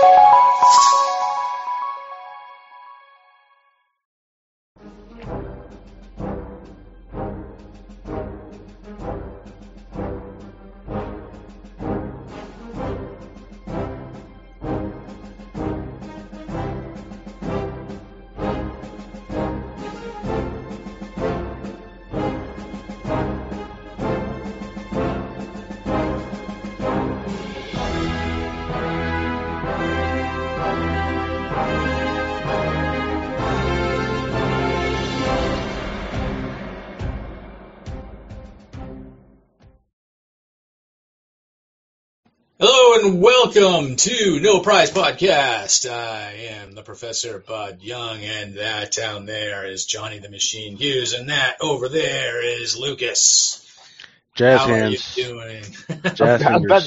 Hello 0.00 1.07
and 43.04 43.22
welcome 43.22 43.94
to 43.94 44.40
No 44.40 44.58
Prize 44.58 44.90
Podcast. 44.90 45.88
I 45.88 46.32
am 46.48 46.72
the 46.74 46.82
Professor 46.82 47.38
Bud 47.38 47.80
Young, 47.80 48.18
and 48.24 48.54
that 48.54 48.90
down 48.90 49.24
there 49.24 49.66
is 49.66 49.84
Johnny 49.84 50.18
the 50.18 50.28
Machine 50.28 50.76
Hughes, 50.76 51.12
and 51.12 51.28
that 51.28 51.58
over 51.60 51.88
there 51.88 52.42
is 52.42 52.76
Lucas. 52.76 53.64
Jazz 54.34 54.60
How 54.60 54.66
hands. 54.66 55.16
are 55.16 55.20
you 55.20 55.26
doing? 55.26 55.64
Jazz 56.14 56.42
I'm 56.42 56.62
glad. 56.62 56.82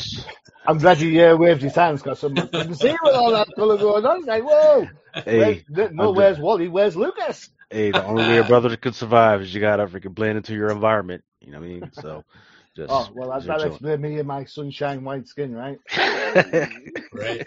I'm 0.68 0.78
glad 0.80 1.00
you 1.00 1.26
uh, 1.26 1.38
waved 1.38 1.62
your 1.62 1.72
hands 1.72 2.02
because 2.02 2.22
I'm 2.24 2.36
couldn't 2.36 2.76
see 2.76 2.96
with 3.04 3.16
all 3.16 3.32
that 3.32 3.48
colour 3.56 3.78
going 3.78 4.06
on. 4.06 4.26
Like, 4.26 4.44
whoa! 4.44 4.88
Hey, 5.14 5.64
Where's, 5.70 5.92
no, 5.94 6.10
I'm 6.10 6.16
where's 6.16 6.40
Wally? 6.40 6.68
Where's 6.68 6.98
Lucas? 6.98 7.50
hey, 7.70 7.92
the 7.92 8.04
only 8.04 8.24
way 8.24 8.38
a 8.40 8.44
brother 8.44 8.76
could 8.76 8.96
survive 8.96 9.42
is 9.44 9.54
you 9.54 9.62
gotta 9.62 9.88
freaking 9.88 10.14
blend 10.14 10.36
into 10.36 10.54
your 10.56 10.72
environment. 10.72 11.24
You 11.40 11.54
know 11.54 11.60
what 11.60 11.66
I 11.66 11.70
mean? 11.70 11.92
So 11.94 12.26
just 12.76 12.90
Oh, 12.90 13.10
well, 13.14 13.30
that's 13.30 13.46
just 13.46 13.48
that 13.48 13.58
chilling. 13.60 13.72
explain 13.74 14.02
me 14.02 14.20
and 14.20 14.28
my 14.28 14.46
sunshine 14.46 15.04
white 15.04 15.28
skin, 15.28 15.54
right? 15.54 15.80
right. 17.14 17.46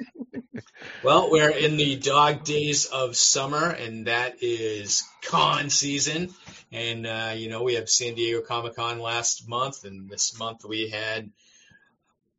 Well, 1.03 1.31
we're 1.31 1.51
in 1.51 1.77
the 1.77 1.97
dog 1.97 2.45
days 2.45 2.87
of 2.87 3.17
summer, 3.17 3.71
and 3.71 4.07
that 4.07 4.43
is 4.43 5.05
con 5.23 5.71
season. 5.71 6.35
And 6.73 7.07
uh, 7.07 7.33
you 7.37 7.49
know, 7.49 7.63
we 7.63 7.75
have 7.75 7.89
San 7.89 8.15
Diego 8.15 8.41
Comic 8.43 8.77
Con 8.77 8.99
last 8.99 9.49
month, 9.49 9.85
and 9.85 10.09
this 10.11 10.39
month 10.39 10.65
we 10.65 10.89
had 10.89 11.31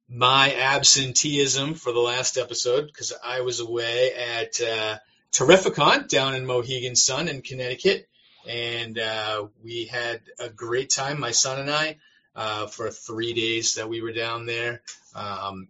my 0.08 0.53
absenteeism 0.55 1.73
for 1.73 1.92
the 1.92 1.99
last 1.99 2.38
episode 2.38 2.86
because 2.88 3.14
I 3.23 3.42
was 3.42 3.59
away 3.59 4.11
at 4.14 4.61
uh, 4.61 4.97
Terrificon 5.31 6.08
down 6.08 6.36
in 6.36 6.45
Mohegan 6.45 6.95
Sun 6.95 7.27
in 7.27 7.42
Connecticut, 7.42 8.08
and 8.47 8.99
uh, 8.99 9.47
we 9.64 9.86
had 9.86 10.22
a 10.39 10.49
great 10.49 10.89
time, 10.92 11.20
my 11.20 11.31
son 11.31 11.59
and 11.59 11.72
I, 11.72 11.97
uh, 12.36 12.67
for 12.67 12.91
three 12.91 13.33
days 13.33 13.75
that 13.75 13.89
we 13.89 14.02
were 14.02 14.14
down 14.14 14.45
there. 14.45 14.81
Um, 15.16 15.67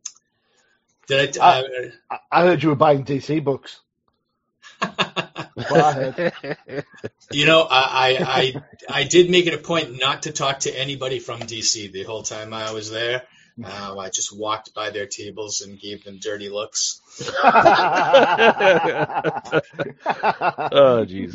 did 1.07 1.37
I? 1.37 1.63
I, 2.09 2.19
I 2.31 2.41
heard 2.43 2.63
you 2.63 2.69
were 2.69 2.75
buying 2.75 3.05
DC 3.05 3.43
books. 3.43 3.79
Well, 4.81 5.85
I 5.85 5.93
heard. 5.93 6.33
You 7.31 7.45
know, 7.45 7.61
I, 7.61 7.79
I 7.79 8.17
I 8.19 8.53
I 8.89 9.03
did 9.03 9.29
make 9.29 9.45
it 9.47 9.53
a 9.53 9.57
point 9.57 9.99
not 9.99 10.23
to 10.23 10.31
talk 10.31 10.59
to 10.61 10.71
anybody 10.77 11.19
from 11.19 11.39
DC 11.39 11.91
the 11.91 12.03
whole 12.03 12.23
time 12.23 12.53
I 12.53 12.71
was 12.71 12.91
there. 12.91 13.23
Uh, 13.63 13.97
I 13.97 14.09
just 14.09 14.37
walked 14.37 14.73
by 14.73 14.89
their 14.89 15.05
tables 15.05 15.61
and 15.61 15.79
gave 15.79 16.03
them 16.03 16.19
dirty 16.19 16.49
looks. 16.49 16.99
oh 17.21 17.45
jeez. 21.07 21.33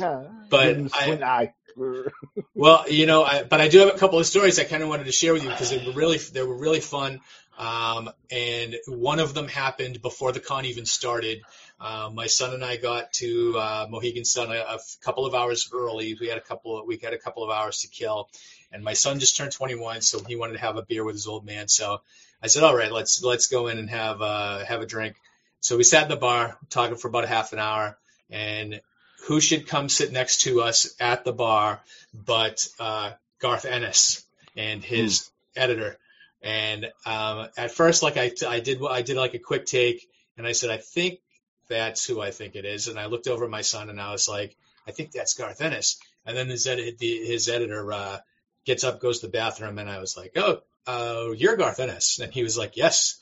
But 0.50 0.67
Give 0.67 0.77
him 0.77 1.22
I- 1.22 1.53
Well, 2.54 2.84
you 2.91 3.06
know, 3.06 3.22
I, 3.25 3.43
but 3.43 3.60
I 3.60 3.69
do 3.69 3.78
have 3.78 3.88
a 3.88 3.99
couple 3.99 4.19
of 4.19 4.27
stories 4.27 4.59
I 4.59 4.65
kind 4.65 4.82
of 4.82 4.88
wanted 4.88 5.04
to 5.04 5.12
share 5.12 5.32
with 5.32 5.43
you 5.43 5.49
because 5.49 5.71
they 5.71 5.84
were 5.84 5.93
really 5.93 6.19
they 6.19 6.43
were 6.43 6.56
really 6.56 6.81
fun. 6.81 7.21
Um, 7.59 8.10
and 8.31 8.77
one 8.87 9.19
of 9.19 9.34
them 9.34 9.49
happened 9.49 10.00
before 10.03 10.32
the 10.32 10.41
con 10.41 10.65
even 10.65 10.87
started. 10.87 11.43
Uh, 11.81 12.10
my 12.12 12.27
son 12.27 12.54
and 12.54 12.65
I 12.65 12.77
got 12.77 13.12
to 13.15 13.59
uh, 13.59 13.87
Mohegan 13.88 14.25
Sun 14.25 14.50
a, 14.50 14.60
a 14.60 14.78
couple 15.03 15.27
of 15.27 15.34
hours 15.34 15.71
early. 15.72 16.16
We 16.21 16.28
had 16.28 16.38
a 16.38 16.43
couple 16.43 16.78
of, 16.78 16.87
we 16.87 16.99
had 16.99 17.15
a 17.15 17.19
couple 17.19 17.44
of 17.44 17.50
hours 17.50 17.81
to 17.81 17.88
kill, 17.88 18.28
and 18.72 18.83
my 18.83 18.94
son 18.94 19.19
just 19.19 19.37
turned 19.37 19.53
21, 19.53 20.03
so 20.03 20.22
he 20.25 20.37
wanted 20.37 20.54
to 20.54 20.60
have 20.60 20.77
a 20.77 20.83
beer 20.83 21.04
with 21.04 21.15
his 21.15 21.27
old 21.27 21.44
man. 21.44 21.69
So 21.69 22.03
I 22.43 22.49
said, 22.49 22.62
"All 22.62 22.77
right, 22.77 22.93
let's 22.93 23.22
let's 23.22 23.49
go 23.49 23.69
in 23.69 23.78
and 23.78 23.88
have 23.91 24.21
uh, 24.21 24.65
have 24.65 24.83
a 24.83 24.87
drink." 24.87 25.16
So 25.60 25.77
we 25.77 25.84
sat 25.84 26.04
in 26.04 26.09
the 26.09 26.16
bar 26.16 26.59
talking 26.71 26.97
for 26.97 27.09
about 27.09 27.28
half 27.28 27.53
an 27.53 27.59
hour, 27.59 27.99
and 28.31 28.81
who 29.26 29.41
should 29.41 29.66
come 29.66 29.88
sit 29.88 30.12
next 30.12 30.42
to 30.42 30.62
us 30.62 30.94
at 31.00 31.25
the 31.25 31.32
bar 31.32 31.81
but 32.12 32.66
uh, 32.78 33.12
Garth 33.38 33.64
Ennis 33.64 34.25
and 34.56 34.82
his 34.82 35.31
editor. 35.56 35.98
And 36.42 36.91
um, 37.04 37.48
at 37.56 37.70
first, 37.70 38.03
like 38.03 38.16
I, 38.16 38.32
I 38.48 38.60
did, 38.60 38.80
I 38.88 39.03
did 39.03 39.16
like 39.16 39.34
a 39.34 39.38
quick 39.38 39.66
take, 39.66 40.09
and 40.36 40.47
I 40.47 40.53
said, 40.53 40.70
I 40.70 40.78
think 40.78 41.20
that's 41.69 42.04
who 42.06 42.20
I 42.20 42.30
think 42.30 42.56
it 42.56 42.64
is. 42.64 42.88
And 42.88 42.98
I 42.98 43.06
looked 43.06 43.28
over 43.28 43.44
at 43.44 43.50
my 43.50 43.60
son, 43.60 43.91
and 43.91 44.00
I 44.00 44.10
was 44.10 44.28
like, 44.28 44.56
I 44.86 44.92
think 44.92 45.12
that's 45.12 45.34
Garth 45.34 45.60
Ennis. 45.60 45.98
And 46.25 46.36
then 46.36 46.48
his, 46.48 46.64
the, 46.64 46.97
his 47.00 47.48
editor 47.48 47.92
uh, 47.92 48.19
gets 48.64 48.84
up, 48.84 49.00
goes 49.00 49.20
to 49.20 49.26
the 49.26 49.32
bathroom, 49.32 49.78
and 49.78 49.88
I 49.88 49.98
was 49.98 50.16
like, 50.16 50.32
Oh, 50.36 50.60
uh, 50.86 51.32
you're 51.32 51.56
Garth 51.56 51.80
Ennis. 51.80 52.19
And 52.19 52.32
he 52.32 52.42
was 52.42 52.56
like, 52.59 52.76
Yes. 52.76 53.19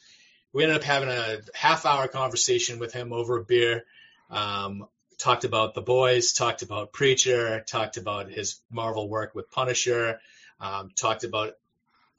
We 0.51 0.63
ended 0.63 0.79
up 0.79 0.85
having 0.85 1.11
a 1.11 1.41
half 1.53 1.85
hour 1.85 2.09
conversation 2.09 2.79
with 2.79 2.95
him 2.95 3.13
over 3.13 3.37
a 3.37 3.45
beer. 3.45 3.85
Um, 4.31 4.89
talked 5.19 5.45
about 5.45 5.75
the 5.75 5.83
boys, 5.83 6.33
talked 6.33 6.63
about 6.63 6.93
Preacher, 6.93 7.61
talked 7.61 7.97
about 7.97 8.31
his 8.31 8.61
Marvel 8.71 9.09
work 9.09 9.35
with 9.35 9.51
Punisher, 9.51 10.21
um, 10.61 10.91
talked 10.95 11.25
about 11.25 11.55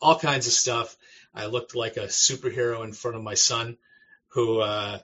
all 0.02 0.20
kinds 0.20 0.48
of 0.48 0.54
stuff. 0.54 0.96
I 1.34 1.46
looked 1.46 1.76
like 1.76 1.98
a 1.98 2.08
superhero 2.08 2.84
in 2.84 2.94
front 2.94 3.18
of 3.18 3.24
my 3.24 3.36
son, 3.36 3.78
who 4.30 4.60
uh, 4.60 5.00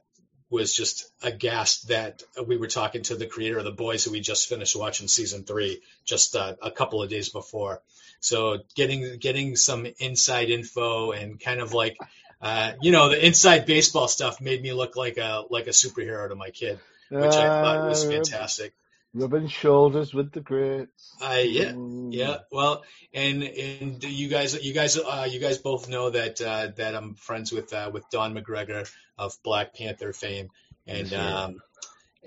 was 0.49 0.73
just 0.73 1.11
aghast 1.23 1.87
that 1.87 2.23
we 2.45 2.57
were 2.57 2.67
talking 2.67 3.03
to 3.03 3.15
the 3.15 3.25
creator 3.25 3.57
of 3.57 3.63
the 3.63 3.71
boys 3.71 4.03
who 4.03 4.11
we 4.11 4.19
just 4.19 4.47
finished 4.47 4.75
watching 4.75 5.07
season 5.07 5.43
three 5.43 5.81
just 6.03 6.35
uh, 6.35 6.55
a 6.61 6.71
couple 6.71 7.01
of 7.01 7.09
days 7.09 7.29
before. 7.29 7.81
So 8.19 8.59
getting 8.75 9.17
getting 9.17 9.55
some 9.55 9.87
inside 9.99 10.49
info 10.49 11.11
and 11.11 11.39
kind 11.39 11.59
of 11.59 11.73
like 11.73 11.97
uh, 12.41 12.73
you 12.81 12.91
know 12.91 13.09
the 13.09 13.25
inside 13.25 13.65
baseball 13.65 14.07
stuff 14.07 14.41
made 14.41 14.61
me 14.61 14.73
look 14.73 14.95
like 14.95 15.17
a 15.17 15.43
like 15.49 15.67
a 15.67 15.71
superhero 15.71 16.27
to 16.29 16.35
my 16.35 16.49
kid 16.49 16.79
which 17.09 17.33
I 17.33 17.61
thought 17.61 17.87
was 17.87 18.03
Uh, 18.05 18.09
fantastic. 18.09 18.73
Rubbing 19.13 19.47
shoulders 19.47 20.13
with 20.13 20.33
the 20.33 20.41
greats. 20.41 21.15
I 21.21 21.39
yeah 21.39 21.71
yeah 22.09 22.37
well 22.51 22.83
and 23.13 23.43
and 23.43 24.03
you 24.03 24.27
guys 24.27 24.61
you 24.61 24.73
guys 24.73 24.97
uh, 24.97 25.27
you 25.29 25.39
guys 25.39 25.57
both 25.57 25.87
know 25.87 26.09
that 26.09 26.41
uh, 26.41 26.67
that 26.75 26.95
I'm 26.95 27.15
friends 27.15 27.51
with 27.53 27.73
uh, 27.73 27.91
with 27.93 28.09
Don 28.09 28.35
McGregor 28.35 28.91
of 29.17 29.37
Black 29.41 29.73
Panther 29.73 30.11
fame 30.11 30.49
and 30.85 31.13
um 31.13 31.61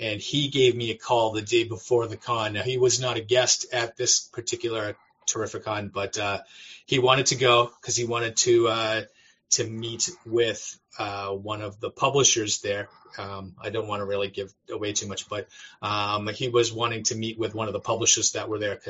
and 0.00 0.20
he 0.20 0.48
gave 0.48 0.74
me 0.76 0.90
a 0.90 0.96
call 0.96 1.32
the 1.32 1.42
day 1.42 1.64
before 1.64 2.06
the 2.06 2.16
con. 2.16 2.54
Now 2.54 2.62
he 2.62 2.78
was 2.78 3.00
not 3.00 3.16
a 3.16 3.20
guest 3.20 3.66
at 3.72 3.96
this 3.96 4.20
particular 4.20 4.96
Terrificon, 5.28 5.92
but 5.92 6.18
uh, 6.18 6.38
he 6.86 6.98
wanted 6.98 7.26
to 7.26 7.36
go 7.36 7.70
because 7.80 7.96
he 7.96 8.06
wanted 8.06 8.36
to 8.38 8.68
uh, 8.68 9.02
to 9.50 9.66
meet 9.66 10.10
with 10.26 10.78
uh, 10.98 11.30
one 11.30 11.62
of 11.62 11.80
the 11.80 11.90
publishers 11.90 12.60
there. 12.60 12.88
Um, 13.16 13.54
I 13.60 13.70
don't 13.70 13.88
want 13.88 14.00
to 14.00 14.06
really 14.06 14.28
give 14.28 14.52
away 14.70 14.92
too 14.92 15.06
much, 15.06 15.28
but 15.28 15.48
um, 15.80 16.28
he 16.28 16.48
was 16.48 16.72
wanting 16.72 17.04
to 17.04 17.14
meet 17.14 17.38
with 17.38 17.54
one 17.54 17.66
of 17.66 17.72
the 17.72 17.80
publishers 17.80 18.32
that 18.32 18.48
were 18.48 18.58
there 18.58 18.80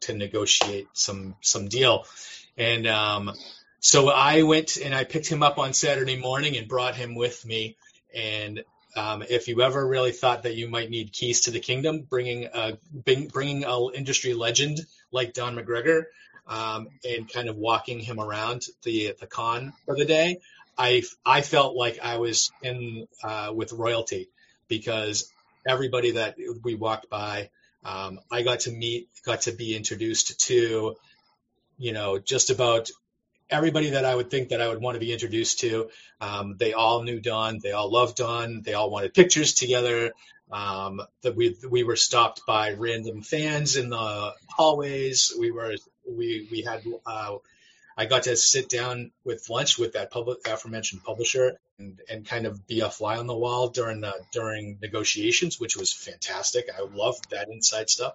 to 0.00 0.12
negotiate 0.14 0.88
some 0.92 1.36
some 1.40 1.68
deal. 1.68 2.06
And 2.56 2.86
um, 2.86 3.32
so 3.80 4.08
I 4.08 4.42
went 4.42 4.78
and 4.78 4.94
I 4.94 5.04
picked 5.04 5.28
him 5.28 5.42
up 5.42 5.58
on 5.58 5.72
Saturday 5.74 6.16
morning 6.16 6.56
and 6.56 6.68
brought 6.68 6.94
him 6.94 7.14
with 7.14 7.44
me. 7.44 7.76
And 8.14 8.64
um, 8.96 9.22
if 9.28 9.46
you 9.48 9.60
ever 9.60 9.86
really 9.86 10.12
thought 10.12 10.44
that 10.44 10.54
you 10.54 10.68
might 10.68 10.88
need 10.88 11.12
keys 11.12 11.42
to 11.42 11.50
the 11.50 11.60
kingdom, 11.60 12.06
bringing 12.08 12.48
a 12.52 12.78
bringing 13.30 13.64
a 13.64 13.92
industry 13.92 14.32
legend 14.32 14.80
like 15.12 15.34
Don 15.34 15.54
McGregor 15.54 16.04
um, 16.46 16.88
and 17.08 17.30
kind 17.32 17.48
of 17.48 17.56
walking 17.56 18.00
him 18.00 18.20
around 18.20 18.62
the 18.84 19.14
the 19.18 19.26
con 19.26 19.72
for 19.84 19.96
the 19.96 20.04
day, 20.04 20.38
I 20.78 21.02
I 21.24 21.40
felt 21.42 21.76
like 21.76 21.98
I 22.02 22.18
was 22.18 22.50
in 22.62 23.06
uh, 23.22 23.52
with 23.54 23.72
royalty 23.72 24.28
because 24.68 25.32
everybody 25.66 26.12
that 26.12 26.36
we 26.62 26.74
walked 26.74 27.08
by, 27.10 27.50
um, 27.84 28.20
I 28.30 28.42
got 28.42 28.60
to 28.60 28.70
meet, 28.70 29.08
got 29.24 29.42
to 29.42 29.52
be 29.52 29.76
introduced 29.76 30.40
to, 30.46 30.96
you 31.78 31.92
know, 31.92 32.18
just 32.18 32.50
about 32.50 32.90
everybody 33.50 33.90
that 33.90 34.04
I 34.04 34.14
would 34.14 34.30
think 34.30 34.48
that 34.50 34.60
I 34.60 34.68
would 34.68 34.80
want 34.80 34.94
to 34.96 35.00
be 35.00 35.12
introduced 35.12 35.60
to. 35.60 35.90
Um, 36.20 36.56
they 36.58 36.72
all 36.72 37.02
knew 37.02 37.20
Don. 37.20 37.58
They 37.62 37.72
all 37.72 37.90
loved 37.90 38.16
Don. 38.16 38.62
They 38.62 38.74
all 38.74 38.90
wanted 38.90 39.14
pictures 39.14 39.54
together. 39.54 40.12
Um, 40.50 41.02
that 41.22 41.34
we 41.34 41.56
we 41.68 41.82
were 41.82 41.96
stopped 41.96 42.42
by 42.46 42.72
random 42.72 43.22
fans 43.22 43.76
in 43.76 43.88
the 43.88 44.32
hallways. 44.48 45.32
We 45.36 45.50
were 45.50 45.74
we 46.08 46.48
we 46.50 46.62
had 46.62 46.82
uh, 47.04 47.36
I 47.98 48.04
got 48.04 48.24
to 48.24 48.36
sit 48.36 48.68
down 48.68 49.10
with 49.24 49.48
lunch 49.48 49.78
with 49.78 49.94
that 49.94 50.10
public 50.10 50.46
aforementioned 50.46 51.02
publisher 51.02 51.58
and, 51.78 51.98
and 52.10 52.26
kind 52.26 52.46
of 52.46 52.66
be 52.66 52.80
a 52.80 52.90
fly 52.90 53.16
on 53.16 53.26
the 53.26 53.36
wall 53.36 53.68
during 53.68 54.02
the, 54.02 54.12
during 54.32 54.78
negotiations, 54.82 55.58
which 55.58 55.76
was 55.76 55.94
fantastic. 55.94 56.66
I 56.76 56.82
loved 56.82 57.30
that 57.30 57.48
inside 57.48 57.88
stuff. 57.88 58.14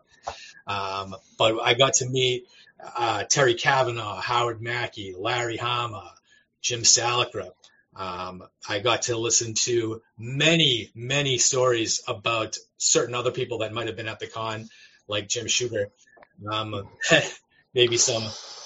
Um, 0.68 1.16
but 1.40 1.60
I 1.60 1.74
got 1.74 1.96
to 1.96 2.08
meet 2.08 2.48
uh, 2.96 3.24
Terry 3.24 3.56
Kavanagh, 3.56 4.22
Howard 4.22 4.62
Mackie, 4.62 5.16
Larry 5.18 5.58
Hama, 5.58 6.14
Jim 6.62 6.82
Salicrup. 6.82 7.54
Um, 7.96 8.44
I 8.70 8.80
got 8.80 9.04
to 9.04 9.18
listen 9.18 9.56
to 9.66 10.04
many, 10.18 10.92
many 10.94 11.40
stories 11.40 12.04
about 12.08 12.58
certain 12.78 13.16
other 13.16 13.32
people 13.32 13.60
that 13.60 13.74
might 13.74 13.88
have 13.88 13.98
been 13.98 14.08
at 14.08 14.20
the 14.20 14.28
con, 14.28 14.70
like 15.08 15.28
Jim 15.28 15.48
Shooter. 15.48 15.90
Um, 16.50 16.88
maybe 17.74 17.98
some, 17.98 18.24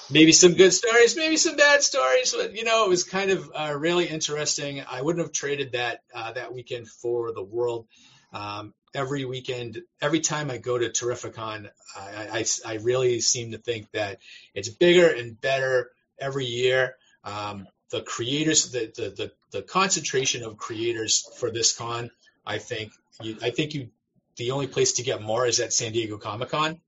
maybe 0.09 0.31
some 0.31 0.53
good 0.53 0.73
stories, 0.73 1.15
maybe 1.15 1.37
some 1.37 1.55
bad 1.55 1.83
stories. 1.83 2.33
But 2.35 2.55
you 2.55 2.63
know, 2.63 2.85
it 2.85 2.89
was 2.89 3.03
kind 3.03 3.31
of 3.31 3.51
uh, 3.53 3.75
really 3.77 4.05
interesting. 4.05 4.83
I 4.89 5.01
wouldn't 5.01 5.23
have 5.23 5.33
traded 5.33 5.73
that 5.73 6.01
uh, 6.13 6.33
that 6.33 6.53
weekend 6.53 6.87
for 6.87 7.31
the 7.33 7.43
world. 7.43 7.87
Um, 8.33 8.73
every 8.95 9.25
weekend, 9.25 9.81
every 10.01 10.21
time 10.21 10.49
I 10.49 10.57
go 10.57 10.77
to 10.77 10.89
Terrificon, 10.89 11.69
I, 11.95 12.27
I, 12.39 12.45
I 12.65 12.73
really 12.75 13.19
seem 13.19 13.51
to 13.51 13.57
think 13.57 13.91
that 13.91 14.19
it's 14.53 14.69
bigger 14.69 15.07
and 15.07 15.39
better 15.39 15.91
every 16.19 16.45
year. 16.45 16.95
Um, 17.23 17.67
the 17.91 18.01
creators, 18.01 18.71
the, 18.71 18.91
the, 18.95 19.09
the, 19.09 19.31
the, 19.51 19.61
concentration 19.61 20.43
of 20.43 20.57
creators 20.57 21.29
for 21.37 21.51
this 21.51 21.75
con, 21.75 22.09
I 22.45 22.57
think, 22.57 22.91
you, 23.21 23.37
I 23.41 23.51
think 23.51 23.73
you, 23.73 23.89
the 24.37 24.51
only 24.51 24.67
place 24.67 24.93
to 24.93 25.03
get 25.03 25.21
more 25.21 25.45
is 25.45 25.59
at 25.59 25.71
San 25.71 25.91
Diego 25.91 26.17
Comic 26.17 26.49
Con. 26.49 26.79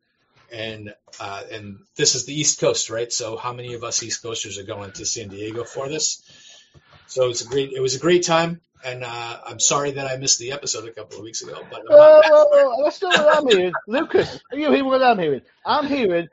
And, 0.52 0.94
uh, 1.20 1.44
and 1.52 1.80
this 1.96 2.16
is 2.16 2.26
the 2.26 2.40
East 2.40 2.60
Coast, 2.60 2.90
right? 2.90 3.12
So 3.12 3.38
how 3.38 3.54
many 3.54 3.74
of 3.74 3.84
us 3.84 4.04
East 4.04 4.24
Coasters 4.24 4.58
are 4.58 4.64
going 4.64 4.92
to 4.94 5.06
San 5.06 5.30
Diego 5.30 5.64
for 5.64 5.90
this? 5.90 6.22
So 7.08 7.30
it's 7.30 7.42
a 7.42 7.48
great, 7.48 7.72
it 7.74 7.82
was 7.82 7.96
a 7.96 8.00
great 8.00 8.26
time. 8.26 8.62
And 8.86 9.04
uh, 9.04 9.40
I'm 9.46 9.60
sorry 9.60 9.92
that 9.92 10.08
I 10.08 10.18
missed 10.18 10.40
the 10.40 10.52
episode 10.52 10.88
a 10.88 10.92
couple 10.92 11.18
of 11.18 11.24
weeks 11.24 11.42
ago, 11.42 11.60
but 11.70 11.80
I'm 11.80 11.88
oh, 11.90 12.22
oh, 12.24 12.76
oh, 12.78 12.84
that's 12.84 13.02
not 13.02 13.18
what 13.18 13.38
I'm 13.38 13.48
hearing. 13.48 13.74
Lucas, 13.88 14.40
are 14.52 14.58
you 14.58 14.70
hearing 14.70 14.86
what 14.86 15.02
I'm 15.02 15.18
hearing? 15.18 15.42
I'm 15.66 15.88
hearing 15.88 16.28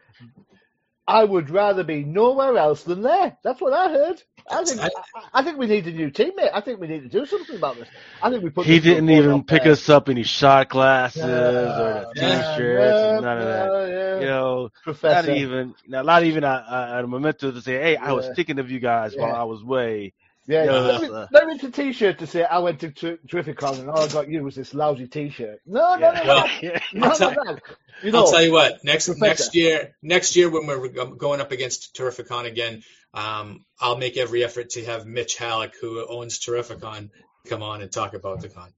I 1.07 1.25
would 1.25 1.51
rather 1.51 1.85
be 1.85 2.05
nowhere 2.05 2.57
else 2.57 2.83
than 2.83 3.03
there. 3.03 3.37
That's 3.43 3.61
what 3.61 3.73
I 3.73 3.91
heard. 3.91 4.23
I 4.51 4.65
think 4.65 4.81
I, 4.81 4.91
I, 5.33 5.43
think 5.43 5.59
we 5.59 5.67
need 5.67 5.87
a 5.87 5.93
new 5.93 6.11
teammate. 6.11 6.51
I 6.53 6.61
think 6.61 6.79
we 6.79 6.87
need 6.87 7.03
to 7.03 7.09
do 7.09 7.25
something 7.25 7.57
about 7.57 7.77
this. 7.77 7.89
I 8.23 8.31
think 8.31 8.43
we 8.43 8.51
put. 8.51 8.67
He 8.67 8.79
didn't 8.79 9.09
even 9.09 9.45
pick 9.45 9.63
there. 9.65 9.73
us 9.73 9.89
up 9.89 10.09
any 10.09 10.23
shot 10.23 10.69
glasses 10.69 11.23
or 11.23 12.13
t-shirts. 12.15 13.23
none 13.23 13.39
of 13.39 13.45
that. 13.45 13.89
Yeah. 13.89 14.21
You 14.21 14.27
know, 14.27 14.71
Professor. 14.83 15.29
not 15.29 15.37
even 15.37 15.75
not 15.87 16.23
even 16.25 16.45
a, 16.45 17.03
a, 17.03 17.07
memento 17.07 17.53
to 17.53 17.61
say, 17.63 17.81
"Hey, 17.81 17.97
I 17.97 18.13
was 18.13 18.29
thinking 18.37 18.59
of 18.59 18.71
you 18.71 18.81
guys 18.81 19.17
while 19.17 19.35
I 19.35 19.45
was 19.45 19.63
away." 19.63 20.13
Yeah, 20.47 20.65
yeah. 20.65 21.27
Let 21.31 21.47
me, 21.47 21.59
a 21.63 21.71
t-shirt 21.71 22.19
to 22.19 22.27
say 22.27 22.45
I 22.45 22.59
went 22.59 22.81
to 22.81 22.91
Terrificon 22.91 23.81
and 23.81 23.89
all 23.89 24.01
I 24.01 24.09
got 24.09 24.29
you 24.29 24.43
was 24.45 24.55
this 24.55 24.75
lousy 24.75 25.07
t-shirt. 25.07 25.61
No, 25.65 25.97
no, 25.97 26.13
no, 26.13 26.23
no. 26.23 26.47
Well, 26.63 26.81
no, 26.93 27.09
I'll, 27.09 27.17
tell, 27.17 27.31
no, 27.33 27.57
you 28.03 28.13
know, 28.13 28.19
I'll 28.19 28.31
tell 28.31 28.43
you 28.43 28.53
what. 28.53 28.85
Next 28.85 29.07
Professor. 29.07 29.27
next 29.27 29.55
year, 29.55 29.97
next 30.03 30.37
year 30.37 30.51
when 30.51 30.67
we're 30.67 30.89
going 30.89 31.41
up 31.41 31.51
against 31.51 31.97
Terrificon 31.97 32.45
again, 32.45 32.83
um, 33.15 33.65
I'll 33.81 33.97
make 33.97 34.17
every 34.17 34.45
effort 34.45 34.71
to 34.71 34.85
have 34.85 35.07
Mitch 35.07 35.37
Hallock, 35.37 35.75
who 35.81 36.05
owns 36.07 36.39
Terrificon, 36.39 37.11
come 37.49 37.63
on 37.63 37.81
and 37.81 37.91
talk 37.91 38.15
about 38.15 38.41
the 38.41 38.49
con. 38.49 38.73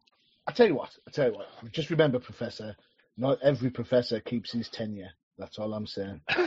I 0.46 0.52
tell 0.52 0.66
you 0.66 0.74
what. 0.74 0.90
I 1.08 1.10
tell 1.10 1.28
you 1.28 1.34
what. 1.34 1.48
Just 1.72 1.90
remember, 1.90 2.18
Professor. 2.20 2.76
Not 3.16 3.38
every 3.42 3.70
professor 3.70 4.20
keeps 4.20 4.52
his 4.52 4.68
tenure. 4.68 5.10
That's 5.38 5.58
all 5.58 5.72
I'm 5.72 5.86
saying. 5.86 6.20
all 6.36 6.44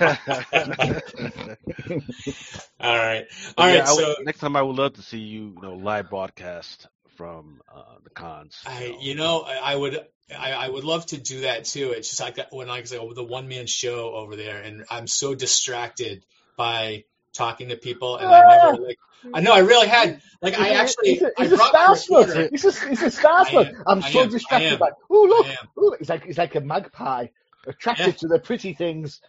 right, 2.79 3.25
all 3.57 3.67
right. 3.67 3.87
so 3.87 4.15
next 4.21 4.39
time, 4.39 4.55
I 4.55 4.61
would 4.61 4.75
love 4.75 4.93
to 4.93 5.01
see 5.01 5.19
you, 5.19 5.53
you 5.55 5.61
know, 5.61 5.73
live 5.75 6.09
broadcast 6.09 6.87
from 7.15 7.59
uh, 7.73 7.95
the 8.03 8.09
cons. 8.09 8.59
I, 8.65 8.97
you 9.01 9.15
know, 9.15 9.41
I 9.41 9.75
would, 9.75 9.99
I, 10.35 10.53
I, 10.53 10.69
would 10.69 10.83
love 10.83 11.05
to 11.07 11.17
do 11.17 11.41
that 11.41 11.65
too. 11.65 11.91
It's 11.91 12.09
just 12.09 12.21
like 12.21 12.39
when 12.51 12.69
I 12.69 12.81
say 12.83 12.97
oh, 12.97 13.13
the 13.13 13.23
one 13.23 13.47
man 13.47 13.67
show 13.67 14.13
over 14.13 14.35
there, 14.35 14.61
and 14.61 14.85
I'm 14.89 15.05
so 15.05 15.35
distracted 15.35 16.23
by 16.57 17.03
talking 17.33 17.69
to 17.69 17.75
people, 17.75 18.17
and 18.17 18.27
I 18.27 18.57
never 18.57 18.83
like. 18.83 18.99
I 19.33 19.41
know 19.41 19.53
I 19.53 19.59
really 19.59 19.87
had 19.87 20.21
like 20.41 20.57
I 20.57 20.69
actually 20.69 21.13
he's 21.13 21.21
a, 21.21 21.31
he's 21.37 21.53
I 21.53 21.55
brought 21.57 21.73
a 21.73 22.11
my 22.11 22.47
He's 22.51 22.65
a, 22.65 22.87
he's 22.87 23.01
a 23.01 23.11
starsport. 23.11 23.83
I'm 23.85 24.01
so 24.01 24.27
distracted 24.27 24.79
by. 24.79 24.91
Oh 25.09 25.25
look, 25.25 25.47
ooh, 25.77 25.93
it's 25.99 26.09
like 26.09 26.25
it's 26.25 26.37
like 26.37 26.55
a 26.55 26.61
magpie 26.61 27.27
attracted 27.67 28.07
yeah. 28.07 28.11
to 28.13 28.27
the 28.27 28.39
pretty 28.39 28.73
things. 28.73 29.21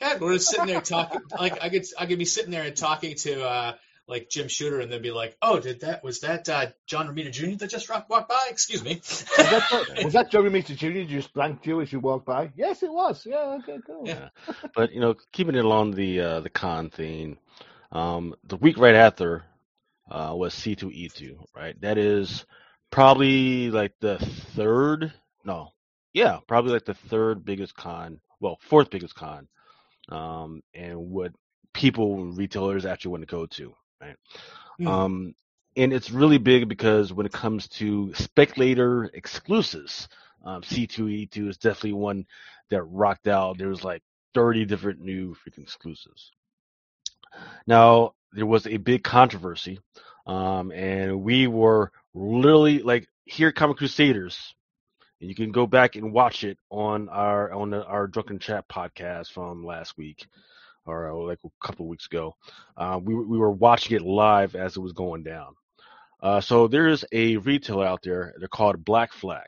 Yeah, 0.00 0.18
we're 0.18 0.34
just 0.34 0.48
sitting 0.48 0.66
there 0.66 0.80
talking. 0.80 1.20
Like 1.38 1.62
I 1.62 1.68
could, 1.68 1.84
I 1.98 2.06
could 2.06 2.18
be 2.18 2.24
sitting 2.24 2.50
there 2.50 2.64
and 2.64 2.76
talking 2.76 3.14
to 3.16 3.44
uh, 3.44 3.74
like 4.06 4.28
Jim 4.28 4.48
Shooter, 4.48 4.80
and 4.80 4.92
then 4.92 5.02
be 5.02 5.10
like, 5.10 5.36
"Oh, 5.40 5.60
did 5.60 5.80
that 5.80 6.04
was 6.04 6.20
that 6.20 6.48
uh, 6.48 6.66
John 6.86 7.08
Romita 7.08 7.32
Jr. 7.32 7.56
that 7.58 7.70
just 7.70 7.88
walked 7.88 8.28
by? 8.28 8.46
Excuse 8.50 8.84
me." 8.84 8.96
was, 8.96 9.24
that, 9.36 10.00
was 10.04 10.12
that 10.12 10.30
John 10.32 10.44
Romita 10.44 10.76
Jr. 10.76 11.10
just 11.10 11.32
blanked 11.32 11.66
you 11.66 11.80
as 11.80 11.92
you 11.92 12.00
walked 12.00 12.26
by? 12.26 12.52
Yes, 12.56 12.82
it 12.82 12.92
was. 12.92 13.24
Yeah, 13.26 13.58
okay, 13.60 13.78
cool. 13.86 14.02
Yeah, 14.06 14.28
but 14.74 14.92
you 14.92 15.00
know, 15.00 15.14
keeping 15.32 15.54
it 15.54 15.64
along 15.64 15.92
the 15.92 16.20
uh, 16.20 16.40
the 16.40 16.50
con 16.50 16.90
theme, 16.90 17.38
um, 17.92 18.34
the 18.44 18.56
week 18.56 18.78
right 18.78 18.94
after 18.94 19.44
uh, 20.10 20.32
was 20.34 20.54
C2E2, 20.54 21.38
right? 21.54 21.80
That 21.80 21.98
is 21.98 22.44
probably 22.90 23.70
like 23.70 23.92
the 24.00 24.18
third, 24.54 25.12
no, 25.44 25.72
yeah, 26.12 26.38
probably 26.46 26.72
like 26.72 26.84
the 26.84 26.94
third 26.94 27.44
biggest 27.44 27.74
con, 27.74 28.20
well, 28.40 28.58
fourth 28.60 28.90
biggest 28.90 29.14
con, 29.14 29.48
um, 30.08 30.62
and 30.74 30.98
what 30.98 31.32
people 31.72 32.26
retailers 32.26 32.86
actually 32.86 33.12
want 33.12 33.22
to 33.22 33.26
go 33.26 33.46
to, 33.46 33.74
right? 34.04 34.16
Mm. 34.80 34.86
Um, 34.88 35.34
and 35.76 35.92
it's 35.92 36.10
really 36.10 36.38
big 36.38 36.68
because 36.68 37.12
when 37.12 37.26
it 37.26 37.32
comes 37.32 37.68
to 37.68 38.12
speculator 38.14 39.10
exclusives, 39.12 40.08
um, 40.44 40.62
C2E2 40.62 41.48
is 41.48 41.56
definitely 41.56 41.94
one 41.94 42.26
that 42.70 42.82
rocked 42.82 43.28
out. 43.28 43.58
There 43.58 43.68
was 43.68 43.82
like 43.82 44.02
30 44.34 44.66
different 44.66 45.00
new 45.00 45.34
freaking 45.34 45.62
exclusives. 45.62 46.32
Now, 47.66 48.14
there 48.32 48.46
was 48.46 48.66
a 48.66 48.76
big 48.76 49.02
controversy, 49.02 49.80
um, 50.26 50.70
and 50.70 51.22
we 51.22 51.46
were 51.46 51.90
literally 52.14 52.80
like 52.80 53.08
here 53.24 53.50
Comic 53.50 53.78
Crusaders, 53.78 54.54
and 55.20 55.28
you 55.28 55.34
can 55.34 55.50
go 55.50 55.66
back 55.66 55.96
and 55.96 56.12
watch 56.12 56.44
it 56.44 56.58
on 56.70 57.08
our 57.08 57.52
on 57.52 57.70
the, 57.70 57.84
our 57.84 58.06
drunken 58.06 58.38
chat 58.38 58.68
podcast 58.68 59.32
from 59.32 59.64
last 59.64 59.96
week 59.96 60.26
or 60.86 61.10
uh, 61.10 61.14
like 61.14 61.38
a 61.44 61.66
couple 61.66 61.86
weeks 61.86 62.06
ago. 62.06 62.34
Uh, 62.76 63.00
we 63.02 63.14
we 63.14 63.38
were 63.38 63.50
watching 63.50 63.96
it 63.96 64.02
live 64.02 64.54
as 64.54 64.76
it 64.76 64.80
was 64.80 64.92
going 64.92 65.22
down. 65.22 65.54
Uh, 66.22 66.40
so 66.40 66.68
there's 66.68 67.04
a 67.12 67.36
retailer 67.36 67.86
out 67.86 68.00
there. 68.02 68.34
They're 68.38 68.48
called 68.48 68.84
Black 68.84 69.12
Flag, 69.12 69.46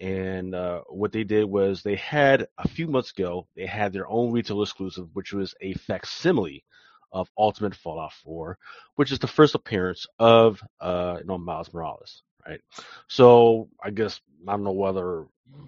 and 0.00 0.54
uh, 0.54 0.82
what 0.88 1.12
they 1.12 1.24
did 1.24 1.44
was 1.44 1.82
they 1.82 1.96
had 1.96 2.46
a 2.58 2.68
few 2.68 2.86
months 2.88 3.10
ago 3.10 3.46
they 3.56 3.66
had 3.66 3.92
their 3.92 4.08
own 4.08 4.32
retail 4.32 4.62
exclusive, 4.62 5.08
which 5.12 5.32
was 5.32 5.54
a 5.60 5.74
facsimile 5.74 6.64
of 7.12 7.30
Ultimate 7.38 7.74
Fallout 7.74 8.12
4, 8.24 8.58
which 8.96 9.12
is 9.12 9.20
the 9.20 9.26
first 9.26 9.54
appearance 9.54 10.06
of 10.18 10.60
uh, 10.80 11.16
you 11.20 11.26
know 11.26 11.38
Miles 11.38 11.72
Morales 11.72 12.22
right? 12.46 12.60
So 13.08 13.68
I 13.82 13.90
guess 13.90 14.20
I 14.46 14.52
don't 14.52 14.64
know 14.64 14.72
whether 14.72 15.26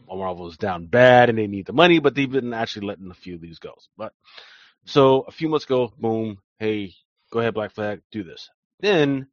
Marvel 0.08 0.48
is 0.48 0.56
down 0.56 0.86
bad 0.86 1.28
and 1.28 1.38
they 1.38 1.46
need 1.46 1.66
the 1.66 1.72
money, 1.72 1.98
but 1.98 2.14
they've 2.14 2.30
been 2.30 2.54
actually 2.54 2.86
letting 2.86 3.10
a 3.10 3.14
few 3.14 3.34
of 3.34 3.40
these 3.40 3.58
go. 3.58 3.74
But 3.96 4.12
so 4.84 5.22
a 5.22 5.30
few 5.30 5.48
months 5.48 5.64
ago, 5.64 5.92
boom, 5.98 6.38
hey, 6.58 6.94
go 7.30 7.40
ahead, 7.40 7.54
Black 7.54 7.72
Flag, 7.72 8.00
do 8.10 8.22
this. 8.22 8.50
Then 8.80 9.28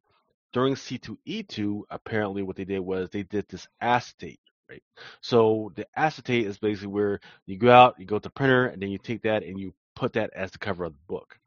during 0.52 0.74
C2E2, 0.74 1.82
apparently 1.90 2.42
what 2.42 2.56
they 2.56 2.64
did 2.64 2.80
was 2.80 3.10
they 3.10 3.22
did 3.22 3.46
this 3.48 3.66
acetate, 3.80 4.40
right? 4.70 4.82
So 5.20 5.72
the 5.76 5.86
acetate 5.96 6.46
is 6.46 6.58
basically 6.58 6.88
where 6.88 7.20
you 7.46 7.58
go 7.58 7.70
out, 7.70 7.96
you 7.98 8.06
go 8.06 8.18
to 8.18 8.22
the 8.22 8.30
printer, 8.30 8.66
and 8.66 8.80
then 8.80 8.90
you 8.90 8.98
take 8.98 9.22
that 9.22 9.44
and 9.44 9.58
you 9.58 9.74
put 9.94 10.14
that 10.14 10.30
as 10.34 10.50
the 10.50 10.58
cover 10.58 10.84
of 10.84 10.92
the 10.92 10.98
book. 11.08 11.38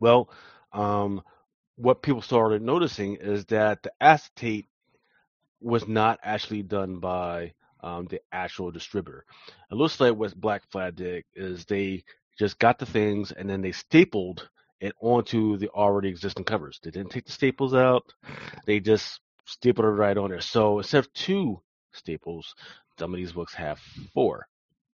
Well, 0.00 0.30
um, 0.72 1.22
what 1.76 2.02
people 2.02 2.22
started 2.22 2.62
noticing 2.62 3.16
is 3.16 3.44
that 3.46 3.82
the 3.82 3.92
acetate 4.00 4.66
was 5.60 5.86
not 5.88 6.18
actually 6.22 6.62
done 6.62 6.98
by 6.98 7.52
um, 7.82 8.06
the 8.06 8.20
actual 8.32 8.70
distributor. 8.70 9.24
It 9.70 9.74
looks 9.74 10.00
like 10.00 10.14
what 10.14 10.34
Black 10.34 10.62
Flag 10.70 10.96
did 10.96 11.24
is 11.34 11.64
they 11.64 12.04
just 12.38 12.58
got 12.58 12.78
the 12.78 12.86
things 12.86 13.32
and 13.32 13.48
then 13.48 13.60
they 13.60 13.72
stapled 13.72 14.48
it 14.80 14.94
onto 15.00 15.56
the 15.56 15.68
already 15.70 16.08
existing 16.08 16.44
covers. 16.44 16.78
They 16.82 16.90
didn't 16.90 17.10
take 17.10 17.26
the 17.26 17.32
staples 17.32 17.74
out. 17.74 18.04
They 18.66 18.80
just 18.80 19.20
stapled 19.44 19.86
it 19.86 19.90
right 19.90 20.16
on 20.16 20.30
there. 20.30 20.40
So 20.40 20.78
instead 20.78 20.98
of 20.98 21.12
two 21.12 21.60
staples, 21.92 22.54
some 22.98 23.12
of 23.12 23.18
these 23.18 23.32
books 23.32 23.54
have 23.54 23.80
four, 24.14 24.46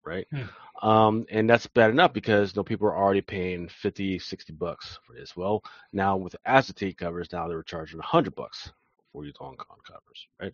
right? 0.04 0.26
Hmm. 0.30 0.86
Um, 0.86 1.26
and 1.30 1.48
that's 1.48 1.66
bad 1.66 1.90
enough 1.90 2.12
because 2.12 2.54
you 2.54 2.58
know, 2.58 2.64
people 2.64 2.88
are 2.88 2.96
already 2.96 3.20
paying 3.20 3.68
50, 3.68 4.18
60 4.18 4.52
bucks 4.54 4.98
for 5.06 5.14
this. 5.14 5.36
Well, 5.36 5.62
now 5.92 6.16
with 6.16 6.36
acetate 6.44 6.98
covers, 6.98 7.28
now 7.32 7.48
they're 7.48 7.62
charging 7.62 7.98
100 7.98 8.34
bucks 8.34 8.72
for 9.12 9.24
these 9.24 9.34
Hong 9.38 9.56
Kong 9.56 9.78
covers, 9.86 10.26
right? 10.40 10.52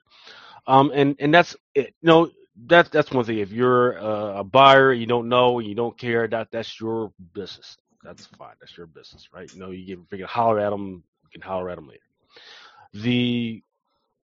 Um, 0.66 0.92
and 0.94 1.16
and 1.18 1.32
that's 1.32 1.56
it. 1.74 1.94
You 2.02 2.06
know, 2.06 2.30
that's 2.66 2.90
that's 2.90 3.12
one 3.12 3.24
thing. 3.24 3.38
If 3.38 3.52
you're 3.52 3.92
a, 3.94 4.40
a 4.40 4.44
buyer, 4.44 4.92
you 4.92 5.06
don't 5.06 5.28
know, 5.28 5.60
you 5.60 5.74
don't 5.74 5.98
care, 5.98 6.28
that 6.28 6.48
that's 6.52 6.80
your 6.80 7.12
business. 7.34 7.76
that's 8.04 8.26
fine. 8.38 8.54
That's 8.60 8.76
your 8.76 8.86
business, 8.86 9.28
right? 9.34 9.52
You 9.52 9.60
know, 9.60 9.70
you 9.70 9.96
can, 9.96 10.06
you 10.12 10.18
can 10.18 10.28
holler 10.28 10.60
at 10.60 10.70
them. 10.70 11.04
You 11.24 11.30
can 11.32 11.42
holler 11.42 11.70
at 11.70 11.76
them 11.76 11.88
later. 11.88 12.00
The 12.94 13.62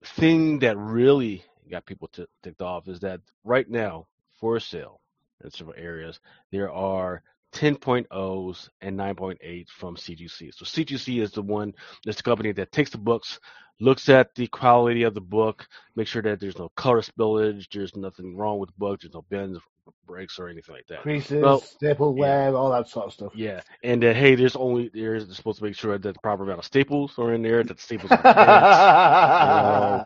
thing 0.05 0.59
that 0.59 0.77
really 0.77 1.43
got 1.71 1.85
people 1.85 2.09
t- 2.09 2.25
ticked 2.43 2.61
off 2.61 2.87
is 2.87 2.99
that 3.01 3.21
right 3.43 3.69
now, 3.69 4.07
for 4.39 4.59
sale 4.59 5.01
in 5.43 5.51
several 5.51 5.75
areas, 5.77 6.19
there 6.51 6.71
are 6.71 7.23
10.0s 7.53 8.69
and 8.81 8.97
9.8 8.97 9.69
from 9.69 9.95
CGC. 9.95 10.53
So 10.53 10.65
CGC 10.65 11.21
is 11.21 11.31
the 11.31 11.41
one, 11.41 11.73
that's 12.05 12.17
the 12.17 12.23
company 12.23 12.51
that 12.53 12.71
takes 12.71 12.91
the 12.91 12.97
books, 12.97 13.39
looks 13.79 14.09
at 14.09 14.33
the 14.35 14.47
quality 14.47 15.03
of 15.03 15.13
the 15.13 15.21
book, 15.21 15.67
make 15.95 16.07
sure 16.07 16.21
that 16.21 16.39
there's 16.39 16.57
no 16.57 16.69
color 16.75 17.01
spillage, 17.01 17.67
there's 17.71 17.95
nothing 17.95 18.37
wrong 18.37 18.59
with 18.59 18.69
the 18.69 18.75
book, 18.77 19.01
there's 19.01 19.13
no 19.13 19.23
bends, 19.29 19.59
breaks, 20.05 20.37
or 20.39 20.47
anything 20.49 20.75
like 20.75 20.85
that. 20.87 21.01
Creases, 21.01 21.41
Well, 21.41 21.59
staple 21.59 22.13
wear, 22.13 22.55
all 22.55 22.71
that 22.71 22.87
sort 22.87 23.07
of 23.07 23.13
stuff. 23.13 23.31
Yeah, 23.35 23.61
and 23.83 24.01
that 24.03 24.15
hey, 24.15 24.35
there's 24.35 24.55
only 24.55 24.89
there's 24.93 25.35
supposed 25.35 25.59
to 25.59 25.63
make 25.63 25.75
sure 25.75 25.97
that 25.97 26.13
the 26.13 26.19
proper 26.19 26.43
amount 26.43 26.59
of 26.59 26.65
staples 26.65 27.17
are 27.17 27.33
in 27.33 27.41
there, 27.41 27.63
that 27.63 27.77
the 27.77 27.81
staples 27.81 28.11
are 28.11 28.17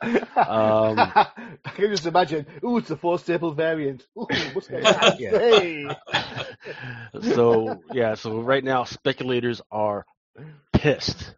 um, 0.47 1.11
I 1.65 1.69
can 1.71 1.89
just 1.89 2.05
imagine. 2.05 2.45
Ooh, 2.63 2.77
it's 2.77 2.89
the 2.89 2.97
four 2.97 3.17
staple 3.19 3.51
variant. 3.53 4.05
Ooh, 4.17 4.27
what's 4.53 4.67
going 4.67 4.85
on? 4.85 5.13
Yeah. 5.19 5.31
Hey. 5.31 5.87
so 7.33 7.81
yeah, 7.91 8.15
so 8.15 8.39
right 8.41 8.63
now 8.63 8.83
speculators 8.83 9.61
are 9.71 10.05
pissed, 10.73 11.35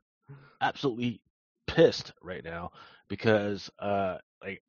absolutely 0.62 1.22
pissed 1.65 2.13
right 2.22 2.43
now 2.43 2.72
because 3.07 3.69
uh 3.79 4.17
like 4.43 4.62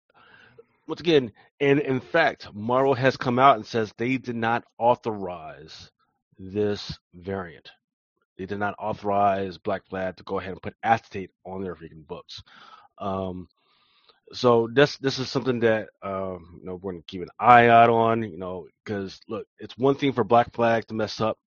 once 0.86 1.00
again, 1.00 1.32
and 1.60 1.80
in 1.80 2.00
fact, 2.00 2.48
Marvel 2.54 2.94
has 2.94 3.16
come 3.16 3.38
out 3.38 3.56
and 3.56 3.66
says 3.66 3.92
they 3.98 4.16
did 4.16 4.36
not 4.36 4.64
authorize 4.78 5.90
this 6.38 6.98
variant. 7.14 7.70
They 8.38 8.46
did 8.46 8.58
not 8.58 8.74
authorize 8.78 9.58
Black 9.58 9.84
Flag 9.86 10.16
to 10.16 10.22
go 10.22 10.38
ahead 10.38 10.52
and 10.52 10.62
put 10.62 10.76
acetate 10.82 11.30
on 11.44 11.62
their 11.62 11.74
freaking 11.74 12.06
books. 12.06 12.42
Um, 12.98 13.48
so 14.32 14.68
this 14.72 14.96
this 14.98 15.18
is 15.18 15.28
something 15.30 15.60
that 15.60 15.88
um, 16.02 16.58
you 16.60 16.66
know 16.66 16.76
we're 16.76 16.92
gonna 16.92 17.04
keep 17.06 17.22
an 17.22 17.28
eye 17.38 17.68
out 17.68 17.90
on. 17.90 18.22
You 18.22 18.38
know, 18.38 18.66
because 18.84 19.20
look, 19.28 19.46
it's 19.58 19.76
one 19.78 19.94
thing 19.96 20.12
for 20.12 20.24
Black 20.24 20.52
Flag 20.52 20.86
to 20.88 20.94
mess 20.94 21.20
up. 21.20 21.38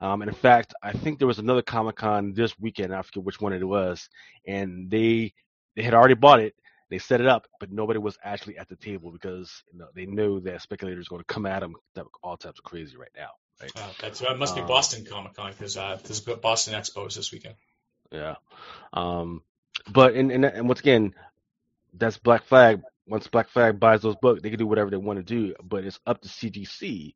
Um, 0.00 0.22
and 0.22 0.30
in 0.30 0.34
fact, 0.34 0.74
I 0.82 0.92
think 0.92 1.18
there 1.18 1.28
was 1.28 1.38
another 1.38 1.62
Comic 1.62 1.96
Con 1.96 2.32
this 2.32 2.58
weekend. 2.58 2.94
I 2.94 3.02
forget 3.02 3.24
which 3.24 3.40
one 3.40 3.52
it 3.52 3.64
was, 3.64 4.08
and 4.46 4.90
they 4.90 5.34
they 5.76 5.82
had 5.82 5.94
already 5.94 6.14
bought 6.14 6.40
it. 6.40 6.54
They 6.90 6.98
set 6.98 7.20
it 7.20 7.26
up, 7.28 7.46
but 7.60 7.70
nobody 7.70 8.00
was 8.00 8.18
actually 8.24 8.58
at 8.58 8.68
the 8.68 8.76
table 8.76 9.12
because 9.12 9.62
you 9.72 9.78
know, 9.78 9.86
they 9.94 10.06
knew 10.06 10.40
that 10.40 10.62
speculators 10.62 11.10
were 11.10 11.16
going 11.16 11.24
to 11.26 11.34
come 11.34 11.46
at 11.46 11.60
them 11.60 11.76
all 12.22 12.36
types 12.36 12.58
of 12.58 12.64
crazy 12.64 12.96
right 12.96 13.12
now. 13.16 13.30
Right? 13.60 13.70
Uh, 13.76 13.92
that's 14.00 14.20
that 14.20 14.38
must 14.38 14.54
be 14.56 14.62
Um, 14.62 14.66
Boston 14.66 15.04
Comic 15.04 15.34
Con 15.34 15.52
because 15.52 15.76
uh, 15.76 15.98
this 16.04 16.20
Boston 16.20 16.74
Expo 16.74 17.06
is 17.06 17.14
this 17.14 17.30
weekend. 17.32 17.54
Yeah. 18.10 18.36
Um, 18.92 19.42
but 19.92 20.14
and, 20.14 20.32
and 20.32 20.44
and 20.44 20.68
once 20.68 20.80
again, 20.80 21.14
that's 21.94 22.18
Black 22.18 22.44
Flag. 22.44 22.82
Once 23.06 23.26
Black 23.26 23.48
Flag 23.48 23.80
buys 23.80 24.02
those 24.02 24.16
books, 24.16 24.42
they 24.42 24.50
can 24.50 24.58
do 24.58 24.66
whatever 24.66 24.90
they 24.90 24.96
want 24.96 25.18
to 25.18 25.22
do. 25.22 25.54
But 25.62 25.84
it's 25.84 26.00
up 26.06 26.20
to 26.22 26.28
CGC 26.28 27.14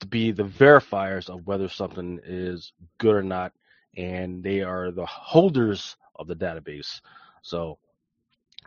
to 0.00 0.06
be 0.06 0.32
the 0.32 0.44
verifiers 0.44 1.28
of 1.28 1.46
whether 1.46 1.68
something 1.68 2.20
is 2.24 2.72
good 2.98 3.14
or 3.14 3.22
not, 3.22 3.52
and 3.96 4.42
they 4.42 4.62
are 4.62 4.90
the 4.90 5.06
holders 5.06 5.96
of 6.16 6.26
the 6.26 6.36
database. 6.36 7.00
So 7.42 7.78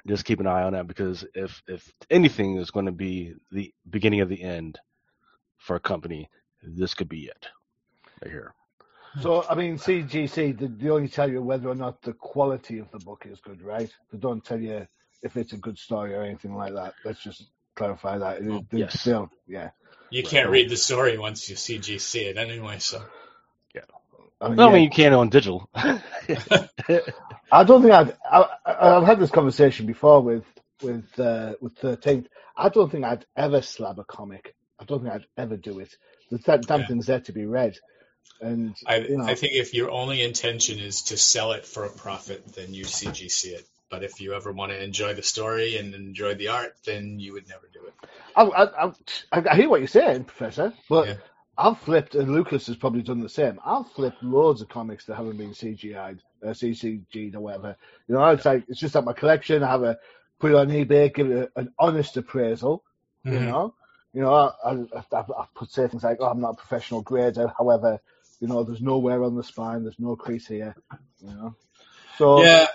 just 0.07 0.25
keep 0.25 0.39
an 0.39 0.47
eye 0.47 0.63
on 0.63 0.73
that 0.73 0.87
because 0.87 1.25
if 1.33 1.61
if 1.67 1.91
anything 2.09 2.57
is 2.57 2.71
going 2.71 2.85
to 2.85 2.91
be 2.91 3.33
the 3.51 3.73
beginning 3.89 4.21
of 4.21 4.29
the 4.29 4.41
end 4.41 4.79
for 5.57 5.75
a 5.75 5.79
company, 5.79 6.29
this 6.63 6.93
could 6.93 7.09
be 7.09 7.25
it 7.25 7.47
right 8.23 8.31
here. 8.31 8.53
So, 9.21 9.45
I 9.49 9.55
mean, 9.55 9.77
CGC, 9.77 10.57
they, 10.59 10.67
they 10.67 10.89
only 10.89 11.07
tell 11.07 11.29
you 11.29 11.41
whether 11.41 11.69
or 11.69 11.75
not 11.75 12.01
the 12.03 12.13
quality 12.13 12.77
of 12.77 12.91
the 12.91 12.99
book 12.99 13.25
is 13.27 13.39
good, 13.39 13.61
right? 13.63 13.89
They 14.11 14.17
don't 14.19 14.43
tell 14.43 14.59
you 14.59 14.87
if 15.23 15.35
it's 15.37 15.53
a 15.53 15.57
good 15.57 15.77
story 15.77 16.13
or 16.13 16.21
anything 16.23 16.55
like 16.55 16.73
that. 16.73 16.93
Let's 17.05 17.21
just 17.23 17.43
clarify 17.75 18.17
that. 18.19 18.43
They- 18.43 18.51
Oh, 18.51 18.65
they 18.71 18.79
yes. 18.79 18.99
Still, 18.99 19.29
yeah. 19.47 19.71
You 20.09 20.21
Right. 20.23 20.29
can't 20.31 20.49
read 20.49 20.69
the 20.69 20.77
story 20.77 21.17
once 21.17 21.49
you 21.49 21.55
CGC 21.55 22.27
it 22.27 22.37
anyway. 22.37 22.79
So 22.79 23.03
I 24.39 24.49
mean, 24.49 24.57
Well, 24.57 24.67
I 24.67 24.69
yeah. 24.69 24.75
mean, 24.75 24.83
you 24.83 24.89
can 24.91 25.13
on 25.13 25.29
digital. 25.29 25.67
I 25.73 27.63
don't 27.63 27.81
think 27.81 27.93
I'd. 27.93 28.15
I, 28.29 28.45
I- 28.65 28.97
I've 28.97 29.03
had 29.03 29.19
this 29.19 29.31
conversation 29.31 29.85
before 29.87 30.21
with 30.21 30.43
with 30.81 31.05
uh, 31.19 31.53
with 31.59 31.75
Thirteenth. 31.77 32.27
I 32.55 32.69
don't 32.69 32.91
think 32.91 33.03
I'd 33.03 33.25
ever 33.35 33.61
slab 33.61 33.99
a 33.99 34.03
comic. 34.03 34.55
I 34.79 34.85
don't 34.85 35.01
think 35.01 35.13
I'd 35.13 35.25
ever 35.37 35.57
do 35.57 35.79
it. 35.79 35.95
The 36.29 36.37
th- 36.37 36.61
damn 36.67 36.81
Yeah. 36.81 36.87
thing's 36.87 37.07
there 37.07 37.19
to 37.21 37.31
be 37.31 37.45
read, 37.45 37.77
and 38.41 38.75
I, 38.85 38.97
you 38.97 39.17
know, 39.17 39.25
I 39.25 39.33
think 39.35 39.53
if 39.53 39.73
your 39.73 39.89
only 39.89 40.21
intention 40.21 40.77
is 40.79 41.01
to 41.03 41.17
sell 41.17 41.53
it 41.53 41.65
for 41.65 41.85
a 41.85 41.89
profit, 41.89 42.45
then 42.53 42.73
you 42.75 42.85
CGC 42.85 43.45
it. 43.53 43.67
But 43.89 44.03
if 44.03 44.19
you 44.19 44.33
ever 44.33 44.51
want 44.51 44.71
to 44.71 44.83
enjoy 44.83 45.13
the 45.13 45.23
story 45.23 45.77
and 45.77 45.93
enjoy 45.93 46.35
the 46.35 46.49
art, 46.49 46.75
then 46.85 47.19
you 47.19 47.33
would 47.33 47.47
never 47.47 47.67
do 47.73 47.85
it. 47.85 47.93
I, 48.35 48.43
I, 48.43 48.85
I, 49.31 49.43
I 49.51 49.55
hear 49.55 49.69
what 49.69 49.79
you're 49.81 49.87
saying, 49.87 50.25
Professor, 50.25 50.73
but 50.89 51.07
Yeah. 51.07 51.15
I've 51.57 51.79
flipped, 51.79 52.15
and 52.15 52.31
Lucas 52.33 52.67
has 52.67 52.75
probably 52.75 53.01
done 53.01 53.21
the 53.21 53.29
same. 53.29 53.59
I've 53.65 53.89
flipped 53.91 54.21
loads 54.23 54.61
of 54.61 54.69
comics 54.69 55.05
that 55.05 55.15
haven't 55.15 55.37
been 55.37 55.51
CGI'd, 55.53 56.21
uh, 56.45 56.53
CCG'd 56.53 57.35
or 57.35 57.39
whatever. 57.41 57.75
You 58.07 58.15
know, 58.15 58.25
it's 58.29 58.45
like 58.45 58.65
it's 58.67 58.79
just 58.79 58.93
like 58.95 59.05
my 59.05 59.13
collection. 59.13 59.63
I 59.63 59.71
have 59.71 59.83
a 59.83 59.97
put 60.39 60.51
it 60.51 60.55
on 60.55 60.67
eBay, 60.69 61.13
give 61.13 61.31
it 61.31 61.51
a, 61.55 61.59
an 61.59 61.73
honest 61.79 62.15
appraisal. 62.17 62.83
You 63.29 63.39
Mhm. 63.39 63.49
know, 63.49 63.73
you 64.13 64.21
know, 64.21 64.33
I, 64.33 64.51
I, 64.71 64.71
I've, 64.95 65.31
I've 65.31 65.53
put 65.55 65.71
say 65.71 65.87
things 65.87 66.03
like, 66.03 66.17
"Oh, 66.19 66.27
I'm 66.27 66.41
not 66.41 66.51
a 66.51 66.55
professional 66.57 67.01
grader." 67.01 67.51
However, 67.57 67.99
you 68.39 68.47
know, 68.47 68.63
there's 68.63 68.81
no 68.81 68.99
wear 68.99 69.23
on 69.23 69.35
the 69.35 69.43
spine, 69.43 69.83
there's 69.83 69.99
no 69.99 70.15
crease 70.15 70.47
here. 70.47 70.75
You 71.21 71.29
know, 71.29 71.55
so 72.17 72.43
Yeah, 72.43 72.67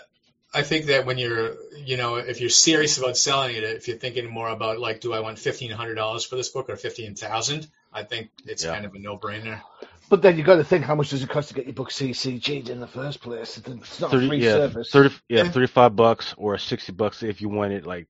I 0.55 0.63
think 0.63 0.87
that 0.87 1.07
when 1.07 1.19
you're, 1.19 1.55
you 1.77 1.97
know, 1.97 2.17
if 2.17 2.41
you're 2.41 2.51
serious 2.51 2.99
about 2.99 3.17
selling 3.17 3.57
it, 3.57 3.65
if 3.65 3.89
you're 3.89 3.97
thinking 3.97 4.29
more 4.29 4.49
about 4.49 4.79
like, 4.79 5.01
do 5.01 5.13
I 5.13 5.21
want 5.21 5.39
fifteen 5.39 5.71
hundred 5.71 5.95
dollars 5.95 6.25
for 6.25 6.37
this 6.37 6.51
book 6.51 6.69
or 6.69 6.77
fifteen 6.77 7.15
thousand? 7.15 7.69
I 7.93 8.03
think 8.03 8.31
it's 8.47 8.65
Yeah. 8.65 8.73
kind 8.75 8.85
of 8.85 8.95
a 8.95 8.99
no-brainer. 8.99 9.61
But 10.09 10.21
then 10.21 10.37
you 10.37 10.45
got 10.45 10.57
to 10.57 10.65
think, 10.65 10.85
how 10.85 10.95
much 10.95 11.11
does 11.11 11.23
it 11.23 11.31
cost 11.31 11.49
to 11.49 11.55
get 11.55 11.65
your 11.65 11.73
book 11.75 11.91
CCG'd 11.91 12.69
in 12.69 12.81
the 12.81 12.87
first 12.87 13.21
place? 13.23 13.57
It's 13.57 14.01
not 14.01 14.09
a 14.09 14.17
30, 14.17 14.29
free 14.29 14.45
yeah, 14.45 14.53
service. 14.53 14.91
30, 14.91 15.15
yeah, 15.29 15.45
Yeah. 15.45 15.51
35 15.51 15.97
bucks 15.97 16.35
or 16.37 16.59
60 16.59 16.93
bucks 16.93 17.23
if 17.23 17.41
you 17.41 17.49
want 17.49 17.73
it 17.73 17.87
like 17.87 18.09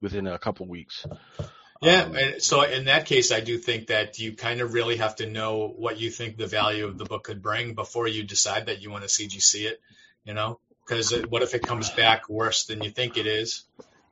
within 0.00 0.26
a 0.26 0.38
couple 0.38 0.64
of 0.64 0.70
weeks. 0.70 1.06
Yeah, 1.80 2.04
Um, 2.04 2.16
and 2.16 2.42
so 2.42 2.62
in 2.62 2.86
that 2.86 3.06
case, 3.06 3.30
I 3.30 3.40
do 3.40 3.58
think 3.58 3.88
that 3.88 4.18
you 4.18 4.34
kind 4.34 4.60
of 4.62 4.72
really 4.72 4.96
have 4.96 5.16
to 5.16 5.26
know 5.26 5.68
what 5.68 6.00
you 6.00 6.10
think 6.10 6.36
the 6.36 6.46
value 6.46 6.86
of 6.86 6.98
the 6.98 7.04
book 7.04 7.24
could 7.24 7.42
bring 7.42 7.74
before 7.74 8.08
you 8.08 8.24
decide 8.24 8.66
that 8.66 8.80
you 8.82 8.90
want 8.90 9.04
to 9.04 9.08
CGC 9.08 9.66
it. 9.66 9.80
You 10.24 10.34
know, 10.34 10.58
because 10.86 11.12
what 11.28 11.42
if 11.42 11.54
it 11.54 11.62
comes 11.62 11.90
back 11.90 12.28
worse 12.28 12.64
than 12.66 12.82
you 12.82 12.90
think 12.90 13.16
it 13.16 13.26
is? 13.26 13.64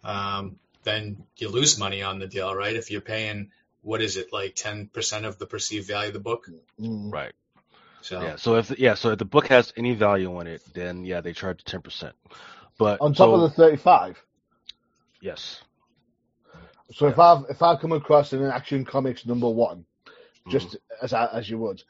Um, 0.05 0.57
then 0.85 1.25
you 1.37 1.49
lose 1.49 1.79
money 1.79 2.02
on 2.02 2.19
the 2.19 2.26
deal, 2.26 2.55
right? 2.55 2.75
If 2.75 2.91
you're 2.91 3.00
paying, 3.00 3.50
what 3.83 4.02
is 4.02 4.17
it, 4.17 4.33
like 4.33 4.55
ten 4.57 4.88
percent 4.88 5.26
of 5.26 5.38
the 5.38 5.47
perceived 5.47 5.87
value 5.88 6.09
of 6.09 6.14
the 6.14 6.21
book? 6.21 6.49
Mm. 6.81 7.12
Right. 7.12 7.33
So 8.00 8.21
Yeah. 8.21 8.37
So 8.37 8.57
if 8.57 8.79
yeah, 8.79 8.95
so 8.95 9.11
if 9.11 9.19
the 9.19 9.25
book 9.25 9.49
has 9.49 9.73
any 9.76 9.95
value 9.95 10.37
on 10.37 10.47
it, 10.47 10.62
then 10.75 11.05
yeah, 11.05 11.21
they 11.21 11.33
charge 11.33 11.64
10%. 11.64 12.12
But 12.79 13.00
On 13.00 13.12
top 13.14 13.19
so, 13.19 13.35
of 13.35 13.41
the 13.43 13.50
35. 13.50 14.19
yes. 15.21 15.62
So 16.93 17.07
if 17.09 17.19
I 17.19 17.41
if 17.50 17.62
I 17.62 17.76
come 17.76 17.93
across 17.93 18.33
an 18.33 18.45
Action 18.45 18.85
Comics 18.85 19.26
number 19.26 19.49
one, 19.49 19.85
just 20.49 20.76
Mm-hmm. 20.76 21.02
as 21.02 21.12
I, 21.12 21.26
as 21.26 21.49
you 21.49 21.59
would, 21.59 21.83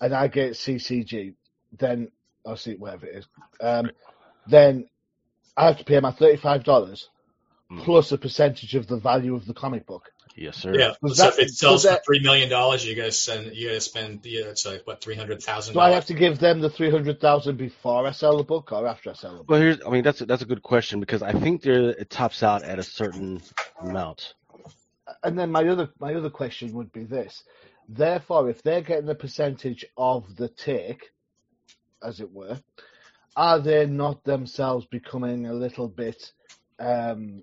and 0.00 0.14
I 0.14 0.28
get 0.28 0.52
CCG, 0.52 1.34
then 1.78 2.10
I'll 2.46 2.56
see 2.56 2.74
whatever 2.74 3.06
it 3.06 3.16
is. 3.16 3.26
Um, 3.60 3.92
then 4.46 4.88
I 5.56 5.66
have 5.66 5.78
to 5.78 5.84
pay 5.84 6.00
my 6.00 6.10
thirty 6.12 6.36
five 6.36 6.64
dollars 6.64 7.08
Mhm. 7.70 7.84
plus 7.84 8.10
a 8.12 8.18
percentage 8.18 8.74
of 8.74 8.86
the 8.88 8.96
value 8.96 9.34
of 9.34 9.46
the 9.46 9.54
comic 9.54 9.86
book. 9.86 10.10
Yes, 10.36 10.56
sir. 10.56 10.74
yeah, 10.74 10.94
Was 11.02 11.18
so 11.18 11.24
that- 11.24 11.32
if 11.34 11.38
it 11.40 11.50
sells 11.50 11.72
was 11.72 11.82
that- 11.84 11.98
for 12.04 12.14
three 12.14 12.20
million 12.20 12.48
dollars, 12.48 12.84
you 12.86 12.94
gotta 12.96 13.12
send, 13.12 13.54
you 13.54 13.68
gotta 13.68 13.80
spend, 13.80 14.24
yeah, 14.24 14.46
it's 14.46 14.64
like 14.64 14.86
what 14.86 15.00
three 15.02 15.14
hundred 15.16 15.42
thousand 15.42 15.74
Do 15.74 15.80
I 15.80 15.90
have 15.90 16.06
to 16.06 16.14
give 16.14 16.38
them 16.38 16.60
the 16.60 16.70
three 16.70 16.90
hundred 16.90 17.20
thousand 17.20 17.56
before 17.58 18.06
I 18.06 18.12
sell 18.12 18.36
the 18.38 18.44
book 18.44 18.72
or 18.72 18.86
after 18.86 19.10
I 19.10 19.12
sell 19.14 19.32
the 19.32 19.38
book? 19.38 19.50
Well, 19.50 19.60
here's 19.60 19.78
I 19.84 19.90
mean 19.90 20.02
that's 20.02 20.20
a, 20.20 20.26
that's 20.26 20.42
a 20.42 20.46
good 20.46 20.62
question 20.62 20.98
because 21.00 21.22
I 21.22 21.32
think 21.32 21.62
there 21.62 21.90
it 21.90 22.10
tops 22.10 22.42
out 22.42 22.62
at 22.62 22.78
a 22.78 22.82
certain 22.82 23.42
amount. 23.80 24.34
And 25.24 25.38
then 25.38 25.50
my 25.50 25.66
other 25.68 25.90
my 25.98 26.14
other 26.14 26.30
question 26.30 26.72
would 26.74 26.92
be 26.92 27.04
this: 27.04 27.42
therefore, 27.88 28.48
if 28.48 28.62
they're 28.62 28.80
getting 28.82 29.08
a 29.10 29.14
percentage 29.14 29.84
of 29.96 30.36
the 30.36 30.48
take, 30.48 31.10
as 32.02 32.20
it 32.20 32.30
were, 32.32 32.58
are 33.36 33.60
they 33.60 33.86
not 33.86 34.24
themselves 34.24 34.86
becoming 34.86 35.46
a 35.46 35.54
little 35.54 35.88
bit? 35.88 36.32
Um, 36.78 37.42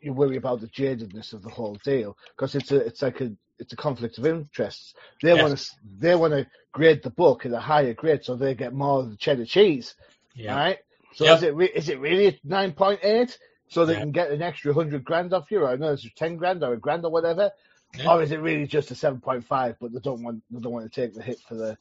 you 0.00 0.12
worry 0.12 0.36
about 0.36 0.60
the 0.60 0.68
jadedness 0.68 1.32
of 1.32 1.42
the 1.42 1.50
whole 1.50 1.76
deal 1.84 2.16
because 2.36 2.54
it's 2.54 2.70
a 2.72 2.76
it's 2.76 3.02
like 3.02 3.20
a 3.20 3.32
it's 3.58 3.72
a 3.72 3.76
conflict 3.76 4.18
of 4.18 4.26
interests. 4.26 4.94
They 5.22 5.34
Yes. 5.34 5.42
want 5.42 5.58
to 5.58 5.66
they 5.98 6.14
want 6.16 6.32
to 6.34 6.46
grade 6.72 7.02
the 7.02 7.10
book 7.10 7.46
at 7.46 7.52
a 7.52 7.60
higher 7.60 7.94
grade 7.94 8.24
so 8.24 8.36
they 8.36 8.54
get 8.54 8.72
more 8.74 9.00
of 9.00 9.10
the 9.10 9.16
cheddar 9.16 9.44
cheese, 9.46 9.94
Yeah. 10.34 10.56
right? 10.56 10.78
So 11.14 11.26
Yep. 11.26 11.36
is 11.36 11.42
it 11.42 11.54
re- 11.54 11.72
is 11.74 11.88
it 11.88 12.00
really 12.00 12.40
nine 12.44 12.72
point 12.72 13.00
eight? 13.04 13.38
So 13.68 13.86
they 13.86 13.94
Yeah. 13.94 14.00
can 14.00 14.12
get 14.12 14.30
an 14.30 14.42
extra 14.42 14.74
hundred 14.74 15.04
grand 15.04 15.32
off 15.34 15.50
you, 15.50 15.60
or 15.60 15.68
I 15.68 15.76
know 15.76 15.92
it's 15.92 16.06
ten 16.16 16.36
grand 16.36 16.62
or 16.64 16.74
a 16.74 16.78
grand 16.78 17.04
or 17.04 17.10
whatever, 17.12 17.50
Yeah. 17.96 18.12
or 18.12 18.22
is 18.22 18.32
it 18.32 18.40
really 18.40 18.66
just 18.66 18.90
a 18.90 18.94
seven 18.94 19.20
point 19.20 19.44
five? 19.46 19.76
But 19.80 19.92
they 19.92 20.00
don't 20.00 20.22
want 20.22 20.42
they 20.50 20.60
don't 20.60 20.72
want 20.72 20.92
to 20.92 21.00
take 21.00 21.14
the 21.14 21.22
hit 21.22 21.40
for 21.48 21.54
the 21.54 21.78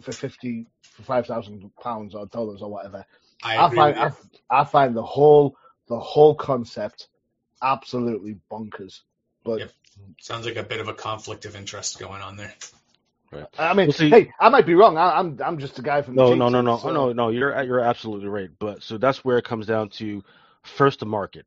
for 0.00 0.12
fifty 0.12 0.66
for 0.82 1.02
five 1.02 1.26
thousand 1.26 1.70
pounds 1.82 2.14
or 2.14 2.26
dollars 2.26 2.62
or 2.62 2.70
whatever. 2.70 3.04
I 3.42 3.58
I 3.58 3.74
find. 3.74 3.98
I, 3.98 4.12
I 4.50 4.64
find 4.64 4.94
the 4.96 5.02
whole 5.02 5.56
the 5.88 5.98
whole 5.98 6.34
concept 6.34 7.08
absolutely 7.62 8.36
bonkers. 8.50 9.00
But 9.44 9.60
Yep. 9.60 9.70
Sounds 10.20 10.44
like 10.44 10.56
a 10.56 10.62
bit 10.62 10.80
of 10.80 10.88
a 10.88 10.94
conflict 10.94 11.44
of 11.44 11.54
interest 11.54 11.98
going 12.00 12.20
on 12.20 12.36
there. 12.36 12.52
I 13.58 13.74
mean, 13.74 13.88
Well, 13.88 13.92
see- 13.92 14.10
hey, 14.10 14.32
I 14.40 14.48
might 14.48 14.66
be 14.66 14.74
wrong. 14.74 14.96
I, 14.96 15.18
I'm 15.18 15.40
I'm 15.44 15.58
just 15.58 15.78
a 15.78 15.82
guy 15.82 16.02
from 16.02 16.14
the 16.16 16.22
No, 16.22 16.30
cheap 16.30 16.38
no, 16.38 16.48
no, 16.48 16.60
no, 16.62 16.78
so- 16.78 16.92
no, 16.92 17.12
no. 17.12 17.28
You're 17.30 17.62
you're 17.62 17.80
absolutely 17.80 18.28
right. 18.28 18.50
But 18.58 18.82
so 18.82 18.96
that's 18.98 19.24
where 19.24 19.38
it 19.38 19.44
comes 19.44 19.66
down 19.66 19.88
to 19.90 20.22
first 20.62 21.00
the 21.00 21.06
market, 21.06 21.46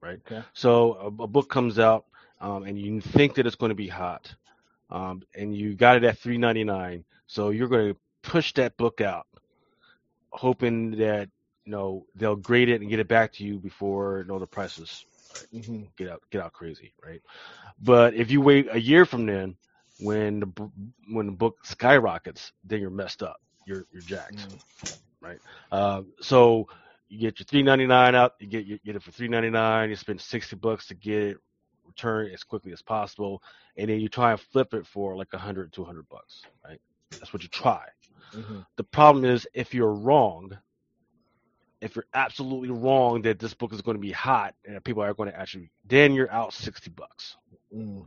right? 0.00 0.20
Okay. 0.26 0.42
So 0.52 0.94
a, 0.94 1.06
a 1.24 1.26
book 1.26 1.48
comes 1.50 1.78
out, 1.78 2.06
um, 2.40 2.62
and 2.64 2.78
you 2.78 3.00
think 3.00 3.34
that 3.34 3.46
it's 3.46 3.56
going 3.56 3.70
to 3.70 3.76
be 3.76 3.88
hot, 3.88 4.32
um, 4.92 5.22
and 5.34 5.56
you 5.56 5.74
got 5.76 5.96
it 5.96 6.04
at 6.04 6.18
three 6.18 6.38
ninety 6.38 6.64
nine. 6.64 7.04
So 7.26 7.50
you're 7.50 7.68
going 7.68 7.94
to 7.94 8.00
push 8.22 8.54
that 8.54 8.76
book 8.78 9.00
out, 9.00 9.26
hoping 10.32 10.92
that 10.92 11.30
you 11.64 11.72
know 11.72 12.06
they'll 12.16 12.36
grade 12.36 12.68
it 12.70 12.80
and 12.82 12.90
get 12.90 13.00
it 13.00 13.08
back 13.08 13.32
to 13.34 13.44
you 13.44 13.58
before 13.58 14.20
you 14.20 14.24
know 14.26 14.38
the 14.40 14.46
prices 14.46 15.06
Mhm. 15.52 15.88
get 15.96 16.08
out 16.08 16.22
get 16.30 16.42
out 16.42 16.52
crazy, 16.52 16.94
right? 17.04 17.22
But 17.80 18.14
if 18.14 18.30
you 18.30 18.40
wait 18.42 18.68
a 18.70 18.80
year 18.80 19.06
from 19.06 19.26
then, 19.26 19.56
when 19.98 20.40
the 20.40 20.70
when 21.12 21.26
the 21.26 21.32
book 21.32 21.58
skyrockets, 21.64 22.52
then 22.64 22.80
you're 22.80 22.90
messed 22.90 23.22
up. 23.22 23.36
You're 23.66 23.86
you're 23.92 24.02
jacked, 24.02 24.48
right? 25.20 25.40
Um, 25.72 26.12
so 26.20 26.66
you 27.08 27.18
get 27.20 27.38
your 27.40 27.46
three 27.46 27.62
ninety 27.62 27.86
nine 27.86 28.14
out. 28.14 28.32
You 28.40 28.48
get 28.48 28.66
you 28.66 28.78
get 28.84 28.96
it 28.96 29.02
for 29.02 29.12
three 29.12 29.28
ninety 29.28 29.50
nine. 29.50 29.90
You 29.90 29.96
spend 29.96 30.20
sixty 30.20 30.56
bucks 30.56 30.88
to 30.88 30.94
get 30.94 31.22
it 31.22 31.38
returned 31.92 32.32
as 32.34 32.44
quickly 32.44 32.72
as 32.72 32.82
possible, 32.82 33.42
and 33.76 33.88
then 33.90 34.00
you 34.00 34.08
try 34.08 34.32
and 34.32 34.40
flip 34.40 34.74
it 34.74 34.86
for 34.86 35.16
like 35.16 35.32
a 35.34 35.38
hundred 35.38 35.72
to 35.74 35.84
hundred 35.84 36.08
bucks, 36.08 36.42
right? 36.64 36.80
That's 37.20 37.32
what 37.32 37.42
you 37.42 37.48
try. 37.48 37.86
Mhm. 38.34 38.66
The 38.76 38.84
problem 38.84 39.24
is 39.24 39.46
if 39.54 39.74
you're 39.74 39.94
wrong, 39.94 40.58
if 41.80 41.96
you're 41.96 42.06
absolutely 42.14 42.70
wrong 42.70 43.22
that 43.22 43.38
this 43.38 43.54
book 43.54 43.72
is 43.72 43.82
going 43.82 43.96
to 43.96 44.00
be 44.00 44.12
hot 44.12 44.54
and 44.64 44.82
people 44.84 45.02
are 45.02 45.14
going 45.14 45.30
to 45.30 45.38
actually, 45.38 45.70
then 45.84 46.12
you're 46.14 46.32
out 46.32 46.52
sixty 46.54 46.90
bucks 46.90 47.36
Mm. 47.74 48.06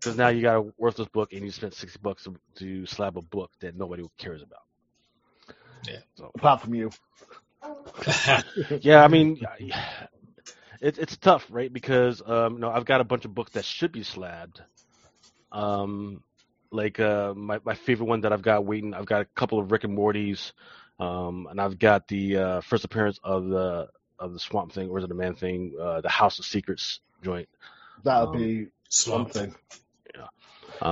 because 0.00 0.16
now 0.16 0.28
you 0.28 0.42
got 0.42 0.56
a 0.56 0.72
worthless 0.78 1.08
book 1.08 1.32
and 1.32 1.44
you 1.44 1.50
spent 1.50 1.74
sixty 1.74 1.98
bucks 2.02 2.24
to, 2.24 2.36
to 2.56 2.86
slap 2.86 3.16
a 3.16 3.22
book 3.22 3.50
that 3.60 3.76
nobody 3.76 4.04
cares 4.18 4.42
about. 4.42 4.62
Yeah, 5.86 6.00
So, 6.16 6.30
apart 6.34 6.62
from 6.62 6.74
you. 6.74 6.90
Yeah, 8.80 9.04
I 9.04 9.08
mean, 9.08 9.40
it, 10.84 10.98
it's 10.98 11.18
tough, 11.18 11.46
right? 11.50 11.72
Because 11.72 12.22
um, 12.26 12.54
you 12.54 12.60
know 12.60 12.70
I've 12.70 12.86
got 12.86 13.02
a 13.02 13.04
bunch 13.04 13.26
of 13.26 13.34
books 13.34 13.52
that 13.52 13.66
should 13.66 13.92
be 13.92 14.04
slabbed. 14.04 14.62
Um, 15.52 16.22
like 16.72 17.00
uh, 17.00 17.34
my 17.34 17.60
my 17.64 17.74
favorite 17.74 18.06
one 18.06 18.22
that 18.22 18.32
I've 18.32 18.42
got 18.42 18.66
waiting. 18.66 18.94
I've 18.94 19.06
got 19.06 19.22
a 19.22 19.26
couple 19.36 19.60
of 19.60 19.72
Rick 19.72 19.84
and 19.84 19.94
Morty's, 19.94 20.52
um, 21.00 21.48
and 21.50 21.60
I've 21.60 21.78
got 21.78 22.08
the 22.08 22.36
uh, 22.38 22.62
first 22.62 22.84
appearance 22.84 23.20
of 23.24 23.48
the 23.48 23.88
of 24.18 24.32
the 24.34 24.40
Swamp 24.40 24.72
Thing, 24.72 24.90
or 24.90 24.98
is 24.98 25.04
it 25.04 25.08
the 25.08 25.16
Man 25.16 25.36
Thing? 25.36 25.74
Uh, 25.80 26.02
the 26.02 26.10
House 26.10 26.38
of 26.40 26.46
Secrets 26.46 27.00
joint. 27.22 27.48
That'll 28.04 28.26
Um, 28.26 28.28
be 28.28 28.68
Swamp. 28.88 29.32
Thing. 29.32 29.54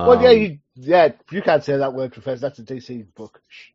well, 0.03 0.21
yeah, 0.21 0.31
Um, 0.31 0.31
you, 0.31 0.59
yeah, 0.75 1.09
you 1.31 1.43
can't 1.43 1.63
say 1.63 1.77
that 1.77 1.93
word, 1.93 2.13
Professor. 2.13 2.41
That's 2.41 2.59
a 2.59 2.63
DC 2.63 3.05
book. 3.15 3.41
Shh. 3.49 3.71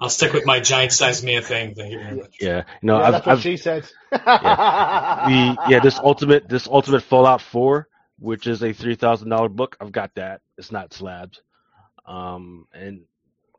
I'll 0.00 0.08
stick 0.08 0.32
with 0.32 0.46
my 0.46 0.60
giant 0.60 0.92
sized 0.92 1.24
man 1.24 1.42
thing. 1.42 1.74
Thank 1.74 1.92
you 1.92 1.98
very 1.98 2.16
much. 2.16 2.36
yeah, 2.40 2.64
no, 2.82 2.98
yeah, 2.98 3.04
I've, 3.04 3.12
that's 3.12 3.26
what 3.26 3.32
I've 3.36 3.42
she 3.42 3.56
said. 3.56 3.84
the 4.10 5.56
yeah 5.68 5.80
this 5.80 5.98
ultimate 5.98 6.48
this 6.48 6.66
ultimate 6.66 7.02
Fallout 7.02 7.40
Four, 7.40 7.88
which 8.18 8.46
is 8.46 8.62
a 8.62 8.72
three 8.72 8.94
thousand 8.94 9.28
dollar 9.30 9.48
book. 9.48 9.76
I've 9.80 9.92
got 9.92 10.14
that. 10.16 10.40
It's 10.58 10.72
not 10.72 10.92
slabs, 10.92 11.40
um, 12.06 12.66
and 12.72 13.02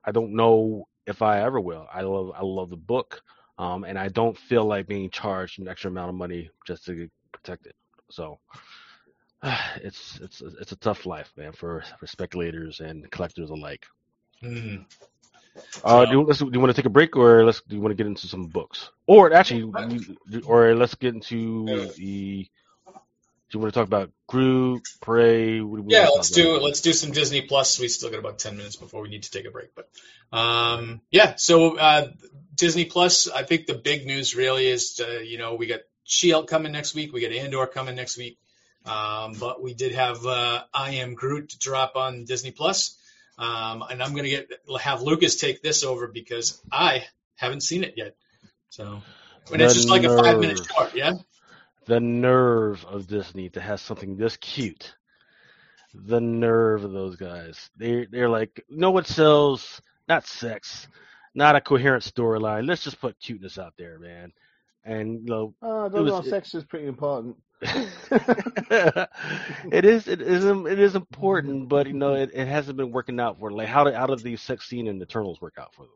I 0.03 0.11
don't 0.11 0.35
know 0.35 0.87
if 1.05 1.21
I 1.21 1.41
ever 1.41 1.59
will. 1.59 1.87
I 1.93 2.01
love 2.01 2.31
I 2.35 2.43
love 2.43 2.69
the 2.69 2.77
book, 2.77 3.21
um, 3.57 3.83
and 3.83 3.97
I 3.97 4.09
don't 4.09 4.37
feel 4.37 4.65
like 4.65 4.87
being 4.87 5.09
charged 5.09 5.59
an 5.59 5.67
extra 5.67 5.91
amount 5.91 6.09
of 6.09 6.15
money 6.15 6.49
just 6.65 6.85
to 6.85 7.09
protect 7.31 7.65
it. 7.65 7.75
So 8.09 8.39
it's 9.77 10.19
it's 10.21 10.41
it's 10.41 10.71
a 10.71 10.77
tough 10.77 11.05
life, 11.05 11.31
man, 11.37 11.51
for 11.51 11.83
for 11.99 12.07
speculators 12.07 12.79
and 12.79 13.09
collectors 13.11 13.49
alike. 13.49 13.85
Mm. 14.43 14.85
Uh, 15.83 16.05
So- 16.05 16.05
do, 16.05 16.11
you, 16.11 16.33
do 16.33 16.49
you 16.53 16.59
want 16.59 16.75
to 16.75 16.81
take 16.81 16.85
a 16.85 16.89
break, 16.89 17.15
or 17.15 17.45
let's 17.45 17.61
do 17.61 17.75
you 17.75 17.81
want 17.81 17.91
to 17.91 17.95
get 17.95 18.07
into 18.07 18.27
some 18.27 18.47
books, 18.47 18.89
or 19.07 19.33
actually, 19.33 19.71
or 20.45 20.75
let's 20.75 20.95
get 20.95 21.13
into 21.13 21.65
the. 21.95 22.49
Do 23.49 23.59
you 23.59 23.61
want 23.61 23.71
to 23.73 23.79
talk 23.79 23.87
about 23.87 24.09
Groot, 24.25 24.81
Prey? 24.99 25.59
Do 25.59 25.85
Yeah, 25.87 26.07
let's 26.09 26.31
talk 26.31 26.43
about? 26.43 26.57
do 26.57 26.63
let's 26.65 26.81
do 26.81 26.91
some 26.91 27.11
Disney 27.11 27.41
Plus. 27.43 27.79
We 27.79 27.87
still 27.87 28.09
got 28.09 28.17
about 28.17 28.39
ten 28.39 28.57
minutes 28.57 28.77
before 28.77 29.03
we 29.03 29.09
need 29.09 29.23
to 29.23 29.31
take 29.31 29.45
a 29.45 29.51
break, 29.51 29.69
but 29.75 29.89
um, 30.35 31.01
yeah. 31.11 31.35
So 31.35 31.77
uh, 31.77 32.07
Disney 32.55 32.85
Plus, 32.85 33.29
I 33.29 33.43
think 33.43 33.67
the 33.67 33.75
big 33.75 34.07
news 34.07 34.35
really 34.35 34.65
is 34.65 34.99
uh, 34.99 35.19
you 35.19 35.37
know 35.37 35.53
we 35.53 35.67
got 35.67 35.81
She-Hulk 36.03 36.47
coming 36.47 36.71
next 36.71 36.95
week, 36.95 37.13
we 37.13 37.21
got 37.21 37.31
Andor 37.31 37.67
coming 37.67 37.95
next 37.95 38.17
week, 38.17 38.39
um, 38.87 39.33
but 39.39 39.61
we 39.61 39.75
did 39.75 39.93
have 39.93 40.25
uh, 40.25 40.63
I 40.73 40.95
Am 40.95 41.13
Groot 41.13 41.49
to 41.49 41.59
drop 41.59 41.95
on 41.95 42.25
Disney 42.25 42.51
Plus, 42.51 42.97
um, 43.37 43.83
and 43.89 44.01
I'm 44.03 44.15
gonna 44.15 44.29
get 44.29 44.49
have 44.79 45.01
Lucas 45.01 45.35
take 45.37 45.61
this 45.61 45.83
over 45.83 46.07
because 46.07 46.61
I 46.71 47.03
haven't 47.35 47.61
seen 47.61 47.83
it 47.83 47.93
yet. 47.97 48.15
So 48.69 49.01
and 49.51 49.61
it's 49.61 49.73
just 49.75 49.89
like 49.89 50.03
a 50.03 50.15
five 50.17 50.39
minute 50.39 50.57
nerve. 50.59 50.67
short, 50.67 50.95
yeah. 50.95 51.13
The 51.85 51.99
nerve 51.99 52.85
of 52.85 53.07
Disney 53.07 53.49
to 53.49 53.61
have 53.61 53.79
something 53.81 54.15
this 54.15 54.37
cute. 54.37 54.95
The 55.93 56.21
nerve 56.21 56.83
of 56.85 56.91
those 56.91 57.15
guys. 57.17 57.69
They 57.77 58.05
they're 58.09 58.29
like, 58.29 58.63
you 58.69 58.77
know 58.77 58.91
what 58.91 59.07
sells? 59.07 59.81
Not 60.07 60.25
sex, 60.27 60.87
not 61.35 61.55
a 61.55 61.61
coherent 61.61 62.03
storyline. 62.03 62.67
Let's 62.67 62.83
just 62.83 62.99
put 62.99 63.19
cuteness 63.19 63.57
out 63.57 63.73
there, 63.77 63.99
man. 63.99 64.31
And 64.83 65.21
you 65.21 65.25
know, 65.25 65.53
oh, 65.61 65.83
I 65.83 65.85
It 65.87 65.91
don't 65.91 66.03
was- 66.05 66.25
know. 66.25 66.29
Sex 66.29 66.55
is 66.55 66.63
pretty 66.65 66.87
important. 66.87 67.37
it 69.71 69.85
is 69.85 70.07
it 70.07 70.21
is 70.21 70.45
it 70.45 70.79
is 70.79 70.95
important, 70.95 71.69
but 71.69 71.87
you 71.87 71.93
know 71.93 72.13
it, 72.15 72.31
it 72.33 72.47
hasn't 72.47 72.77
been 72.77 72.91
working 72.91 73.19
out 73.19 73.39
for 73.39 73.51
like 73.51 73.67
how 73.67 73.83
did 73.83 73.95
how 73.95 74.05
did 74.07 74.19
the 74.19 74.35
sex 74.35 74.67
scene 74.67 74.87
in 74.87 75.01
Eternals 75.01 75.41
work 75.41 75.55
out 75.57 75.73
for 75.73 75.83
them? 75.83 75.91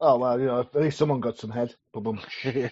Oh 0.00 0.18
well, 0.18 0.40
you 0.40 0.46
know, 0.46 0.60
at 0.60 0.74
least 0.74 0.98
someone 0.98 1.20
got 1.20 1.38
some 1.38 1.50
head. 1.50 1.74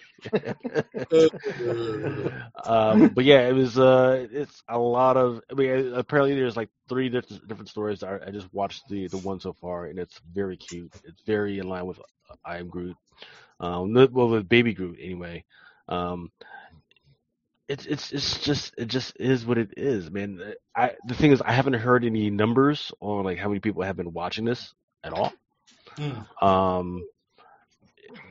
Um, 2.64 3.08
but 3.14 3.24
yeah, 3.24 3.48
it 3.48 3.54
was 3.54 3.78
uh 3.78 4.26
it's 4.30 4.62
a 4.68 4.78
lot 4.78 5.16
of 5.16 5.40
I 5.50 5.54
mean 5.54 5.94
apparently 5.94 6.34
there's 6.34 6.56
like 6.56 6.68
three 6.88 7.08
different 7.08 7.46
different 7.48 7.68
stories. 7.68 8.02
I, 8.02 8.18
I 8.26 8.30
just 8.30 8.52
watched 8.52 8.88
the 8.88 9.08
the 9.08 9.18
one 9.18 9.40
so 9.40 9.52
far 9.52 9.86
and 9.86 9.98
it's 9.98 10.20
very 10.32 10.56
cute. 10.56 10.92
It's 11.04 11.22
very 11.22 11.58
in 11.58 11.68
line 11.68 11.86
with 11.86 12.00
I 12.44 12.58
am 12.58 12.68
Groot. 12.68 12.96
Um, 13.60 13.92
well 14.12 14.28
with 14.28 14.48
Baby 14.48 14.74
Groot 14.74 14.98
anyway. 15.00 15.44
Um, 15.88 16.30
it's 17.70 17.86
it's 17.86 18.10
it's 18.10 18.38
just 18.38 18.74
it 18.76 18.88
just 18.88 19.16
is 19.20 19.46
what 19.46 19.56
it 19.56 19.74
is, 19.76 20.10
man. 20.10 20.54
I 20.74 20.94
the 21.06 21.14
thing 21.14 21.30
is 21.30 21.40
I 21.40 21.52
haven't 21.52 21.74
heard 21.74 22.04
any 22.04 22.28
numbers 22.28 22.90
on 22.98 23.24
like 23.24 23.38
how 23.38 23.46
many 23.46 23.60
people 23.60 23.82
have 23.84 23.96
been 23.96 24.12
watching 24.12 24.44
this 24.44 24.74
at 25.04 25.12
all. 25.12 25.32
Hmm. 25.96 26.44
Um, 26.44 27.06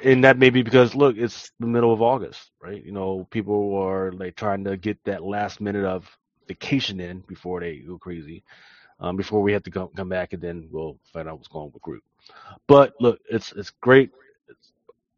and 0.03 0.25
that 0.25 0.37
may 0.37 0.49
be 0.49 0.61
because 0.61 0.93
look, 0.93 1.15
it's 1.15 1.53
the 1.61 1.67
middle 1.67 1.93
of 1.93 2.01
August, 2.01 2.51
right? 2.61 2.83
You 2.83 2.91
know, 2.91 3.27
people 3.31 3.77
are 3.77 4.11
like 4.11 4.35
trying 4.35 4.65
to 4.65 4.75
get 4.75 5.01
that 5.05 5.23
last 5.23 5.61
minute 5.61 5.85
of 5.85 6.05
vacation 6.49 6.99
in 6.99 7.19
before 7.21 7.61
they 7.61 7.77
go 7.77 7.97
crazy. 7.97 8.43
Um, 8.99 9.15
before 9.15 9.41
we 9.41 9.53
have 9.53 9.63
to 9.63 9.71
come 9.71 9.87
come 9.95 10.09
back, 10.09 10.33
and 10.33 10.41
then 10.41 10.67
we'll 10.69 10.99
find 11.13 11.29
out 11.29 11.37
what's 11.37 11.47
going 11.47 11.67
on 11.67 11.71
with 11.71 11.81
Groot. 11.81 12.03
But 12.67 12.93
look, 12.99 13.21
it's 13.29 13.53
it's 13.53 13.69
great. 13.69 14.11
It's, 14.49 14.73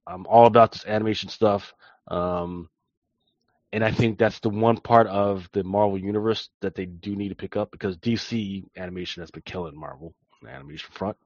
I'm 0.05 0.27
all 0.27 0.45
about 0.45 0.73
this 0.73 0.85
animation 0.85 1.27
stuff. 1.27 1.73
Um, 2.07 2.69
and 3.73 3.83
I 3.83 3.91
think 3.91 4.17
that's 4.17 4.39
the 4.39 4.49
one 4.49 4.77
part 4.77 5.07
of 5.07 5.49
the 5.53 5.63
Marvel 5.63 5.97
universe 5.97 6.49
that 6.61 6.75
they 6.75 6.85
do 6.85 7.15
need 7.15 7.29
to 7.29 7.35
pick 7.35 7.55
up 7.55 7.71
because 7.71 7.97
DC 7.97 8.65
animation 8.75 9.21
has 9.21 9.31
been 9.31 9.43
killing 9.43 9.79
Marvel 9.79 10.13
on 10.41 10.49
the 10.49 10.53
animation 10.53 10.89
front. 10.91 11.17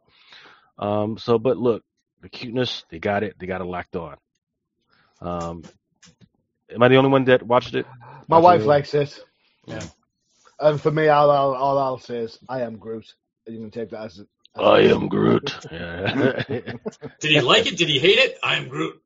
Um, 0.78 1.18
so, 1.18 1.40
but 1.40 1.58
look, 1.58 1.84
the 2.22 2.30
cuteness, 2.30 2.86
they 2.90 3.00
got 3.00 3.24
it. 3.24 3.36
They 3.40 3.48
got 3.48 3.62
it 3.62 3.66
locked 3.66 3.96
on. 3.96 4.18
Um, 5.22 5.64
am 6.74 6.84
I 6.84 6.88
the 6.88 6.98
only 6.98 7.10
one 7.10 7.26
that 7.26 7.44
watched 7.44 7.74
it? 7.74 7.86
My 8.28 8.38
That's 8.38 8.44
wife 8.44 8.62
it. 8.62 8.68
likes 8.68 8.94
it. 8.94 9.20
Yeah. 9.66 9.84
And 10.60 10.80
for 10.80 10.92
me, 10.92 11.08
all 11.08 11.32
I'll, 11.32 11.54
all 11.54 11.78
I'll 11.78 12.00
say 12.00 12.18
is, 12.20 12.40
I 12.48 12.62
am 12.62 12.78
Groot. 12.78 13.14
You 13.48 13.60
can 13.60 13.72
take 13.72 13.90
that 13.90 14.06
as, 14.06 14.20
as 14.20 14.26
I 14.56 14.82
am 14.82 15.08
Groot. 15.08 15.56
Yeah. 15.72 16.44
Did 16.48 17.32
he 17.32 17.42
like 17.42 17.66
it? 17.66 17.78
Did 17.78 17.90
he 17.90 18.00
hate 18.00 18.20
it? 18.20 18.38
I 18.44 18.56
am 18.56 18.68
Groot. 18.68 19.02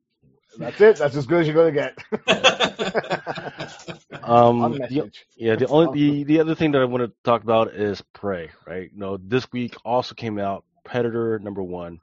That's 0.58 0.80
it. 0.80 0.96
That's 0.96 1.16
as 1.16 1.26
good 1.26 1.40
as 1.40 1.46
you're 1.46 1.54
going 1.54 1.74
to 1.74 1.80
get. 1.80 1.98
um, 4.22 4.72
the, 4.72 5.10
yeah. 5.36 5.56
The 5.56 5.66
only 5.68 5.98
the, 5.98 6.24
the 6.24 6.40
other 6.40 6.54
thing 6.54 6.72
that 6.72 6.82
I 6.82 6.84
want 6.84 7.04
to 7.04 7.12
talk 7.24 7.42
about 7.42 7.74
is 7.74 8.02
Prey. 8.12 8.50
Right. 8.66 8.90
You 8.92 8.98
know, 8.98 9.16
this 9.16 9.50
week 9.52 9.76
also 9.84 10.14
came 10.14 10.38
out 10.38 10.64
Predator 10.84 11.38
number 11.38 11.62
one, 11.62 12.00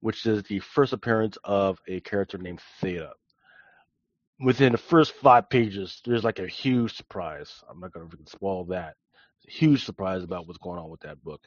which 0.00 0.24
is 0.26 0.42
the 0.44 0.60
first 0.60 0.92
appearance 0.92 1.36
of 1.44 1.78
a 1.86 2.00
character 2.00 2.38
named 2.38 2.60
Theta. 2.80 3.12
Within 4.40 4.72
the 4.72 4.78
first 4.78 5.12
five 5.14 5.48
pages, 5.48 6.00
there's 6.04 6.24
like 6.24 6.38
a 6.38 6.48
huge 6.48 6.96
surprise. 6.96 7.62
I'm 7.68 7.80
not 7.80 7.92
going 7.92 8.08
to 8.08 8.16
spoil 8.26 8.64
that. 8.66 8.96
Huge 9.46 9.84
surprise 9.84 10.22
about 10.22 10.46
what's 10.46 10.58
going 10.58 10.78
on 10.78 10.90
with 10.90 11.00
that 11.00 11.22
book. 11.22 11.40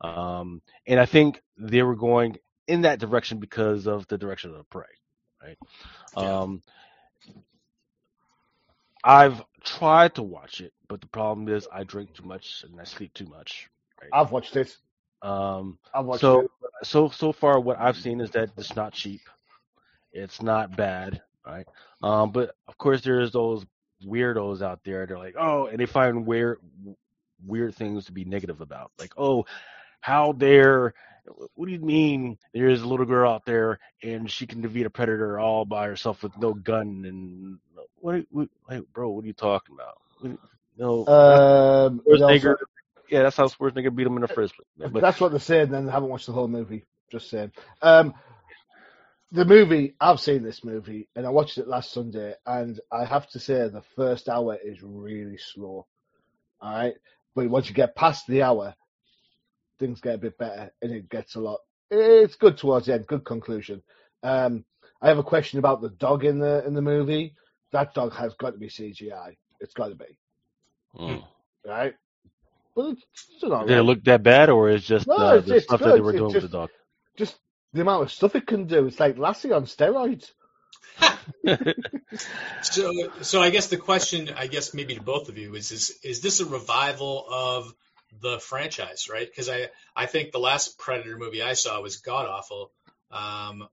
Um, 0.00 0.62
and 0.86 0.98
I 0.98 1.06
think 1.06 1.42
they 1.58 1.82
were 1.82 1.96
going 1.96 2.38
in 2.66 2.82
that 2.82 3.00
direction 3.00 3.38
because 3.38 3.86
of 3.86 4.06
the 4.08 4.16
direction 4.16 4.50
of 4.50 4.56
the 4.56 4.64
prey, 4.64 4.84
right? 5.42 5.58
Yeah. 6.16 6.40
Um, 6.40 6.62
I've 9.02 9.42
tried 9.64 10.14
to 10.16 10.22
watch 10.22 10.60
it, 10.60 10.72
but 10.88 11.00
the 11.00 11.06
problem 11.06 11.48
is 11.48 11.66
I 11.72 11.84
drink 11.84 12.14
too 12.14 12.24
much 12.24 12.64
and 12.68 12.80
I 12.80 12.84
sleep 12.84 13.14
too 13.14 13.26
much. 13.26 13.68
Right? 14.00 14.10
I've 14.12 14.30
watched 14.30 14.56
it. 14.56 14.76
Um, 15.22 15.78
I've 15.94 16.04
watched 16.04 16.20
so 16.20 16.40
it. 16.40 16.50
so 16.82 17.08
so 17.08 17.32
far 17.32 17.60
what 17.60 17.78
I've 17.78 17.96
seen 17.96 18.20
is 18.20 18.30
that 18.30 18.50
it's 18.56 18.76
not 18.76 18.92
cheap. 18.92 19.20
It's 20.12 20.42
not 20.42 20.76
bad, 20.76 21.22
right? 21.46 21.66
Um, 22.02 22.32
but 22.32 22.54
of 22.68 22.76
course 22.78 23.02
there's 23.02 23.30
those 23.30 23.64
weirdos 24.04 24.62
out 24.62 24.80
there. 24.84 25.06
They're 25.06 25.18
like, 25.18 25.36
oh, 25.38 25.66
and 25.66 25.78
they 25.78 25.86
find 25.86 26.26
weird 26.26 26.58
weird 27.46 27.74
things 27.74 28.06
to 28.06 28.12
be 28.12 28.24
negative 28.24 28.60
about. 28.60 28.92
Like, 28.98 29.12
oh, 29.16 29.46
how 30.00 30.32
dare 30.32 30.94
what 31.54 31.66
do 31.66 31.72
you 31.72 31.80
mean 31.80 32.38
there's 32.54 32.82
a 32.82 32.86
little 32.86 33.06
girl 33.06 33.30
out 33.30 33.44
there 33.44 33.78
and 34.02 34.30
she 34.30 34.46
can 34.46 34.60
defeat 34.60 34.86
a 34.86 34.90
predator 34.90 35.38
all 35.38 35.64
by 35.64 35.86
herself 35.86 36.22
with 36.22 36.36
no 36.38 36.54
gun 36.54 37.04
and 37.06 37.58
what, 38.00 38.24
what 38.30 38.48
hey, 38.68 38.80
bro, 38.92 39.10
what 39.10 39.24
are 39.24 39.26
you 39.26 39.32
talking 39.32 39.74
about? 39.74 40.38
No, 40.76 41.06
Um, 41.06 42.00
also- 42.06 42.56
yeah, 43.10 43.24
that's 43.24 43.36
how 43.36 43.48
Schwarzenegger 43.48 43.94
beat 43.94 44.06
him 44.06 44.14
in 44.16 44.22
the 44.22 44.28
first 44.28 44.54
place. 44.54 44.90
But 44.92 45.02
That's 45.02 45.20
what 45.20 45.32
they're 45.32 45.40
saying. 45.40 45.70
Then 45.70 45.86
they 45.86 45.92
haven't 45.92 46.08
watched 46.08 46.26
the 46.26 46.32
whole 46.32 46.48
movie. 46.48 46.84
Just 47.10 47.28
saying. 47.28 47.50
Um, 47.82 48.14
the 49.32 49.44
movie 49.44 49.94
I've 50.00 50.20
seen 50.20 50.42
this 50.42 50.64
movie 50.64 51.08
and 51.14 51.26
I 51.26 51.30
watched 51.30 51.58
it 51.58 51.68
last 51.68 51.92
Sunday, 51.92 52.34
and 52.46 52.80
I 52.90 53.04
have 53.04 53.28
to 53.30 53.38
say 53.40 53.68
the 53.68 53.82
first 53.96 54.28
hour 54.28 54.56
is 54.62 54.78
really 54.82 55.38
slow. 55.38 55.86
All 56.60 56.72
right, 56.72 56.94
but 57.34 57.48
once 57.48 57.68
you 57.68 57.74
get 57.74 57.96
past 57.96 58.26
the 58.26 58.42
hour, 58.42 58.74
things 59.80 60.00
get 60.00 60.14
a 60.14 60.18
bit 60.18 60.38
better, 60.38 60.70
and 60.80 60.92
it 60.92 61.08
gets 61.10 61.34
a 61.34 61.40
lot. 61.40 61.58
It's 61.90 62.36
good 62.36 62.56
towards 62.58 62.86
the 62.86 62.94
end. 62.94 63.06
Good 63.08 63.24
conclusion. 63.24 63.82
Um, 64.22 64.64
I 65.02 65.08
have 65.08 65.18
a 65.18 65.24
question 65.24 65.58
about 65.58 65.80
the 65.82 65.88
dog 65.88 66.24
in 66.24 66.38
the 66.38 66.64
in 66.64 66.74
the 66.74 66.82
movie. 66.82 67.34
That 67.72 67.94
dog 67.94 68.12
has 68.14 68.34
got 68.34 68.50
to 68.52 68.58
be 68.58 68.68
CGI. 68.68 69.36
It's 69.60 69.74
got 69.74 69.88
to 69.88 69.94
be 69.96 70.18
Mm. 70.98 71.24
right. 71.66 71.94
But 72.76 72.90
it's 72.90 73.02
still 73.14 73.52
all 73.54 73.66
Did 73.66 73.72
it 73.72 73.76
right. 73.76 73.84
look 73.84 74.04
that 74.04 74.22
bad, 74.22 74.50
or 74.50 74.70
is 74.70 74.84
just 74.84 75.06
No, 75.08 75.14
uh, 75.16 75.34
it's- 75.36 75.46
the 75.48 75.54
it's 75.56 75.64
stuff 75.64 75.80
that 75.80 75.86
good. 75.86 75.96
they 75.96 76.00
were 76.00 76.10
It's 76.10 76.18
doing 76.18 76.32
just- 76.32 76.42
with 76.44 76.52
the 76.52 76.58
dog? 76.58 76.70
just 77.16 77.36
the 77.72 77.80
amount 77.82 78.02
of 78.04 78.12
stuff 78.12 78.34
it 78.36 78.46
can 78.46 78.66
do. 78.66 78.86
It's 78.86 79.00
like 79.00 79.18
Lassie 79.18 79.52
on 79.52 79.64
steroids. 79.64 80.32
So, 82.62 82.92
so 83.22 83.40
I 83.40 83.50
guess 83.50 83.68
the 83.68 83.76
question, 83.76 84.30
I 84.36 84.46
guess 84.46 84.74
maybe 84.74 84.94
to 84.96 85.02
both 85.02 85.28
of 85.28 85.38
you 85.38 85.54
is: 85.54 85.70
is 85.72 85.98
is 86.02 86.20
this 86.20 86.40
a 86.40 86.46
revival 86.46 87.24
of 87.30 87.72
the 88.20 88.38
franchise, 88.38 89.08
right? 89.10 89.28
Because 89.28 89.48
I 89.48 89.68
I 89.94 90.06
think 90.06 90.32
the 90.32 90.38
last 90.38 90.78
Predator 90.78 91.16
movie 91.16 91.42
I 91.42 91.54
saw 91.54 91.80
was 91.80 91.98
god 91.98 92.26
awful. 92.26 92.72
Um, 93.10 93.68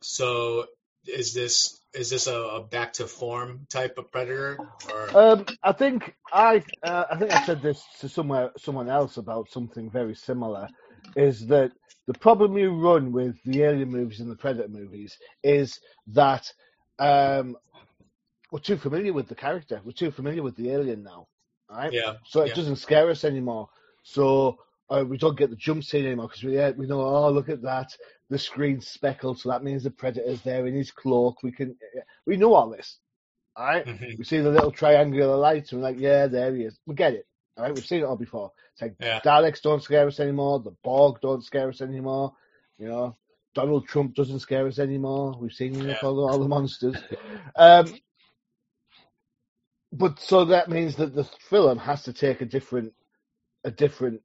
so 0.00 0.66
is 1.06 1.34
this 1.34 1.80
is 1.94 2.10
this 2.10 2.26
a, 2.26 2.36
a 2.36 2.60
back 2.62 2.94
to 2.94 3.06
form 3.06 3.66
type 3.70 3.98
of 3.98 4.10
Predator? 4.10 4.58
Or 4.92 5.16
Um, 5.16 5.46
I 5.62 5.72
think 5.72 6.14
I 6.32 6.62
uh, 6.82 7.04
I 7.10 7.16
think 7.18 7.30
I 7.30 7.44
said 7.44 7.62
this 7.62 7.82
to 8.00 8.08
somewhere 8.08 8.50
someone 8.58 8.88
else 8.88 9.16
about 9.16 9.50
something 9.50 9.90
very 9.90 10.14
similar. 10.14 10.68
Is 11.14 11.46
that 11.46 11.72
the 12.06 12.14
problem 12.14 12.56
you 12.56 12.74
run 12.74 13.12
with 13.12 13.36
the 13.44 13.62
Alien 13.62 13.90
movies 13.90 14.20
and 14.20 14.30
the 14.30 14.36
Predator 14.36 14.68
movies 14.68 15.16
is 15.42 15.80
that 16.08 16.52
um, 16.98 17.56
we're 18.50 18.60
too 18.60 18.76
familiar 18.76 19.12
with 19.12 19.28
the 19.28 19.34
character. 19.34 19.80
We're 19.84 19.92
too 19.92 20.10
familiar 20.10 20.42
with 20.42 20.56
the 20.56 20.70
alien 20.70 21.02
now, 21.02 21.26
right? 21.70 21.92
yeah, 21.92 22.14
So 22.26 22.42
it 22.42 22.48
yeah. 22.48 22.54
doesn't 22.54 22.76
scare 22.76 23.08
us 23.10 23.24
anymore. 23.24 23.68
So 24.02 24.58
uh, 24.90 25.04
we 25.06 25.18
don't 25.18 25.36
get 25.38 25.50
the 25.50 25.56
jump 25.56 25.82
scene 25.84 26.06
anymore 26.06 26.28
because 26.28 26.44
we 26.44 26.54
yeah, 26.56 26.70
we 26.70 26.86
know. 26.86 27.00
Oh, 27.00 27.30
look 27.30 27.48
at 27.48 27.62
that! 27.62 27.88
The 28.30 28.38
screen's 28.38 28.86
speckled, 28.88 29.38
so 29.40 29.48
that 29.50 29.64
means 29.64 29.82
the 29.84 29.90
predator's 29.90 30.42
there 30.42 30.66
in 30.66 30.74
his 30.74 30.90
cloak. 30.92 31.42
We 31.42 31.52
can 31.52 31.76
we 32.26 32.36
know 32.36 32.54
all 32.54 32.70
this, 32.70 32.98
all 33.56 33.66
right? 33.66 33.84
Mhm. 33.84 34.18
We 34.18 34.24
see 34.24 34.38
the 34.38 34.50
little 34.50 34.70
triangular 34.70 35.36
lights, 35.36 35.72
and 35.72 35.80
we're 35.80 35.88
like, 35.88 35.98
yeah, 35.98 36.26
there 36.28 36.54
he 36.54 36.62
is. 36.62 36.78
We 36.86 36.94
get 36.94 37.14
it, 37.14 37.26
all 37.56 37.64
right? 37.64 37.74
We've 37.74 37.84
seen 37.84 38.00
it 38.02 38.04
all 38.04 38.16
before. 38.16 38.52
It's 38.74 38.82
like 38.82 38.94
Yeah. 39.00 39.20
Daleks 39.20 39.60
don't 39.62 39.82
scare 39.82 40.06
us 40.06 40.20
anymore. 40.20 40.60
The 40.60 40.76
Borg 40.84 41.20
don't 41.20 41.42
scare 41.44 41.68
us 41.68 41.80
anymore. 41.80 42.34
You 42.78 42.88
know, 42.88 43.16
Donald 43.54 43.88
Trump 43.88 44.14
doesn't 44.14 44.40
scare 44.40 44.66
us 44.68 44.78
anymore. 44.78 45.36
We've 45.40 45.52
seen 45.52 45.74
Yeah. 45.74 45.98
all, 46.02 46.14
the, 46.14 46.22
all 46.22 46.38
the 46.38 46.48
monsters. 46.48 46.96
Um, 47.56 47.86
but 49.96 50.20
so 50.20 50.44
that 50.46 50.68
means 50.68 50.96
that 50.96 51.14
the 51.14 51.24
film 51.24 51.78
has 51.78 52.02
to 52.04 52.12
take 52.12 52.40
a 52.40 52.46
different, 52.46 52.92
a 53.64 53.70
different 53.70 54.22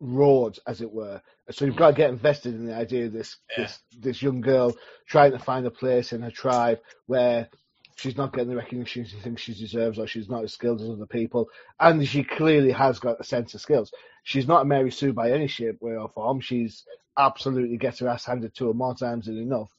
road, 0.00 0.58
as 0.66 0.80
it 0.80 0.92
were. 0.92 1.20
So 1.50 1.64
you've 1.64 1.74
mm. 1.74 1.78
got 1.78 1.90
to 1.90 1.96
get 1.96 2.10
invested 2.10 2.54
in 2.54 2.66
the 2.66 2.74
idea 2.74 3.06
of 3.06 3.12
this 3.12 3.36
Yeah. 3.50 3.64
this 3.64 3.78
this 3.98 4.22
young 4.22 4.40
girl 4.40 4.74
trying 5.06 5.32
to 5.32 5.38
find 5.38 5.66
a 5.66 5.70
place 5.70 6.12
in 6.12 6.22
her 6.22 6.30
tribe 6.30 6.80
where 7.06 7.48
she's 7.96 8.16
not 8.16 8.32
getting 8.32 8.50
the 8.50 8.56
recognition 8.56 9.04
she 9.04 9.16
thinks 9.18 9.42
she 9.42 9.54
deserves, 9.54 9.98
or 9.98 10.06
she's 10.06 10.28
not 10.28 10.44
as 10.44 10.52
skilled 10.52 10.80
as 10.80 10.90
other 10.90 11.06
people, 11.06 11.48
and 11.78 12.06
she 12.06 12.24
clearly 12.24 12.72
has 12.72 12.98
got 12.98 13.20
a 13.20 13.24
sense 13.24 13.54
of 13.54 13.60
skills. 13.60 13.92
She's 14.24 14.48
not 14.48 14.62
a 14.62 14.64
Mary 14.64 14.90
Sue 14.90 15.12
by 15.12 15.30
any 15.30 15.46
shape, 15.46 15.80
way, 15.80 15.96
or 15.96 16.08
form. 16.08 16.40
She's 16.40 16.84
absolutely 17.16 17.76
gets 17.76 18.00
her 18.00 18.08
ass 18.08 18.24
handed 18.24 18.54
to 18.56 18.66
her 18.68 18.74
more 18.74 18.94
times 18.94 19.26
than 19.26 19.38
enough, 19.38 19.70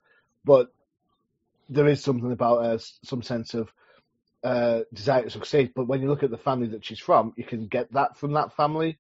but 0.45 0.71
there 1.67 1.87
is 1.87 2.03
something 2.03 2.31
about 2.31 2.63
her, 2.63 2.79
some 3.03 3.23
sense 3.23 3.53
of 3.53 3.69
uh, 4.45 4.81
desire 4.93 5.23
to 5.23 5.31
succeed. 5.31 5.73
But 5.75 5.87
when 5.87 6.01
you 6.03 6.09
look 6.09 6.23
at 6.23 6.31
the 6.31 6.37
family 6.39 6.67
that 6.69 6.85
she's 6.85 6.99
from, 6.99 7.33
you 7.37 7.45
can 7.45 7.67
get 7.67 7.91
that 7.93 8.17
from 8.17 8.33
that 8.33 8.55
family. 8.55 8.99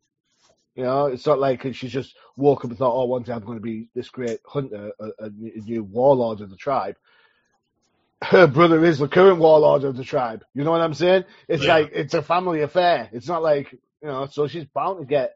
You 0.75 0.83
know, 0.83 1.07
it's 1.07 1.27
not 1.27 1.39
like 1.39 1.63
she's 1.73 1.91
just 1.93 2.15
woke 2.37 2.65
up 2.65 2.71
and 2.71 2.79
thought, 2.79 2.95
"Oh, 2.95 3.05
one 3.05 3.23
day 3.23 3.33
I'm 3.33 3.45
going 3.45 3.59
to 3.59 3.63
be 3.63 3.89
this 3.95 4.09
great 4.09 4.41
hunter, 4.45 4.91
a, 4.99 5.09
a 5.25 5.29
new 5.29 5.83
warlord 5.85 6.41
of 6.41 6.49
the 6.51 6.57
tribe." 6.57 6.97
Her 8.23 8.47
brother 8.47 8.83
is 8.85 8.99
the 8.99 9.07
current 9.07 9.39
warlord 9.39 9.85
of 9.85 9.97
the 9.97 10.03
tribe. 10.03 10.43
You 10.55 10.65
know 10.65 10.71
what 10.71 10.81
I'm 10.81 10.95
saying? 10.95 11.25
It's 11.47 11.63
Yeah. 11.63 11.75
like 11.75 11.91
it's 11.93 12.15
a 12.15 12.23
family 12.23 12.61
affair. 12.61 13.09
It's 13.13 13.27
not 13.29 13.43
like 13.43 13.71
you 13.73 14.09
know. 14.09 14.27
So 14.27 14.47
she's 14.47 14.65
bound 14.65 14.99
to 14.99 15.05
get, 15.05 15.35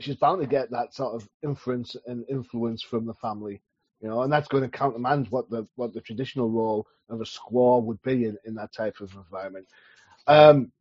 she's 0.00 0.16
bound 0.16 0.42
to 0.42 0.48
get 0.48 0.70
that 0.72 0.94
sort 0.94 1.16
of 1.16 1.28
inference 1.42 1.96
and 2.06 2.26
influence 2.30 2.82
from 2.84 3.06
the 3.06 3.14
family. 3.14 3.62
You 4.04 4.10
know, 4.10 4.20
and 4.20 4.30
that's 4.30 4.48
going 4.48 4.62
to 4.62 4.68
countermand 4.68 5.28
what 5.30 5.48
the 5.48 5.66
what 5.76 5.94
the 5.94 6.00
traditional 6.02 6.50
role 6.50 6.86
of 7.08 7.22
a 7.22 7.24
squaw 7.24 7.82
would 7.82 8.02
be 8.02 8.26
in, 8.26 8.36
in 8.44 8.54
that 8.56 8.70
type 8.70 9.00
of 9.00 9.10
environment. 9.14 9.66
Um, 10.26 10.72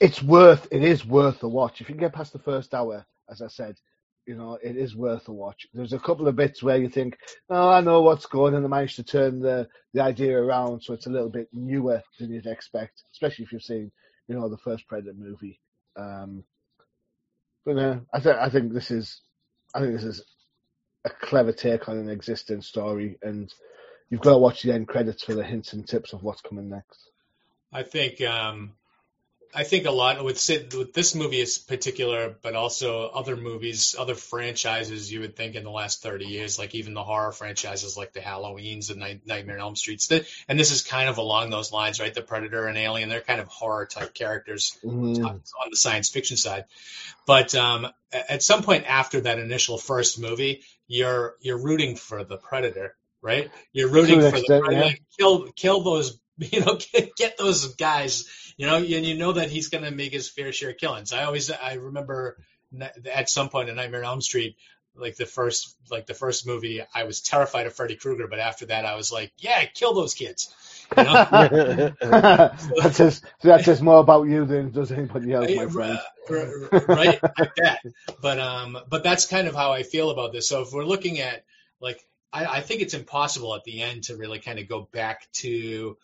it's 0.00 0.22
worth 0.22 0.66
it 0.70 0.82
is 0.82 1.04
worth 1.04 1.42
a 1.42 1.48
watch 1.48 1.82
if 1.82 1.90
you 1.90 1.94
get 1.94 2.14
past 2.14 2.32
the 2.32 2.38
first 2.38 2.72
hour. 2.72 3.04
As 3.30 3.42
I 3.42 3.48
said, 3.48 3.76
you 4.24 4.34
know 4.34 4.58
it 4.62 4.78
is 4.78 4.96
worth 4.96 5.28
a 5.28 5.32
watch. 5.32 5.66
There's 5.74 5.92
a 5.92 5.98
couple 5.98 6.26
of 6.26 6.34
bits 6.34 6.62
where 6.62 6.78
you 6.78 6.88
think, 6.88 7.18
oh, 7.50 7.68
I 7.68 7.82
know 7.82 8.00
what's 8.00 8.24
going, 8.24 8.54
and 8.54 8.64
they 8.64 8.68
managed 8.68 8.96
to 8.96 9.04
turn 9.04 9.38
the 9.40 9.68
the 9.92 10.00
idea 10.00 10.34
around 10.40 10.80
so 10.82 10.94
it's 10.94 11.06
a 11.06 11.10
little 11.10 11.28
bit 11.28 11.50
newer 11.52 12.02
than 12.18 12.32
you'd 12.32 12.46
expect, 12.46 13.02
especially 13.12 13.44
if 13.44 13.52
you've 13.52 13.62
seen 13.62 13.92
you 14.26 14.34
know 14.36 14.48
the 14.48 14.56
first 14.56 14.88
Predator 14.88 15.12
movie. 15.18 15.60
Um, 15.96 16.44
but 17.66 17.76
uh, 17.76 17.98
I 18.14 18.20
think 18.20 18.36
I 18.38 18.48
think 18.48 18.72
this 18.72 18.90
is 18.90 19.20
I 19.74 19.80
think 19.80 19.92
this 19.92 20.04
is 20.04 20.24
a 21.04 21.10
clever 21.10 21.52
take 21.52 21.88
on 21.88 21.98
an 21.98 22.08
existing 22.08 22.62
story, 22.62 23.18
and 23.22 23.52
you've 24.08 24.20
got 24.20 24.32
to 24.32 24.38
watch 24.38 24.62
the 24.62 24.72
end 24.72 24.88
credits 24.88 25.24
for 25.24 25.34
the 25.34 25.44
hints 25.44 25.72
and 25.72 25.86
tips 25.86 26.12
of 26.12 26.22
what's 26.22 26.42
coming 26.42 26.68
next. 26.68 27.10
I 27.72 27.82
think 27.82 28.20
um, 28.20 28.74
I 29.54 29.64
think 29.64 29.84
a 29.86 29.90
lot 29.90 30.24
with 30.24 30.38
Sid, 30.38 30.72
with 30.74 30.94
this 30.94 31.14
movie 31.14 31.40
is 31.40 31.58
particular, 31.58 32.34
but 32.42 32.54
also 32.54 33.08
other 33.08 33.36
movies, 33.36 33.94
other 33.98 34.14
franchises. 34.14 35.12
You 35.12 35.20
would 35.20 35.36
think 35.36 35.56
in 35.56 35.64
the 35.64 35.70
last 35.70 36.02
thirty 36.02 36.26
years, 36.26 36.58
like 36.58 36.74
even 36.74 36.94
the 36.94 37.02
horror 37.02 37.32
franchises, 37.32 37.96
like 37.96 38.12
the 38.12 38.20
Halloweens 38.20 38.90
and 38.90 39.00
Night, 39.00 39.22
Nightmare 39.26 39.56
on 39.56 39.62
Elm 39.62 39.76
Streets. 39.76 40.06
That, 40.06 40.26
and 40.48 40.58
this 40.58 40.70
is 40.70 40.82
kind 40.82 41.08
of 41.08 41.18
along 41.18 41.50
those 41.50 41.72
lines, 41.72 42.00
right? 42.00 42.14
The 42.14 42.22
Predator 42.22 42.66
and 42.66 42.78
Alien, 42.78 43.08
they're 43.08 43.20
kind 43.20 43.40
of 43.40 43.48
horror 43.48 43.86
type 43.86 44.14
characters 44.14 44.78
Mm. 44.84 45.24
on 45.24 45.42
the 45.70 45.76
science 45.76 46.08
fiction 46.08 46.36
side. 46.38 46.64
But 47.26 47.54
um, 47.54 47.88
at 48.12 48.42
some 48.42 48.62
point 48.62 48.84
after 48.86 49.20
that 49.22 49.38
initial 49.38 49.76
first 49.76 50.18
movie, 50.18 50.62
you're 50.92 51.36
you're 51.40 51.58
rooting 51.58 51.96
for 51.96 52.22
the 52.22 52.36
predator, 52.36 52.94
right? 53.22 53.50
You're 53.72 53.88
rooting 53.88 54.20
for 54.20 54.26
extent, 54.26 54.46
the 54.46 54.60
predator. 54.60 54.88
yeah. 54.88 54.94
Kill 55.18 55.50
kill 55.52 55.80
those, 55.82 56.20
you 56.38 56.60
know, 56.60 56.78
get, 56.92 57.16
get 57.16 57.38
those 57.38 57.74
guys, 57.76 58.26
you 58.58 58.66
know, 58.66 58.76
and 58.76 58.86
you 58.86 59.16
know 59.16 59.32
that 59.32 59.50
he's 59.50 59.68
going 59.68 59.84
to 59.84 59.90
make 59.90 60.12
his 60.12 60.28
fair 60.28 60.52
share 60.52 60.70
of 60.70 60.76
killings. 60.76 61.14
I 61.14 61.24
always 61.24 61.50
I 61.50 61.74
remember 61.74 62.36
at 63.10 63.30
some 63.30 63.48
point 63.48 63.70
in 63.70 63.76
Nightmare 63.76 64.04
on 64.04 64.10
Elm 64.10 64.20
Street. 64.20 64.56
Like 64.94 65.16
the 65.16 65.26
first, 65.26 65.76
like 65.90 66.06
the 66.06 66.14
first 66.14 66.46
movie, 66.46 66.82
I 66.94 67.04
was 67.04 67.20
terrified 67.22 67.66
of 67.66 67.74
Freddy 67.74 67.96
Krueger, 67.96 68.26
but 68.28 68.38
after 68.38 68.66
that, 68.66 68.84
I 68.84 68.94
was 68.94 69.10
like, 69.10 69.32
"Yeah, 69.38 69.64
kill 69.66 69.94
those 69.94 70.14
kids." 70.14 70.54
You 70.94 71.04
know? 71.04 71.18
that 72.00 72.90
says 72.92 73.22
that 73.42 73.64
says 73.64 73.80
more 73.82 73.98
about 74.00 74.24
you 74.28 74.44
than 74.44 74.70
does 74.70 74.92
anybody 74.92 75.32
else, 75.32 75.54
my 75.54 75.62
Right, 75.62 75.70
friend. 75.72 75.98
right 76.28 76.48
like 76.88 77.22
that 77.56 77.80
but 78.20 78.38
um 78.38 78.78
but 78.88 79.02
that's 79.02 79.26
kind 79.26 79.48
of 79.48 79.54
how 79.54 79.72
i 79.72 79.82
feel 79.82 80.10
about 80.10 80.32
this 80.32 80.48
so 80.48 80.62
if 80.62 80.72
we're 80.72 80.84
looking 80.84 81.20
at 81.20 81.44
like 81.80 82.04
I, 82.32 82.44
I 82.46 82.60
think 82.60 82.80
it's 82.82 82.94
impossible 82.94 83.54
at 83.54 83.64
the 83.64 83.82
end 83.82 84.04
to 84.04 84.16
really 84.16 84.38
kind 84.38 84.58
of 84.58 84.68
go 84.68 84.88
back 84.92 85.26
to 85.34 85.96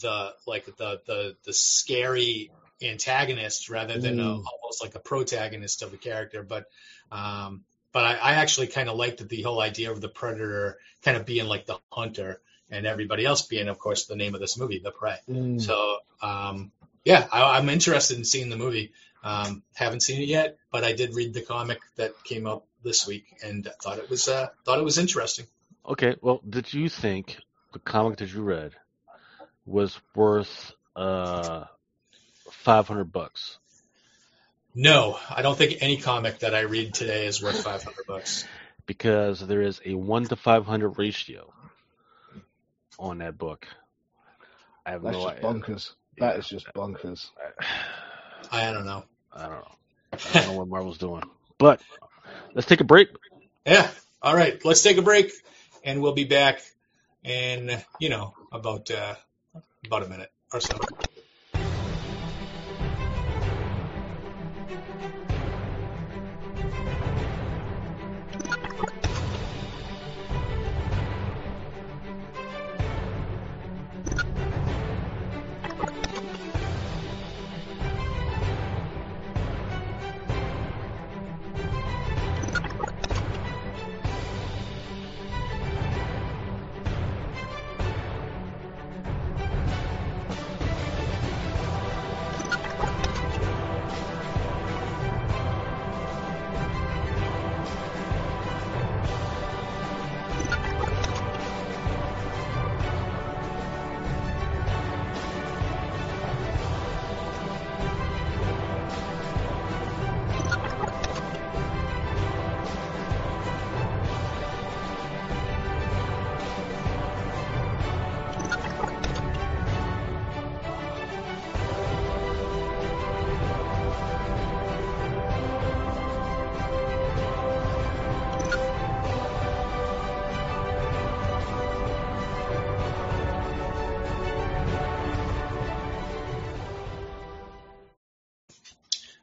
the 0.00 0.34
like 0.46 0.66
the 0.66 1.00
the 1.06 1.36
the 1.44 1.52
scary 1.52 2.50
antagonist 2.82 3.70
rather 3.70 3.98
than 3.98 4.18
a, 4.18 4.22
Mm. 4.24 4.44
almost 4.44 4.82
like 4.82 4.94
a 4.94 4.98
protagonist 4.98 5.82
of 5.82 5.94
a 5.94 5.96
character. 5.96 6.42
But 6.42 6.66
um, 7.10 7.64
but 7.92 8.04
I, 8.04 8.14
I 8.14 8.32
actually 8.34 8.68
kind 8.68 8.88
of 8.88 8.96
liked 8.96 9.26
the 9.28 9.42
whole 9.42 9.60
idea 9.60 9.90
of 9.90 10.00
the 10.00 10.08
predator 10.08 10.78
kind 11.02 11.16
of 11.16 11.26
being 11.26 11.46
like 11.46 11.66
the 11.66 11.78
hunter 11.90 12.40
and 12.70 12.86
everybody 12.86 13.24
else 13.24 13.42
being, 13.42 13.68
of 13.68 13.78
course, 13.78 14.06
the 14.06 14.16
name 14.16 14.34
of 14.34 14.40
this 14.40 14.58
movie, 14.58 14.78
the 14.78 14.90
prey. 14.90 15.18
Mm. 15.28 15.60
So 15.60 15.98
um, 16.20 16.72
yeah, 17.04 17.26
I, 17.30 17.58
I'm 17.58 17.68
interested 17.68 18.16
in 18.16 18.24
seeing 18.24 18.48
the 18.48 18.56
movie. 18.56 18.92
Um, 19.24 19.62
haven't 19.74 20.00
seen 20.00 20.20
it 20.20 20.26
yet, 20.26 20.58
but 20.72 20.82
I 20.82 20.94
did 20.94 21.14
read 21.14 21.32
the 21.32 21.42
comic 21.42 21.80
that 21.96 22.12
came 22.24 22.46
out 22.46 22.64
this 22.82 23.06
week 23.06 23.24
and 23.44 23.68
thought 23.80 23.98
it 23.98 24.10
was 24.10 24.28
uh, 24.28 24.48
thought 24.64 24.78
it 24.78 24.84
was 24.84 24.98
interesting. 24.98 25.46
Okay, 25.86 26.16
well, 26.20 26.40
did 26.48 26.72
you 26.72 26.88
think 26.88 27.38
the 27.72 27.78
comic 27.78 28.18
that 28.18 28.32
you 28.32 28.42
read 28.42 28.72
was 29.64 29.98
worth 30.16 30.72
uh, 30.96 31.64
five 32.50 32.88
hundred 32.88 33.12
bucks? 33.12 33.58
No, 34.74 35.18
I 35.28 35.42
don't 35.42 35.56
think 35.56 35.78
any 35.82 35.98
comic 35.98 36.38
that 36.40 36.54
I 36.54 36.60
read 36.60 36.94
today 36.94 37.26
is 37.26 37.42
worth 37.42 37.62
500 37.62 38.06
bucks. 38.06 38.46
Because 38.86 39.40
there 39.40 39.62
is 39.62 39.80
a 39.84 39.94
one 39.94 40.24
to 40.24 40.36
five 40.36 40.66
hundred 40.66 40.98
ratio 40.98 41.52
on 42.98 43.18
that 43.18 43.38
book. 43.38 43.66
I 44.84 44.92
have 44.92 45.02
That's 45.02 45.16
no 45.16 45.24
just 45.24 45.36
idea. 45.36 45.50
bonkers. 45.50 45.90
That 46.18 46.34
Yeah. 46.34 46.38
is 46.40 46.48
just 46.48 46.66
bonkers. 46.74 47.30
I 48.50 48.72
don't 48.72 48.86
know. 48.86 49.04
I 49.32 49.42
don't 49.42 49.50
know. 49.50 49.72
I 50.12 50.16
don't 50.16 50.46
know 50.46 50.52
what 50.52 50.68
Marvel's 50.68 50.98
doing. 50.98 51.22
But 51.58 51.80
let's 52.54 52.66
take 52.66 52.80
a 52.80 52.84
break. 52.84 53.08
Yeah. 53.64 53.88
All 54.20 54.34
right. 54.34 54.62
Let's 54.64 54.82
take 54.82 54.96
a 54.98 55.02
break, 55.02 55.32
and 55.84 56.02
we'll 56.02 56.14
be 56.14 56.24
back 56.24 56.60
in 57.22 57.70
you 58.00 58.08
know 58.08 58.34
about 58.50 58.90
uh, 58.90 59.14
about 59.86 60.02
a 60.02 60.08
minute 60.08 60.32
or 60.52 60.60
so. 60.60 60.76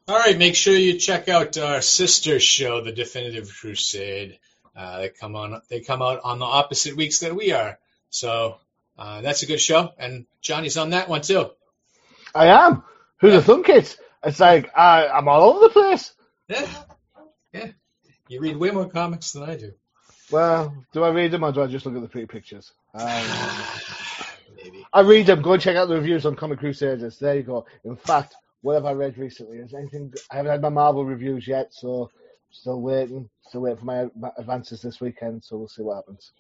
All 0.09 0.17
right. 0.17 0.35
Make 0.35 0.55
sure 0.55 0.73
you 0.73 0.97
check 0.97 1.29
out 1.29 1.55
our 1.59 1.81
sister 1.81 2.39
show, 2.39 2.81
The 2.81 2.91
Definitive 2.91 3.55
Crusade. 3.61 4.39
Uh, 4.75 5.01
they 5.01 5.09
come 5.09 5.35
on. 5.35 5.61
They 5.69 5.81
come 5.81 6.01
out 6.01 6.21
on 6.23 6.39
the 6.39 6.45
opposite 6.45 6.95
weeks 6.95 7.19
that 7.19 7.35
we 7.35 7.51
are. 7.51 7.77
So 8.09 8.57
uh, 8.97 9.21
that's 9.21 9.43
a 9.43 9.45
good 9.45 9.61
show, 9.61 9.91
and 9.99 10.25
Johnny's 10.41 10.77
on 10.77 10.89
that 10.91 11.09
one 11.09 11.21
too. 11.21 11.51
I 12.33 12.47
am. 12.47 12.81
Who'd 13.17 13.33
have 13.33 13.45
thunk 13.45 13.69
it? 13.69 13.97
It's 14.23 14.39
like 14.39 14.75
I, 14.75 15.07
I'm 15.07 15.27
all 15.27 15.43
over 15.43 15.67
the 15.67 15.73
place. 15.73 16.11
Yeah. 16.47 16.67
Yeah. 17.53 17.67
You 18.27 18.41
read 18.41 18.57
way 18.57 18.71
more 18.71 18.89
comics 18.89 19.33
than 19.33 19.43
I 19.43 19.57
do. 19.57 19.73
Well, 20.31 20.85
do 20.91 21.03
I 21.03 21.09
read 21.09 21.29
them 21.29 21.43
or 21.43 21.51
do 21.51 21.61
I 21.61 21.67
just 21.67 21.85
look 21.85 21.95
at 21.95 22.01
the 22.01 22.07
pretty 22.07 22.27
pictures? 22.27 22.71
Um, 22.95 24.63
Maybe. 24.63 24.85
I 24.91 25.01
read 25.01 25.27
them. 25.27 25.43
Go 25.43 25.53
and 25.53 25.61
check 25.61 25.77
out 25.77 25.87
the 25.87 25.95
reviews 25.95 26.25
on 26.25 26.35
Comic 26.35 26.59
Crusaders. 26.59 27.19
There 27.19 27.35
you 27.35 27.43
go. 27.43 27.65
In 27.85 27.95
fact, 27.95 28.35
what 28.61 28.75
have 28.75 28.85
I 28.85 28.93
read 28.93 29.17
recently? 29.17 29.57
Is 29.57 29.73
anything? 29.73 30.13
I 30.31 30.37
haven't 30.37 30.51
had 30.51 30.61
my 30.61 30.69
Marvel 30.69 31.05
reviews 31.05 31.47
yet, 31.47 31.73
so 31.73 32.09
still 32.51 32.81
waiting. 32.81 33.29
Still 33.47 33.61
waiting 33.61 33.79
for 33.79 33.85
my, 33.85 34.07
my 34.17 34.29
advances 34.37 34.81
this 34.81 34.99
weekend. 34.99 35.43
So 35.43 35.57
we'll 35.57 35.67
see 35.67 35.81
what 35.81 35.95
happens. 35.95 36.31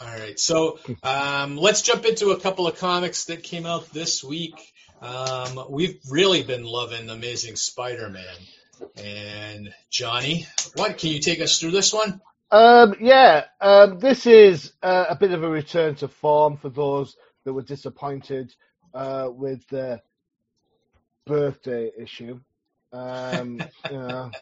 All 0.00 0.08
right. 0.08 0.38
So 0.38 0.78
um, 1.02 1.56
let's 1.56 1.82
jump 1.82 2.04
into 2.04 2.30
a 2.30 2.40
couple 2.40 2.66
of 2.68 2.78
comics 2.78 3.24
that 3.24 3.42
came 3.42 3.66
out 3.66 3.92
this 3.92 4.22
week. 4.22 4.54
Um, 5.02 5.66
we've 5.70 5.98
really 6.08 6.42
been 6.42 6.64
loving 6.64 7.10
Amazing 7.10 7.56
Spider-Man. 7.56 8.24
And 8.96 9.74
Johnny, 9.90 10.46
what 10.76 10.98
can 10.98 11.10
you 11.10 11.18
take 11.18 11.40
us 11.40 11.58
through 11.58 11.72
this 11.72 11.92
one? 11.92 12.20
Um, 12.50 12.94
yeah, 13.00 13.44
um, 13.60 13.98
this 13.98 14.26
is 14.26 14.72
uh, 14.82 15.06
a 15.08 15.16
bit 15.16 15.32
of 15.32 15.42
a 15.42 15.48
return 15.48 15.96
to 15.96 16.08
form 16.08 16.56
for 16.56 16.68
those 16.68 17.16
that 17.44 17.52
were 17.52 17.62
disappointed 17.62 18.54
uh, 18.94 19.28
with 19.30 19.66
the 19.68 20.00
birthday 21.28 21.90
issue. 21.96 22.40
Um, 22.92 23.62
you 23.90 23.98
know. 23.98 24.30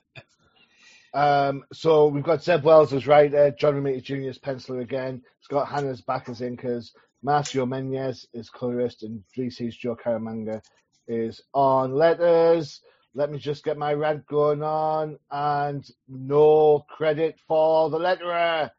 Um, 1.15 1.65
so 1.73 2.09
we've 2.09 2.23
got 2.23 2.43
Zeb 2.43 2.63
Wells 2.63 2.93
as 2.93 3.07
writer, 3.07 3.51
John 3.59 3.73
Romita 3.73 4.03
Jr. 4.03 4.29
as 4.29 4.39
penciler 4.39 4.83
again, 4.83 5.23
Scott 5.41 5.67
Hanna's 5.67 6.03
back 6.03 6.29
as 6.29 6.41
inkers, 6.41 6.91
Marcio 7.25 7.67
Menyz 7.67 8.27
is 8.35 8.51
colorist, 8.51 9.03
and 9.03 9.25
VC's 9.35 9.75
Joe 9.75 9.97
Caramagna 9.97 10.61
is 11.09 11.41
on 11.55 11.95
letters. 11.95 12.83
Let 13.15 13.31
me 13.31 13.39
just 13.39 13.65
get 13.65 13.79
my 13.79 13.95
rant 13.95 14.27
going 14.27 14.63
on, 14.63 15.19
and 15.31 15.89
no 16.07 16.85
credit 16.87 17.41
for 17.49 17.89
the 17.89 17.99
letterer. 17.99 18.71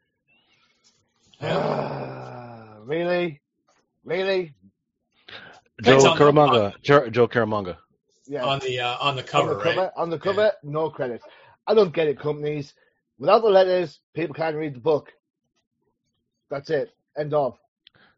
really, 2.86 3.40
really, 4.04 4.54
Joe 5.82 6.10
on 6.10 6.16
Caramagna. 6.16 6.74
Joe, 6.82 7.10
Joe 7.10 7.26
Caramagna. 7.26 7.78
Yeah. 8.28 8.44
On 8.44 8.58
the 8.60 8.80
uh, 8.80 8.96
on 9.00 9.16
the 9.16 9.22
cover, 9.22 9.52
on 9.52 9.58
the 9.58 9.62
cover, 9.64 9.80
right? 9.80 9.90
on 9.96 10.10
the 10.10 10.18
cover, 10.18 10.52
no 10.62 10.90
credit. 10.90 11.22
I 11.66 11.74
don't 11.74 11.92
get 11.92 12.08
it, 12.08 12.18
companies. 12.18 12.72
Without 13.18 13.42
the 13.42 13.48
letters, 13.48 13.98
people 14.14 14.34
can't 14.34 14.56
read 14.56 14.74
the 14.74 14.80
book. 14.80 15.12
That's 16.50 16.70
it. 16.70 16.90
End 17.16 17.34
of. 17.34 17.58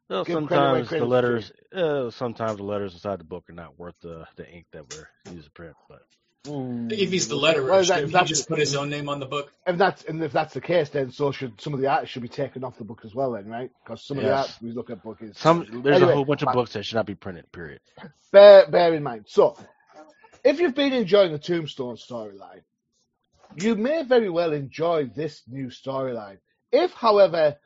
Well, 0.09 0.25
Give 0.25 0.44
credit 0.46 0.87
sometimes 0.87 0.90
the 0.90 1.05
letters, 1.05 1.53
uh, 1.73 2.11
sometimes 2.11 2.57
the 2.57 2.64
letters 2.64 2.94
inside 2.94 3.20
the 3.20 3.25
book 3.25 3.44
are 3.49 3.55
not 3.55 3.79
worth 3.79 3.94
the, 4.03 4.27
the 4.35 4.49
ink 4.49 4.66
that 4.73 4.92
we're 4.92 5.33
used 5.33 5.46
to 5.46 5.53
print. 5.53 5.77
But 5.88 6.03
If 6.44 7.11
he's 7.11 7.29
the 7.29 7.37
letterer, 7.37 7.68
Well, 7.68 7.85
that- 7.85 7.87
shouldn't 7.87 8.18
he 8.18 8.25
just 8.25 8.49
put 8.49 8.59
his 8.59 8.75
own 8.75 8.90
name 8.90 9.09
on 9.09 9.20
the 9.20 9.27
book? 9.27 9.53
If 9.68 9.79
that's 9.79 10.03
and 10.05 10.20
if 10.23 10.33
that's 10.33 10.53
the 10.53 10.61
case, 10.61 10.88
then 10.88 11.12
so 11.12 11.31
should 11.31 11.61
some 11.61 11.75
of 11.75 11.81
the 11.81 11.87
art 11.87 12.09
should 12.09 12.23
be 12.23 12.29
taken 12.29 12.64
off 12.64 12.77
the 12.77 12.85
book 12.85 13.03
as 13.05 13.14
well, 13.14 13.33
then, 13.33 13.46
right? 13.46 13.70
Because 13.85 14.05
some 14.05 14.18
of 14.18 14.25
the 14.25 14.35
art 14.35 14.53
we 14.61 14.73
look 14.73 14.90
at 14.90 15.01
book 15.03 15.18
is 15.20 15.38
some 15.38 15.83
there's 15.83 15.96
Anyway, 15.96 16.11
a 16.11 16.14
whole 16.16 16.25
bunch 16.25 16.42
of 16.42 16.53
books 16.53 16.73
that 16.73 16.85
should 16.85 16.96
not 16.96 17.07
be 17.07 17.14
printed. 17.14 17.51
Period. 17.53 17.81
bear 18.33 18.66
bear 18.68 18.92
in 18.94 19.05
mind. 19.05 19.27
So, 19.29 19.57
if 20.44 20.61
you've 20.61 20.74
been 20.74 20.92
enjoying 20.92 21.33
the 21.33 21.38
Tombstone 21.38 21.96
storyline, 21.96 22.62
you 23.57 23.74
may 23.74 24.05
very 24.05 24.31
well 24.31 24.53
enjoy 24.53 25.07
this 25.07 25.42
new 25.48 25.66
storyline. 25.66 26.38
If, 26.72 26.92
however, 26.92 27.57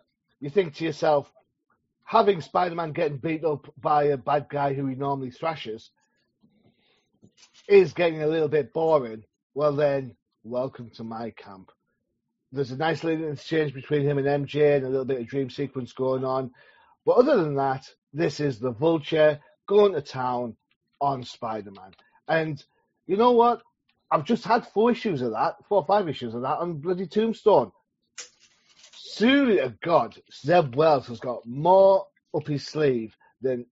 you 0.40 0.50
think 0.50 0.74
to 0.76 0.84
yourself, 0.84 1.30
having 2.04 2.40
Spider-Man 2.40 2.92
getting 2.92 3.18
beat 3.18 3.44
up 3.44 3.72
by 3.80 4.04
a 4.04 4.16
bad 4.16 4.48
guy 4.48 4.74
who 4.74 4.86
he 4.86 4.94
normally 4.94 5.30
thrashes 5.30 5.90
is 7.68 7.92
getting 7.92 8.22
a 8.22 8.26
little 8.26 8.48
bit 8.48 8.72
boring, 8.72 9.24
well 9.54 9.72
then, 9.72 10.16
welcome 10.42 10.90
to 10.90 11.04
my 11.04 11.30
camp. 11.30 11.70
There's 12.52 12.70
a 12.70 12.76
nice 12.76 13.02
little 13.02 13.32
exchange 13.32 13.74
between 13.74 14.02
him 14.02 14.18
and 14.18 14.26
MJ 14.26 14.76
and 14.76 14.86
a 14.86 14.88
little 14.88 15.04
bit 15.04 15.20
of 15.20 15.26
dream 15.26 15.50
sequence 15.50 15.92
going 15.92 16.24
on. 16.24 16.50
But 17.04 17.16
other 17.16 17.42
than 17.42 17.56
that, 17.56 17.88
this 18.12 18.40
is 18.40 18.58
the 18.58 18.70
Vulture 18.70 19.40
going 19.66 19.92
to 19.94 20.00
town 20.00 20.56
on 21.00 21.24
Spider-Man. 21.24 21.92
And 22.28 22.62
you 23.06 23.16
know 23.16 23.32
what? 23.32 23.62
I've 24.10 24.24
just 24.24 24.44
had 24.44 24.66
four 24.68 24.90
issues 24.90 25.22
of 25.22 25.32
that, 25.32 25.56
four 25.68 25.78
or 25.78 25.86
five 25.86 26.08
issues 26.08 26.34
of 26.34 26.42
that 26.42 26.58
on 26.58 26.74
bloody 26.74 27.06
Tombstone. 27.06 27.72
Surely 29.16 29.56
to 29.56 29.74
God, 29.82 30.16
Zeb 30.32 30.74
Wells 30.74 31.06
has 31.08 31.20
got 31.20 31.46
more 31.46 32.06
up 32.34 32.46
his 32.46 32.66
sleeve 32.66 33.16
than 33.40 33.66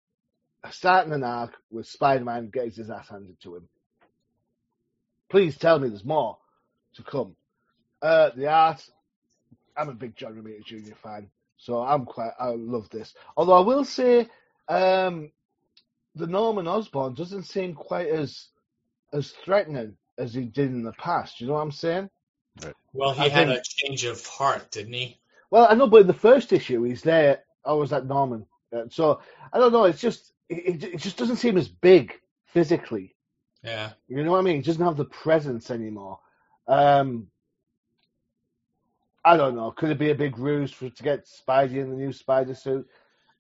starting 0.71 1.13
an 1.13 1.25
arc 1.25 1.53
with 1.71 1.87
Spider-Man 1.87 2.51
getting 2.53 2.71
his 2.71 2.91
ass 2.91 3.09
handed 3.09 3.41
to 3.43 3.57
him. 3.57 3.69
Please 5.31 5.57
tell 5.57 5.79
me 5.79 5.89
there's 5.89 6.05
more 6.05 6.39
to 6.95 7.03
come. 7.03 7.35
Uh, 8.01 8.31
the 8.37 8.49
art, 8.49 8.85
I'm 9.77 9.89
a 9.89 9.95
big 9.95 10.17
John 10.17 10.35
Romita 10.35 10.65
Jr. 10.65 10.95
fan, 11.03 11.31
so 11.57 11.83
I'm 11.83 12.05
quite, 12.05 12.33
I 12.39 12.49
love 12.51 12.91
this. 12.91 13.15
Although 13.37 13.55
I 13.55 13.61
will 13.61 13.85
say, 13.85 14.29
um, 14.69 15.31
the 16.15 16.27
Norman 16.27 16.67
Osborn 16.69 17.15
doesn't 17.15 17.45
seem 17.45 17.75
quite 17.75 18.09
as 18.09 18.49
as 19.13 19.31
threatening 19.31 19.97
as 20.19 20.33
he 20.35 20.45
did 20.45 20.71
in 20.71 20.83
the 20.83 20.93
past. 20.93 21.41
You 21.41 21.47
know 21.49 21.55
what 21.55 21.61
I'm 21.63 21.73
saying? 21.73 22.11
Well, 22.93 23.13
he 23.13 23.23
I 23.23 23.29
had 23.29 23.49
think- 23.49 23.61
a 23.61 23.63
change 23.65 24.05
of 24.05 24.25
heart, 24.27 24.71
didn't 24.71 24.93
he? 24.95 25.19
Well, 25.51 25.67
I 25.69 25.75
know, 25.75 25.87
but 25.87 26.03
in 26.03 26.07
the 26.07 26.15
first 26.15 26.53
issue, 26.53 26.83
he's 26.83 27.03
there. 27.03 27.45
I 27.65 27.73
was 27.75 27.93
at 27.93 28.07
Norman, 28.07 28.47
Uh, 28.75 28.85
so 28.91 29.21
I 29.53 29.59
don't 29.59 29.73
know. 29.73 29.85
It's 29.85 30.01
just 30.01 30.33
it, 30.49 30.83
it 30.85 30.97
just 30.99 31.17
doesn't 31.17 31.37
seem 31.37 31.57
as 31.57 31.69
big 31.69 32.19
physically. 32.47 33.15
Yeah. 33.63 33.93
You 34.09 34.25
know 34.25 34.33
what 34.33 34.39
I 34.39 34.43
mean? 34.43 34.57
He 34.57 34.63
doesn't 34.63 34.85
have 34.85 34.97
the 34.97 35.05
presence 35.05 35.71
anymore. 35.71 36.19
Um, 36.67 37.31
I 39.25 39.37
don't 39.37 39.55
know. 39.55 39.71
Could 39.71 39.91
it 39.91 39.99
be 39.99 40.11
a 40.11 40.15
big 40.17 40.37
ruse 40.39 40.73
for 40.73 40.91
to 40.91 41.03
get 41.03 41.27
Spidey 41.27 41.77
in 41.77 41.91
the 41.91 41.97
new 41.97 42.13
Spider 42.13 42.55
suit? 42.55 42.89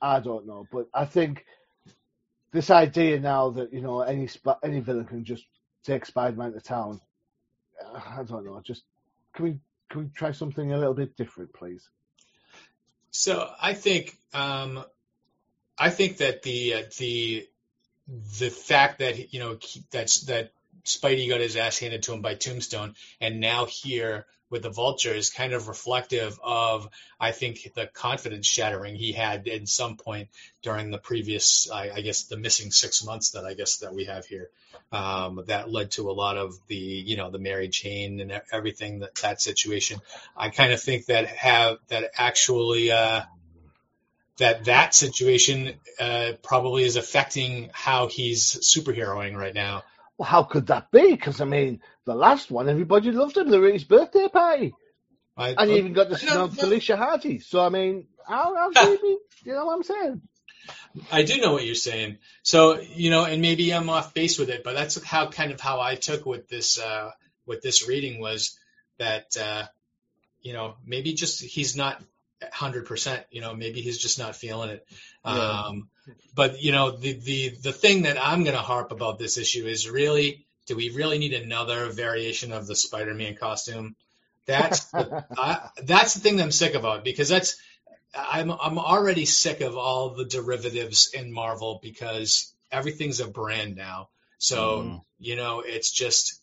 I 0.00 0.20
don't 0.20 0.46
know, 0.46 0.66
but 0.70 0.88
I 0.94 1.04
think 1.04 1.44
this 2.52 2.70
idea 2.70 3.18
now 3.18 3.50
that 3.50 3.72
you 3.72 3.80
know 3.80 4.00
any 4.02 4.28
any 4.62 4.80
villain 4.80 5.06
can 5.06 5.24
just 5.24 5.44
take 5.84 6.06
Spider-Man 6.06 6.52
to 6.52 6.60
town. 6.60 7.00
uh, 7.84 8.00
I 8.18 8.22
don't 8.22 8.44
know. 8.44 8.60
Just 8.62 8.84
can 9.34 9.44
we 9.44 9.58
can 9.90 10.02
we 10.02 10.06
try 10.08 10.32
something 10.32 10.72
a 10.72 10.78
little 10.78 10.94
bit 10.94 11.16
different, 11.16 11.52
please? 11.52 11.88
So 13.10 13.50
I 13.60 13.74
think 13.74 14.16
um, 14.32 14.84
I 15.78 15.90
think 15.90 16.18
that 16.18 16.42
the 16.42 16.74
uh, 16.74 16.82
the 16.98 17.48
the 18.38 18.50
fact 18.50 18.98
that 18.98 19.32
you 19.32 19.40
know 19.40 19.58
that's 19.90 20.22
that 20.22 20.52
Spidey 20.84 21.28
got 21.28 21.40
his 21.40 21.56
ass 21.56 21.78
handed 21.78 22.02
to 22.04 22.12
him 22.12 22.22
by 22.22 22.34
Tombstone, 22.34 22.94
and 23.20 23.40
now 23.40 23.66
here 23.66 24.26
with 24.52 24.62
the 24.62 24.70
Vulture 24.70 25.14
is 25.14 25.30
kind 25.30 25.54
of 25.54 25.66
reflective 25.66 26.38
of 26.42 26.88
I 27.18 27.32
think 27.32 27.72
the 27.74 27.86
confidence 27.86 28.46
shattering 28.46 28.96
he 28.96 29.12
had 29.12 29.48
at 29.48 29.66
some 29.66 29.96
point 29.96 30.28
during 30.60 30.90
the 30.90 30.98
previous 30.98 31.70
I, 31.70 31.90
I 31.90 32.00
guess 32.02 32.24
the 32.24 32.36
missing 32.36 32.70
six 32.70 33.02
months 33.02 33.30
that 33.30 33.46
I 33.46 33.54
guess 33.54 33.78
that 33.78 33.94
we 33.94 34.04
have 34.04 34.26
here 34.26 34.50
um, 34.92 35.42
that 35.46 35.70
led 35.70 35.92
to 35.92 36.10
a 36.10 36.12
lot 36.12 36.36
of 36.36 36.54
the 36.68 36.76
you 36.76 37.16
know 37.16 37.30
the 37.30 37.38
Mary 37.38 37.68
Jane 37.68 38.20
and 38.20 38.42
everything 38.52 39.00
that 39.00 39.14
that 39.16 39.40
situation. 39.40 40.00
I 40.36 40.50
kind 40.50 40.72
of 40.72 40.82
think 40.82 41.06
that 41.06 41.26
have 41.28 41.78
that 41.88 42.10
actually 42.16 42.92
uh, 42.92 43.22
that 44.36 44.66
that 44.66 44.94
situation 44.94 45.74
uh, 45.98 46.32
probably 46.42 46.84
is 46.84 46.96
affecting 46.96 47.70
how 47.72 48.08
he's 48.08 48.42
superheroing 48.42 49.34
right 49.34 49.54
now. 49.54 49.82
Well, 50.18 50.28
how 50.28 50.42
could 50.44 50.66
that 50.66 50.90
be? 50.90 51.10
Because 51.10 51.40
I 51.40 51.44
mean, 51.44 51.80
the 52.04 52.14
last 52.14 52.50
one, 52.50 52.68
everybody 52.68 53.10
loved 53.10 53.36
him. 53.36 53.48
They 53.48 53.58
were 53.58 53.68
at 53.68 53.74
his 53.74 53.84
birthday 53.84 54.28
party, 54.28 54.74
I, 55.36 55.50
and 55.50 55.70
he 55.70 55.78
even 55.78 55.92
got 55.92 56.10
to 56.10 56.26
no. 56.26 56.48
Felicia 56.48 56.96
Hardy. 56.96 57.38
So 57.40 57.64
I 57.64 57.68
mean, 57.70 58.06
how, 58.26 58.54
how 58.54 58.70
could 58.70 59.00
he 59.00 59.06
be? 59.06 59.18
You 59.44 59.52
know 59.54 59.66
what 59.66 59.74
I'm 59.74 59.82
saying? 59.82 60.22
I 61.10 61.22
do 61.22 61.40
know 61.40 61.52
what 61.52 61.64
you're 61.64 61.74
saying. 61.74 62.18
So 62.42 62.80
you 62.80 63.10
know, 63.10 63.24
and 63.24 63.40
maybe 63.40 63.72
I'm 63.72 63.88
off 63.88 64.14
base 64.14 64.38
with 64.38 64.50
it, 64.50 64.62
but 64.62 64.74
that's 64.74 65.02
how 65.02 65.28
kind 65.28 65.52
of 65.52 65.60
how 65.60 65.80
I 65.80 65.94
took 65.94 66.26
with 66.26 66.48
this 66.48 66.78
uh, 66.78 67.10
with 67.46 67.62
this 67.62 67.88
reading 67.88 68.20
was 68.20 68.58
that 68.98 69.36
uh, 69.40 69.64
you 70.40 70.52
know 70.52 70.76
maybe 70.84 71.14
just 71.14 71.42
he's 71.42 71.76
not 71.76 72.02
hundred 72.52 72.86
percent. 72.86 73.24
You 73.30 73.40
know, 73.40 73.54
maybe 73.54 73.80
he's 73.80 73.98
just 73.98 74.18
not 74.18 74.36
feeling 74.36 74.70
it. 74.70 74.86
Yeah. 75.24 75.64
Um, 75.66 75.88
but 76.34 76.62
you 76.62 76.72
know, 76.72 76.90
the 76.92 77.12
the 77.12 77.48
the 77.62 77.72
thing 77.72 78.02
that 78.02 78.18
I'm 78.20 78.44
going 78.44 78.56
to 78.56 78.62
harp 78.62 78.90
about 78.92 79.18
this 79.18 79.38
issue 79.38 79.66
is 79.66 79.88
really, 79.88 80.46
do 80.66 80.76
we 80.76 80.90
really 80.90 81.18
need 81.18 81.34
another 81.34 81.88
variation 81.90 82.52
of 82.52 82.66
the 82.66 82.74
Spider-Man 82.76 83.36
costume? 83.36 83.94
That's 84.46 84.84
the, 84.86 85.24
I, 85.36 85.68
that's 85.84 86.14
the 86.14 86.20
thing 86.20 86.36
that 86.36 86.44
I'm 86.44 86.52
sick 86.52 86.74
about 86.74 87.04
because 87.04 87.28
that's 87.28 87.56
I'm 88.14 88.50
I'm 88.50 88.78
already 88.78 89.24
sick 89.24 89.60
of 89.60 89.76
all 89.76 90.10
the 90.10 90.24
derivatives 90.24 91.10
in 91.14 91.32
Marvel 91.32 91.80
because 91.82 92.52
everything's 92.70 93.20
a 93.20 93.28
brand 93.28 93.76
now. 93.76 94.08
So 94.38 94.82
Mhm. 94.82 95.04
you 95.18 95.36
know, 95.36 95.60
it's 95.60 95.90
just 95.90 96.40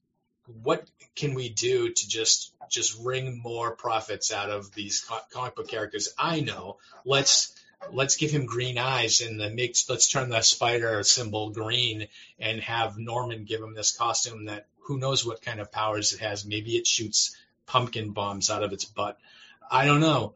what 0.63 0.87
can 1.15 1.33
we 1.33 1.49
do 1.49 1.91
to 1.93 2.07
just 2.07 2.53
just 2.69 2.99
wring 3.01 3.39
more 3.41 3.75
profits 3.75 4.31
out 4.31 4.49
of 4.49 4.73
these 4.73 5.05
comic 5.31 5.55
book 5.55 5.67
characters? 5.67 6.13
I 6.17 6.41
know. 6.41 6.77
Let's 7.05 7.53
let's 7.91 8.17
give 8.17 8.31
him 8.31 8.45
green 8.45 8.77
eyes 8.77 9.21
and 9.21 9.39
then 9.39 9.55
make 9.55 9.75
let's 9.87 10.09
turn 10.09 10.29
the 10.29 10.41
spider 10.41 11.03
symbol 11.03 11.51
green 11.51 12.07
and 12.39 12.61
have 12.61 12.97
Norman 12.97 13.45
give 13.45 13.61
him 13.61 13.73
this 13.73 13.95
costume 13.95 14.45
that 14.45 14.67
who 14.81 14.97
knows 14.97 15.25
what 15.25 15.41
kind 15.41 15.59
of 15.59 15.71
powers 15.71 16.13
it 16.13 16.19
has. 16.19 16.45
Maybe 16.45 16.75
it 16.75 16.87
shoots 16.87 17.35
pumpkin 17.65 18.11
bombs 18.11 18.49
out 18.49 18.63
of 18.63 18.73
its 18.73 18.85
butt. 18.85 19.17
I 19.69 19.85
don't 19.85 20.01
know. 20.01 20.33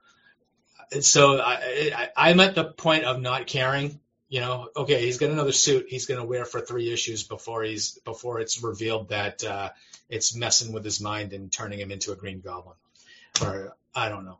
So 1.02 1.40
I, 1.40 1.92
I, 1.96 2.10
I'm 2.16 2.40
at 2.40 2.56
the 2.56 2.66
point 2.66 3.06
of 3.06 3.20
not 3.20 3.48
caring. 3.48 4.00
You 4.30 4.42
know, 4.42 4.70
okay, 4.76 5.06
he's 5.06 5.18
got 5.18 5.30
another 5.30 5.52
suit 5.52 5.88
he's 5.90 6.08
going 6.08 6.20
to 6.20 6.26
wear 6.26 6.46
for 6.46 6.60
three 6.60 6.92
issues 6.92 7.24
before 7.24 7.64
he's 7.64 8.00
before 8.00 8.40
it's 8.40 8.64
revealed 8.64 9.10
that 9.10 9.44
uh, 9.44 9.70
it's 10.10 10.36
messing 10.36 10.74
with 10.74 10.84
his 10.86 11.02
mind 11.02 11.34
and 11.34 11.52
turning 11.52 11.80
him 11.80 11.92
into 11.92 12.12
a 12.12 12.16
Green 12.16 12.42
Goblin, 12.42 12.76
or 13.42 13.76
I 13.96 14.10
don't 14.10 14.26
know. 14.26 14.38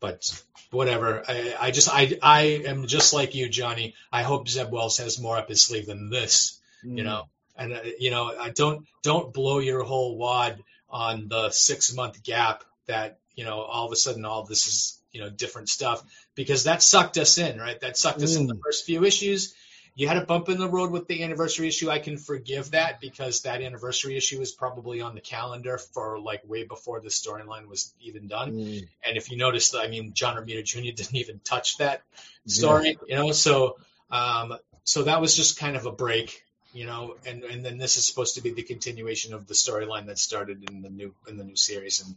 But 0.00 0.30
whatever. 0.70 1.22
I, 1.28 1.54
I 1.60 1.70
just 1.72 1.88
I 1.92 2.18
I 2.22 2.40
am 2.66 2.86
just 2.86 3.12
like 3.12 3.34
you, 3.34 3.48
Johnny. 3.48 3.94
I 4.12 4.22
hope 4.22 4.48
Zeb 4.48 4.70
Wells 4.72 4.98
has 4.98 5.18
more 5.20 5.36
up 5.36 5.48
his 5.48 5.62
sleeve 5.64 5.86
than 5.86 6.10
this 6.10 6.58
you 6.82 7.04
know 7.04 7.24
and 7.56 7.72
uh, 7.74 7.80
you 7.98 8.10
know 8.10 8.32
i 8.40 8.48
don't 8.50 8.86
don't 9.02 9.34
blow 9.34 9.58
your 9.58 9.82
whole 9.82 10.16
wad 10.16 10.62
on 10.88 11.28
the 11.28 11.50
six 11.50 11.92
month 11.94 12.22
gap 12.22 12.64
that 12.86 13.18
you 13.34 13.44
know 13.44 13.60
all 13.60 13.84
of 13.86 13.92
a 13.92 13.96
sudden 13.96 14.24
all 14.24 14.44
this 14.44 14.66
is 14.66 14.98
you 15.12 15.20
know 15.20 15.28
different 15.28 15.68
stuff 15.68 16.02
because 16.34 16.64
that 16.64 16.82
sucked 16.82 17.18
us 17.18 17.36
in 17.36 17.58
right 17.58 17.80
that 17.80 17.98
sucked 17.98 18.22
us 18.22 18.36
in 18.36 18.46
the 18.46 18.54
Mm. 18.54 18.60
first 18.64 18.86
few 18.86 19.04
issues 19.04 19.54
you 19.94 20.06
had 20.06 20.16
a 20.16 20.24
bump 20.24 20.48
in 20.48 20.58
the 20.58 20.68
road 20.68 20.90
with 20.90 21.08
the 21.08 21.22
anniversary 21.22 21.68
issue 21.68 21.90
i 21.90 21.98
can 21.98 22.16
forgive 22.16 22.70
that 22.72 23.00
because 23.00 23.42
that 23.42 23.62
anniversary 23.62 24.16
issue 24.16 24.38
was 24.38 24.52
probably 24.52 25.00
on 25.00 25.14
the 25.14 25.20
calendar 25.20 25.78
for 25.78 26.20
like 26.20 26.42
way 26.48 26.64
before 26.64 27.00
the 27.00 27.08
storyline 27.08 27.66
was 27.66 27.92
even 28.00 28.26
done 28.28 28.50
Mm. 28.60 28.88
and 29.04 29.16
if 29.16 29.30
you 29.30 29.36
notice, 29.36 29.74
I 29.74 29.86
mean, 29.86 30.12
John 30.12 30.36
Romita 30.36 30.64
Jr. 30.64 30.80
didn't 30.96 31.14
even 31.14 31.40
touch 31.44 31.78
that 31.78 32.02
story, 32.46 32.98
you 33.06 33.16
know. 33.16 33.32
So, 33.32 33.76
um, 34.10 34.56
so 34.84 35.04
that 35.04 35.20
was 35.20 35.36
just 35.36 35.58
kind 35.58 35.76
of 35.76 35.86
a 35.86 35.92
break, 35.92 36.44
you 36.72 36.86
know. 36.86 37.16
And 37.26 37.44
and 37.44 37.64
then 37.64 37.78
this 37.78 37.96
is 37.96 38.06
supposed 38.06 38.34
to 38.34 38.42
be 38.42 38.50
the 38.52 38.62
continuation 38.62 39.34
of 39.34 39.46
the 39.46 39.54
storyline 39.54 40.06
that 40.06 40.18
started 40.18 40.68
in 40.68 40.82
the 40.82 40.90
new 40.90 41.14
in 41.28 41.36
the 41.36 41.44
new 41.44 41.56
series. 41.56 42.02
And 42.04 42.16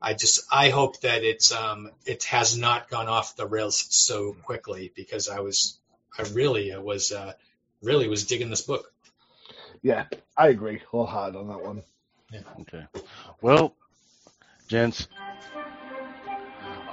I 0.00 0.14
just 0.14 0.40
I 0.50 0.70
hope 0.70 1.00
that 1.00 1.22
it's 1.22 1.52
um 1.52 1.90
it 2.06 2.24
has 2.24 2.56
not 2.56 2.88
gone 2.90 3.08
off 3.08 3.36
the 3.36 3.46
rails 3.46 3.86
so 3.90 4.32
quickly 4.44 4.92
because 4.94 5.28
I 5.28 5.40
was 5.40 5.78
I 6.18 6.22
really 6.32 6.72
uh, 6.72 6.80
was 6.80 7.12
uh, 7.12 7.32
really 7.82 8.08
was 8.08 8.26
digging 8.26 8.50
this 8.50 8.62
book. 8.62 8.92
Yeah, 9.82 10.06
I 10.36 10.48
agree 10.48 10.80
wholehearted 10.90 11.36
on 11.36 11.48
that 11.48 11.64
one. 11.64 11.82
Yeah. 12.32 12.40
Okay. 12.62 12.86
Well, 13.42 13.74
gents, 14.68 15.08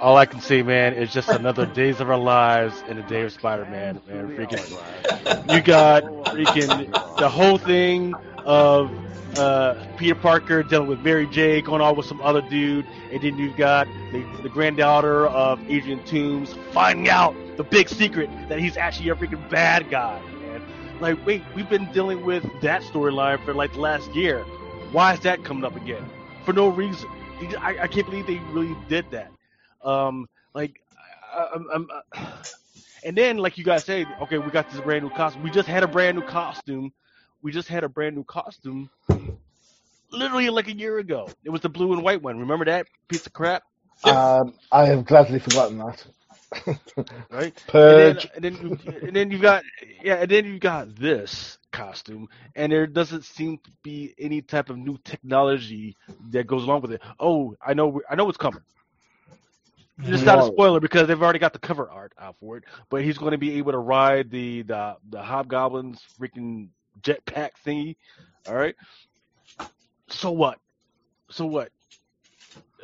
all 0.00 0.16
I 0.16 0.26
can 0.26 0.40
say, 0.40 0.62
man, 0.62 0.94
is 0.94 1.12
just 1.12 1.28
another 1.30 1.66
Days 1.74 2.00
of 2.00 2.10
Our 2.10 2.18
Lives 2.18 2.82
in 2.88 2.96
the 2.96 3.02
Day 3.04 3.22
of 3.22 3.32
Spider-Man, 3.32 4.00
man. 4.06 4.36
Freaking, 4.36 5.50
you 5.50 5.62
got 5.62 6.02
freaking 6.02 6.92
the 7.18 7.28
whole 7.28 7.58
thing 7.58 8.14
of 8.44 8.90
uh, 9.38 9.74
Peter 9.96 10.14
Parker 10.14 10.62
dealing 10.62 10.88
with 10.88 11.00
Mary 11.00 11.26
J, 11.26 11.62
going 11.62 11.80
on 11.80 11.96
with 11.96 12.06
some 12.06 12.20
other 12.20 12.42
dude, 12.42 12.86
and 13.10 13.22
then 13.22 13.38
you've 13.38 13.56
got 13.56 13.86
the, 14.12 14.24
the 14.42 14.48
granddaughter 14.48 15.26
of 15.26 15.60
Adrian 15.70 16.04
Toombs 16.04 16.54
finding 16.72 17.08
out 17.08 17.34
the 17.56 17.64
big 17.64 17.88
secret 17.88 18.28
that 18.48 18.58
he's 18.58 18.76
actually 18.76 19.08
a 19.08 19.14
freaking 19.14 19.48
bad 19.50 19.90
guy, 19.90 20.20
man. 20.40 20.62
Like, 21.00 21.24
wait, 21.26 21.42
we've 21.54 21.68
been 21.68 21.90
dealing 21.92 22.24
with 22.24 22.44
that 22.60 22.82
storyline 22.82 23.42
for 23.44 23.54
like 23.54 23.72
the 23.72 23.80
last 23.80 24.14
year. 24.14 24.44
Why 24.92 25.14
is 25.14 25.20
that 25.20 25.44
coming 25.44 25.64
up 25.64 25.76
again? 25.76 26.04
For 26.44 26.52
no 26.52 26.68
reason. 26.68 27.08
I, 27.58 27.78
I 27.80 27.86
can't 27.88 28.06
believe 28.06 28.26
they 28.26 28.38
really 28.52 28.76
did 28.88 29.10
that. 29.10 29.30
Um, 29.82 30.28
like, 30.54 30.80
I, 31.32 31.58
I'm, 31.74 31.88
uh, 31.90 32.26
and 33.04 33.16
then 33.16 33.38
like 33.38 33.58
you 33.58 33.64
guys 33.64 33.84
say, 33.84 34.06
okay, 34.20 34.38
we 34.38 34.50
got 34.50 34.70
this 34.70 34.80
brand 34.80 35.04
new 35.04 35.10
costume. 35.10 35.42
We 35.42 35.50
just 35.50 35.68
had 35.68 35.82
a 35.82 35.88
brand 35.88 36.18
new 36.18 36.24
costume. 36.24 36.92
We 37.42 37.52
just 37.52 37.68
had 37.68 37.84
a 37.84 37.88
brand 37.88 38.16
new 38.16 38.24
costume. 38.24 38.90
Literally 40.10 40.48
like 40.50 40.68
a 40.68 40.76
year 40.76 40.98
ago. 40.98 41.34
It 41.44 41.50
was 41.50 41.60
the 41.62 41.68
blue 41.68 41.92
and 41.92 42.02
white 42.02 42.22
one. 42.22 42.38
Remember 42.38 42.64
that 42.66 42.86
piece 43.08 43.26
of 43.26 43.32
crap? 43.32 43.62
Um, 44.04 44.54
I 44.70 44.86
have 44.86 45.04
gladly 45.06 45.38
forgotten 45.38 45.78
that. 45.78 46.06
Right? 47.30 47.54
Purge. 47.66 48.26
And 48.34 48.44
then, 48.44 48.44
and 48.44 48.44
then, 48.44 48.76
and 49.06 49.16
then 49.16 49.30
you 49.30 49.38
got 49.38 49.64
yeah, 50.02 50.14
and 50.16 50.30
then 50.30 50.44
you 50.46 50.58
got 50.58 50.94
this 50.96 51.58
costume, 51.72 52.28
and 52.54 52.72
there 52.72 52.86
doesn't 52.86 53.24
seem 53.24 53.58
to 53.64 53.70
be 53.82 54.14
any 54.18 54.42
type 54.42 54.70
of 54.70 54.76
new 54.78 54.98
technology 55.04 55.96
that 56.30 56.46
goes 56.46 56.64
along 56.64 56.82
with 56.82 56.92
it. 56.92 57.02
Oh, 57.18 57.54
I 57.64 57.74
know, 57.74 58.00
I 58.10 58.14
know 58.16 58.24
what's 58.24 58.38
coming. 58.38 58.62
It's 60.04 60.24
not 60.24 60.38
a 60.38 60.42
spoiler 60.42 60.80
because 60.80 61.06
they've 61.08 61.22
already 61.22 61.38
got 61.38 61.52
the 61.52 61.58
cover 61.58 61.90
art 61.90 62.12
out 62.18 62.36
for 62.40 62.56
it. 62.56 62.64
But 62.90 63.02
he's 63.02 63.18
going 63.18 63.32
to 63.32 63.38
be 63.38 63.58
able 63.58 63.72
to 63.72 63.78
ride 63.78 64.30
the 64.30 64.62
the 64.62 64.96
the 65.10 65.18
Hobgoblin's 65.18 66.02
freaking 66.20 66.68
jetpack 67.00 67.50
thingy. 67.64 67.96
All 68.46 68.54
right. 68.54 68.74
So 70.08 70.30
what? 70.32 70.58
So 71.30 71.46
what? 71.46 71.70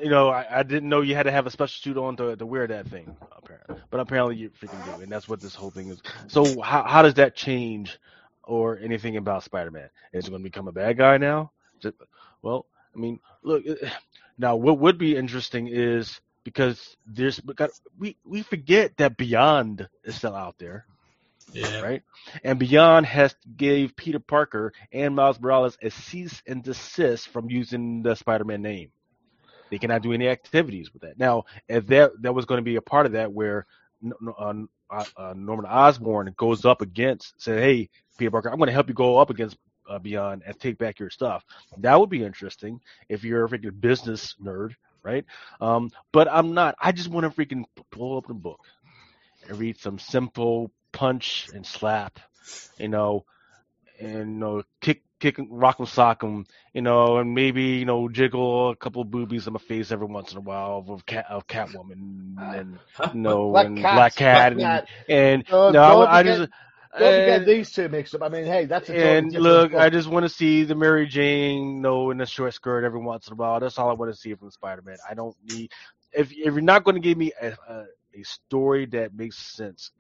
You 0.00 0.10
know, 0.10 0.28
I, 0.28 0.60
I 0.60 0.62
didn't 0.62 0.88
know 0.88 1.00
you 1.00 1.14
had 1.14 1.24
to 1.24 1.32
have 1.32 1.46
a 1.46 1.50
special 1.50 1.80
suit 1.80 1.96
on 1.98 2.16
to, 2.16 2.36
to 2.36 2.46
wear 2.46 2.66
that 2.68 2.86
thing, 2.88 3.16
apparently. 3.36 3.76
But 3.90 4.00
apparently 4.00 4.36
you 4.36 4.50
freaking 4.50 4.82
do, 4.84 5.00
and 5.00 5.10
that's 5.10 5.28
what 5.28 5.40
this 5.40 5.54
whole 5.54 5.70
thing 5.70 5.88
is. 5.90 6.00
So 6.28 6.60
how 6.60 6.84
how 6.84 7.02
does 7.02 7.14
that 7.14 7.34
change 7.36 7.98
or 8.44 8.78
anything 8.78 9.16
about 9.16 9.44
Spider-Man? 9.44 9.90
Is 10.12 10.24
he 10.26 10.30
going 10.30 10.42
to 10.42 10.44
become 10.44 10.68
a 10.68 10.72
bad 10.72 10.96
guy 10.98 11.18
now? 11.18 11.52
Just- 11.80 11.96
well, 12.42 12.66
I 12.94 12.98
mean, 12.98 13.20
look. 13.42 13.64
eh, 13.66 13.90
Now, 14.38 14.56
what 14.56 14.78
would 14.78 14.98
be 14.98 15.16
interesting 15.16 15.68
is 15.68 16.20
because 16.44 16.96
there's 17.06 17.40
we 17.98 18.16
we 18.24 18.42
forget 18.42 18.96
that 18.98 19.16
Beyond 19.16 19.88
is 20.04 20.16
still 20.16 20.34
out 20.34 20.58
there, 20.58 20.86
Yeah. 21.52 21.80
right? 21.80 22.02
And 22.44 22.58
Beyond 22.58 23.06
has 23.06 23.34
gave 23.56 23.96
Peter 23.96 24.18
Parker 24.18 24.72
and 24.92 25.14
Miles 25.14 25.40
Morales 25.40 25.78
a 25.82 25.90
cease 25.90 26.42
and 26.46 26.62
desist 26.62 27.28
from 27.28 27.50
using 27.50 28.02
the 28.02 28.14
Spider-Man 28.14 28.62
name. 28.62 28.90
They 29.70 29.78
cannot 29.78 30.02
do 30.02 30.12
any 30.12 30.28
activities 30.28 30.92
with 30.92 31.02
that. 31.02 31.18
Now, 31.18 31.44
if 31.68 31.86
that 31.88 32.12
that 32.22 32.34
was 32.34 32.44
going 32.46 32.58
to 32.58 32.64
be 32.64 32.76
a 32.76 32.82
part 32.82 33.06
of 33.06 33.12
that, 33.12 33.32
where 33.32 33.66
N- 34.02 34.12
uh, 34.90 35.04
uh, 35.16 35.34
Norman 35.36 35.66
Osborn 35.66 36.32
goes 36.36 36.64
up 36.64 36.80
against, 36.80 37.40
say, 37.40 37.60
"Hey, 37.60 37.90
Peter 38.16 38.30
Parker, 38.30 38.50
I'm 38.50 38.58
going 38.58 38.68
to 38.68 38.72
help 38.72 38.88
you 38.88 38.94
go 38.94 39.18
up 39.18 39.30
against 39.30 39.58
uh, 39.88 39.98
Beyond 39.98 40.42
and 40.46 40.58
take 40.58 40.78
back 40.78 40.98
your 40.98 41.10
stuff." 41.10 41.44
That 41.78 41.98
would 42.00 42.08
be 42.08 42.24
interesting 42.24 42.80
if 43.08 43.24
you're 43.24 43.44
a 43.44 43.48
freaking 43.48 43.78
business 43.78 44.34
nerd, 44.42 44.74
right? 45.02 45.24
Um, 45.60 45.90
but 46.12 46.28
I'm 46.30 46.54
not. 46.54 46.74
I 46.80 46.92
just 46.92 47.10
want 47.10 47.24
to 47.24 47.30
freaking 47.30 47.64
pull 47.90 48.16
up 48.16 48.26
the 48.26 48.34
book 48.34 48.60
and 49.48 49.58
read 49.58 49.78
some 49.78 49.98
simple 49.98 50.70
punch 50.98 51.48
and 51.54 51.64
slap, 51.64 52.18
you 52.76 52.88
know, 52.88 53.24
and 54.00 54.18
you 54.32 54.38
know, 54.40 54.62
kick, 54.80 55.02
kick, 55.20 55.36
rock 55.48 55.76
'em, 55.78 55.86
sock 55.86 56.24
'em, 56.24 56.44
you 56.72 56.82
know, 56.82 57.18
and 57.18 57.34
maybe 57.34 57.62
you 57.78 57.84
know, 57.84 58.08
jiggle 58.08 58.70
a 58.70 58.76
couple 58.76 59.02
of 59.02 59.10
boobies 59.10 59.46
in 59.46 59.52
my 59.52 59.60
face 59.60 59.92
every 59.92 60.08
once 60.08 60.32
in 60.32 60.38
a 60.38 60.40
while 60.40 60.84
of 60.88 61.06
cat 61.06 61.26
of 61.30 61.46
Catwoman 61.46 62.34
and 62.36 62.78
you 63.14 63.20
know, 63.20 63.50
Black 63.52 63.66
and 63.66 63.78
Cat, 63.78 63.94
Black 63.94 64.14
Cat, 64.16 64.58
Cat. 64.58 64.88
and, 65.08 65.44
and 65.44 65.52
Uh, 65.52 65.70
no, 65.70 66.02
I, 66.02 66.24
just. 66.24 66.50
Don't 66.98 67.14
and- 67.14 67.46
these 67.46 67.70
two 67.70 67.88
mixed 67.88 68.14
up. 68.16 68.22
I 68.22 68.28
mean, 68.28 68.44
hey, 68.46 68.64
that's 68.64 68.88
a 68.88 68.96
and 68.96 69.32
look. 69.32 69.74
I 69.74 69.90
just 69.90 70.08
want 70.08 70.24
to 70.24 70.28
see 70.28 70.64
the 70.64 70.74
Mary 70.74 71.06
Jane, 71.06 71.76
you 71.76 71.80
know, 71.80 72.10
in 72.10 72.20
a 72.20 72.26
short 72.26 72.54
skirt 72.54 72.84
every 72.84 72.98
once 73.00 73.28
in 73.28 73.34
a 73.34 73.36
while. 73.36 73.60
That's 73.60 73.78
all 73.78 73.88
I 73.88 73.92
want 73.92 74.10
to 74.12 74.18
see 74.18 74.34
from 74.34 74.50
Spider-Man. 74.50 74.96
I 75.08 75.14
don't 75.14 75.36
need 75.44 75.70
if 76.12 76.32
if 76.32 76.54
you're 76.54 76.60
not 76.60 76.82
going 76.82 76.96
to 76.96 77.00
give 77.00 77.16
me 77.16 77.30
a, 77.40 77.52
a 77.68 77.84
a 78.18 78.22
story 78.24 78.86
that 78.86 79.14
makes 79.14 79.36
sense 79.38 79.92
and 79.94 79.97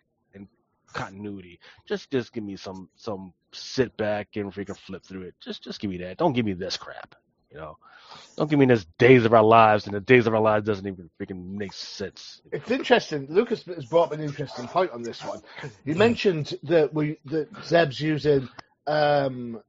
continuity, 0.92 1.60
just 1.86 2.10
just 2.10 2.32
give 2.32 2.44
me 2.44 2.56
some 2.56 2.88
some 2.96 3.32
sit 3.52 3.96
back 3.96 4.28
and 4.36 4.52
freaking 4.52 4.76
flip 4.76 5.04
through 5.04 5.22
it. 5.22 5.34
Just 5.40 5.62
just 5.62 5.80
give 5.80 5.90
me 5.90 5.98
that. 5.98 6.18
Don't 6.18 6.32
give 6.32 6.46
me 6.46 6.52
this 6.52 6.76
crap. 6.76 7.14
You 7.50 7.56
know, 7.56 7.78
don't 8.36 8.50
give 8.50 8.58
me 8.58 8.66
this 8.66 8.84
Days 8.98 9.24
of 9.24 9.32
Our 9.32 9.42
Lives, 9.42 9.86
and 9.86 9.94
the 9.94 10.00
Days 10.00 10.26
of 10.26 10.34
Our 10.34 10.40
Lives 10.40 10.66
doesn't 10.66 10.86
even 10.86 11.08
freaking 11.20 11.56
make 11.56 11.72
sense. 11.72 12.42
It's 12.52 12.70
interesting. 12.70 13.26
Lucas 13.30 13.64
has 13.64 13.86
brought 13.86 14.04
up 14.04 14.12
an 14.12 14.20
interesting 14.20 14.66
point 14.68 14.90
on 14.92 15.02
this 15.02 15.24
one. 15.24 15.40
You 15.84 15.94
mentioned 15.94 16.58
that 16.64 16.92
we 16.92 17.18
that 17.26 17.48
Zeb's 17.64 18.00
using 18.00 18.48
um, 18.86 19.62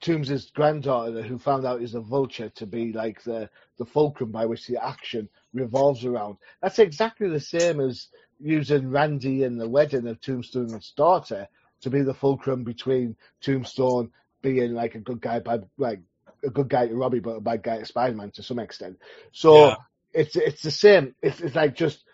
Toombs' 0.00 0.50
granddaughter, 0.50 1.22
who 1.22 1.38
found 1.38 1.64
out 1.64 1.82
is 1.82 1.94
a 1.94 2.00
vulture, 2.00 2.48
to 2.50 2.66
be 2.66 2.92
like 2.92 3.22
the 3.22 3.48
the 3.78 3.86
fulcrum 3.86 4.30
by 4.32 4.46
which 4.46 4.66
the 4.66 4.82
action 4.84 5.28
revolves 5.52 6.04
around. 6.04 6.36
That's 6.60 6.78
exactly 6.78 7.28
the 7.28 7.40
same 7.40 7.80
as 7.80 8.08
using 8.44 8.90
Randy 8.90 9.42
in 9.42 9.56
the 9.56 9.68
wedding 9.68 10.06
of 10.06 10.20
Tombstone's 10.20 10.92
daughter 10.92 11.48
to 11.80 11.90
be 11.90 12.02
the 12.02 12.14
fulcrum 12.14 12.62
between 12.62 13.16
Tombstone 13.40 14.10
being 14.42 14.74
like 14.74 14.94
a 14.94 15.00
good 15.00 15.20
guy, 15.20 15.38
bad 15.40 15.66
like 15.78 16.00
a 16.44 16.50
good 16.50 16.68
guy 16.68 16.86
to 16.86 16.94
Robbie, 16.94 17.20
but 17.20 17.36
a 17.36 17.40
bad 17.40 17.62
guy 17.62 17.78
to 17.78 17.86
Spider-Man 17.86 18.32
to 18.32 18.42
some 18.42 18.58
extent. 18.58 18.98
So 19.32 19.68
Yeah. 19.68 19.76
it's 20.12 20.36
it's 20.36 20.62
the 20.62 20.70
same. 20.70 21.14
It's, 21.22 21.40
it's 21.40 21.56
like 21.56 21.74
just 21.74 22.04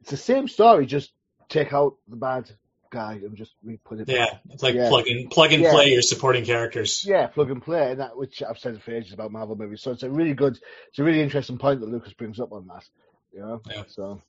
it's 0.00 0.10
the 0.10 0.16
same 0.16 0.46
story. 0.46 0.86
Just 0.86 1.10
take 1.48 1.72
out 1.72 1.96
the 2.06 2.16
bad 2.16 2.48
guy 2.90 3.14
and 3.14 3.36
just 3.36 3.52
re 3.64 3.76
put 3.84 3.98
it. 4.00 4.08
Yeah. 4.08 4.38
It's 4.50 4.62
like 4.62 4.76
Yeah. 4.76 4.88
plug 4.88 5.08
and 5.08 5.28
plug 5.28 5.52
and 5.52 5.62
Yeah. 5.64 5.72
play 5.72 5.92
your 5.92 6.02
supporting 6.02 6.44
characters. 6.44 7.04
Yeah, 7.04 7.26
plug 7.26 7.50
and 7.50 7.62
play, 7.62 7.90
and 7.90 8.00
that 8.00 8.16
which 8.16 8.42
I've 8.42 8.58
said 8.58 8.80
for 8.82 8.92
ages 8.92 9.12
about 9.12 9.32
Marvel 9.32 9.56
movies. 9.56 9.82
So 9.82 9.90
it's 9.90 10.04
a 10.04 10.10
really 10.10 10.34
good, 10.34 10.56
it's 10.88 10.98
a 11.00 11.04
really 11.04 11.20
interesting 11.22 11.58
point 11.58 11.80
that 11.80 11.88
Lucas 11.88 12.12
brings 12.12 12.38
up 12.38 12.52
on 12.52 12.68
that. 12.68 12.84
You 13.32 13.40
know, 13.40 13.60
Yeah. 13.68 13.82
so 13.88 14.22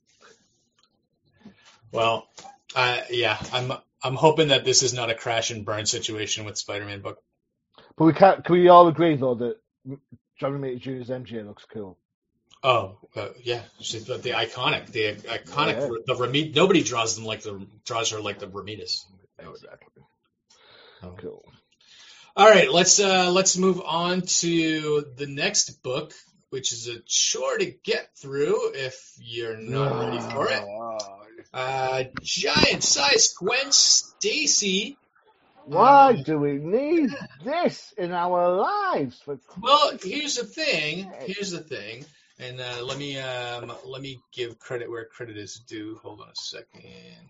Well, 1.92 2.28
uh, 2.74 3.00
yeah, 3.10 3.38
I'm 3.52 3.72
I'm 4.02 4.14
hoping 4.16 4.48
that 4.48 4.64
this 4.64 4.82
is 4.82 4.92
not 4.94 5.10
a 5.10 5.14
crash 5.14 5.50
and 5.50 5.64
burn 5.64 5.86
situation 5.86 6.44
with 6.44 6.56
Spider-Man 6.58 7.00
book. 7.00 7.18
but 7.96 8.04
we 8.04 8.12
can't. 8.12 8.44
Can 8.44 8.54
we 8.54 8.68
all 8.68 8.88
agree 8.88 9.16
though 9.16 9.34
that 9.36 9.56
John 10.40 10.52
Romita 10.52 10.80
Jr.'s 10.80 11.08
MJ 11.08 11.46
looks 11.46 11.64
cool? 11.72 11.98
Oh, 12.64 12.96
uh, 13.16 13.28
yeah, 13.42 13.62
she's 13.80 14.04
the, 14.04 14.18
the 14.18 14.30
iconic, 14.30 14.86
the 14.86 15.14
iconic, 15.14 15.74
Yeah. 15.80 15.88
the 16.06 16.14
Ramit. 16.14 16.54
Nobody 16.54 16.82
draws 16.84 17.16
them 17.16 17.24
like 17.24 17.42
the 17.42 17.66
draws 17.84 18.10
her 18.10 18.20
like 18.20 18.38
the 18.38 18.48
Ramirez. 18.48 19.04
Exactly. 19.38 20.04
Oh. 21.02 21.14
Cool. 21.18 21.44
All 22.36 22.48
right, 22.48 22.70
let's 22.72 23.00
uh, 23.00 23.30
let's 23.32 23.58
move 23.58 23.82
on 23.84 24.22
to 24.22 25.04
the 25.16 25.26
next 25.26 25.82
book, 25.82 26.14
which 26.50 26.72
is 26.72 26.86
a 26.88 27.00
chore 27.04 27.58
to 27.58 27.66
get 27.66 28.16
through 28.16 28.70
if 28.74 29.12
you're 29.18 29.56
not 29.58 29.98
ready 29.98 30.20
for 30.20 30.48
it. 30.48 30.62
Uh, 31.52 32.04
giant 32.22 32.82
sized 32.82 33.36
Gwen 33.36 33.72
Stacy. 33.72 34.96
Why 35.64 36.14
do 36.14 36.38
we 36.38 36.54
need 36.54 37.10
this 37.44 37.94
in 37.96 38.12
our 38.12 38.56
lives? 38.56 39.20
For 39.24 39.38
Well, 39.60 39.92
here's 40.02 40.36
the 40.36 40.44
thing. 40.44 41.12
Here's 41.20 41.50
the 41.50 41.60
thing. 41.60 42.04
And 42.38 42.60
uh, 42.60 42.84
let 42.84 42.98
me 42.98 43.18
um, 43.20 43.72
let 43.86 44.02
me 44.02 44.20
give 44.32 44.58
credit 44.58 44.90
where 44.90 45.04
credit 45.04 45.36
is 45.36 45.54
due. 45.66 46.00
Hold 46.02 46.20
on 46.20 46.28
a 46.28 46.34
second. 46.34 47.28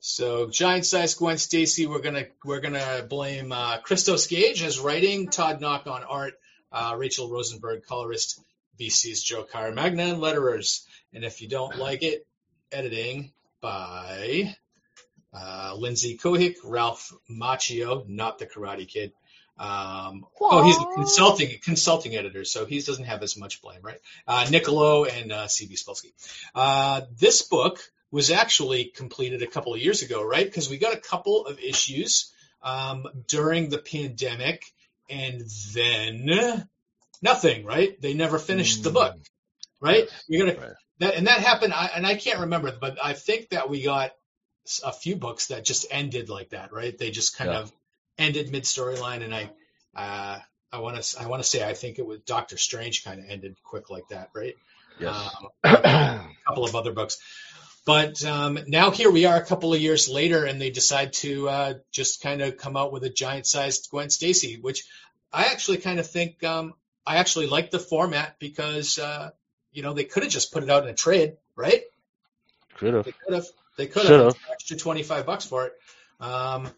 So, 0.00 0.50
giant 0.50 0.84
size 0.84 1.14
Gwen 1.14 1.38
Stacy, 1.38 1.86
we're 1.86 2.00
gonna 2.00 2.26
we're 2.44 2.60
gonna 2.60 3.06
blame 3.08 3.52
uh, 3.52 3.78
Christos 3.78 4.26
Gage 4.26 4.62
as 4.62 4.80
writing, 4.80 5.28
Todd 5.28 5.60
Nauck 5.60 5.86
on 5.86 6.02
art, 6.02 6.34
uh, 6.72 6.94
Rachel 6.98 7.30
Rosenberg 7.30 7.84
colorist, 7.86 8.40
VC's 8.80 9.22
Joe 9.22 9.44
Caramagna 9.44 10.12
and 10.12 10.20
letterers. 10.20 10.84
And 11.12 11.24
if 11.24 11.40
you 11.40 11.48
don't 11.48 11.78
like 11.78 12.02
it, 12.02 12.26
editing 12.74 13.32
by 13.60 14.54
uh, 15.32 15.74
Lindsay 15.76 16.18
Cohick, 16.18 16.56
Ralph 16.64 17.12
Macchio, 17.30 18.08
not 18.08 18.38
the 18.38 18.46
Karate 18.46 18.86
Kid. 18.86 19.12
Um, 19.56 20.26
oh, 20.40 20.64
he's 20.64 20.76
a 20.76 20.84
consulting 20.94 21.58
consulting 21.62 22.16
editor, 22.16 22.44
so 22.44 22.66
he 22.66 22.80
doesn't 22.80 23.04
have 23.04 23.22
as 23.22 23.36
much 23.36 23.62
blame, 23.62 23.80
right? 23.82 24.00
Uh, 24.26 24.46
Nick 24.50 24.68
Lowe 24.68 25.04
and 25.04 25.30
uh, 25.30 25.46
C.B. 25.46 25.76
Cebulski. 25.76 26.12
Uh, 26.54 27.02
this 27.18 27.42
book 27.42 27.78
was 28.10 28.30
actually 28.30 28.86
completed 28.86 29.42
a 29.42 29.46
couple 29.46 29.74
of 29.74 29.80
years 29.80 30.02
ago, 30.02 30.24
right? 30.24 30.44
Because 30.44 30.68
we 30.68 30.78
got 30.78 30.94
a 30.94 31.00
couple 31.00 31.46
of 31.46 31.60
issues 31.60 32.32
um, 32.62 33.06
during 33.28 33.68
the 33.68 33.78
pandemic, 33.78 34.64
and 35.08 35.42
then 35.72 36.66
nothing, 37.22 37.64
right? 37.64 38.00
They 38.00 38.14
never 38.14 38.38
finished 38.38 38.82
the 38.82 38.90
book, 38.90 39.16
right? 39.80 40.08
We 40.28 40.38
got 40.38 40.58
Right. 40.58 40.74
That, 40.98 41.14
and 41.14 41.26
that 41.26 41.40
happened, 41.40 41.72
I, 41.72 41.90
and 41.94 42.06
I 42.06 42.14
can't 42.14 42.40
remember, 42.40 42.72
but 42.80 42.98
I 43.02 43.12
think 43.14 43.50
that 43.50 43.68
we 43.68 43.82
got 43.82 44.12
a 44.82 44.92
few 44.92 45.16
books 45.16 45.48
that 45.48 45.64
just 45.64 45.86
ended 45.90 46.28
like 46.28 46.50
that, 46.50 46.72
right? 46.72 46.96
They 46.96 47.10
just 47.10 47.36
kind 47.36 47.50
Yeah. 47.50 47.60
of 47.60 47.72
ended 48.18 48.50
mid 48.50 48.64
storyline, 48.64 49.22
and 49.22 49.34
I, 49.34 49.50
uh, 49.94 50.38
I 50.72 50.78
want 50.78 51.02
to, 51.02 51.20
I 51.20 51.26
want 51.26 51.42
to 51.42 51.48
say, 51.48 51.66
I 51.68 51.74
think 51.74 51.98
it 51.98 52.06
was 52.06 52.20
Doctor 52.20 52.56
Strange 52.56 53.04
kind 53.04 53.20
of 53.20 53.26
ended 53.28 53.56
quick 53.62 53.90
like 53.90 54.08
that, 54.08 54.30
right? 54.34 54.54
Yes. 54.98 55.14
Um, 55.16 55.48
a 55.64 56.28
couple 56.46 56.64
of 56.64 56.74
other 56.74 56.92
books, 56.92 57.18
but 57.84 58.24
um, 58.24 58.58
now 58.66 58.90
here 58.90 59.10
we 59.10 59.26
are, 59.26 59.36
a 59.36 59.44
couple 59.44 59.74
of 59.74 59.80
years 59.80 60.08
later, 60.08 60.44
and 60.44 60.60
they 60.60 60.70
decide 60.70 61.12
to 61.14 61.48
uh, 61.48 61.74
just 61.92 62.22
kind 62.22 62.40
of 62.40 62.56
come 62.56 62.76
out 62.76 62.92
with 62.92 63.04
a 63.04 63.10
giant-sized 63.10 63.88
Gwen 63.90 64.08
Stacy, 64.10 64.56
which 64.60 64.84
I 65.32 65.46
actually 65.46 65.78
kind 65.78 65.98
of 65.98 66.06
think 66.08 66.42
um, 66.44 66.74
I 67.06 67.16
actually 67.16 67.46
like 67.48 67.70
the 67.70 67.78
format 67.80 68.36
because 68.38 68.98
uh, 68.98 69.30
you 69.74 69.82
know 69.82 69.92
they 69.92 70.04
could 70.04 70.22
have 70.22 70.32
just 70.32 70.52
put 70.52 70.62
it 70.62 70.70
out 70.70 70.84
in 70.84 70.88
a 70.88 70.94
trade, 70.94 71.36
right? 71.54 71.82
Could 72.78 72.94
have. 72.94 73.04
They 73.04 73.12
could 73.12 73.34
have. 73.34 73.46
They 73.76 73.86
could 73.86 74.06
have 74.06 74.36
extra 74.50 74.76
twenty 74.76 75.02
five 75.02 75.26
bucks 75.26 75.44
for 75.44 75.66
it. 75.66 75.74
Um, 76.20 76.70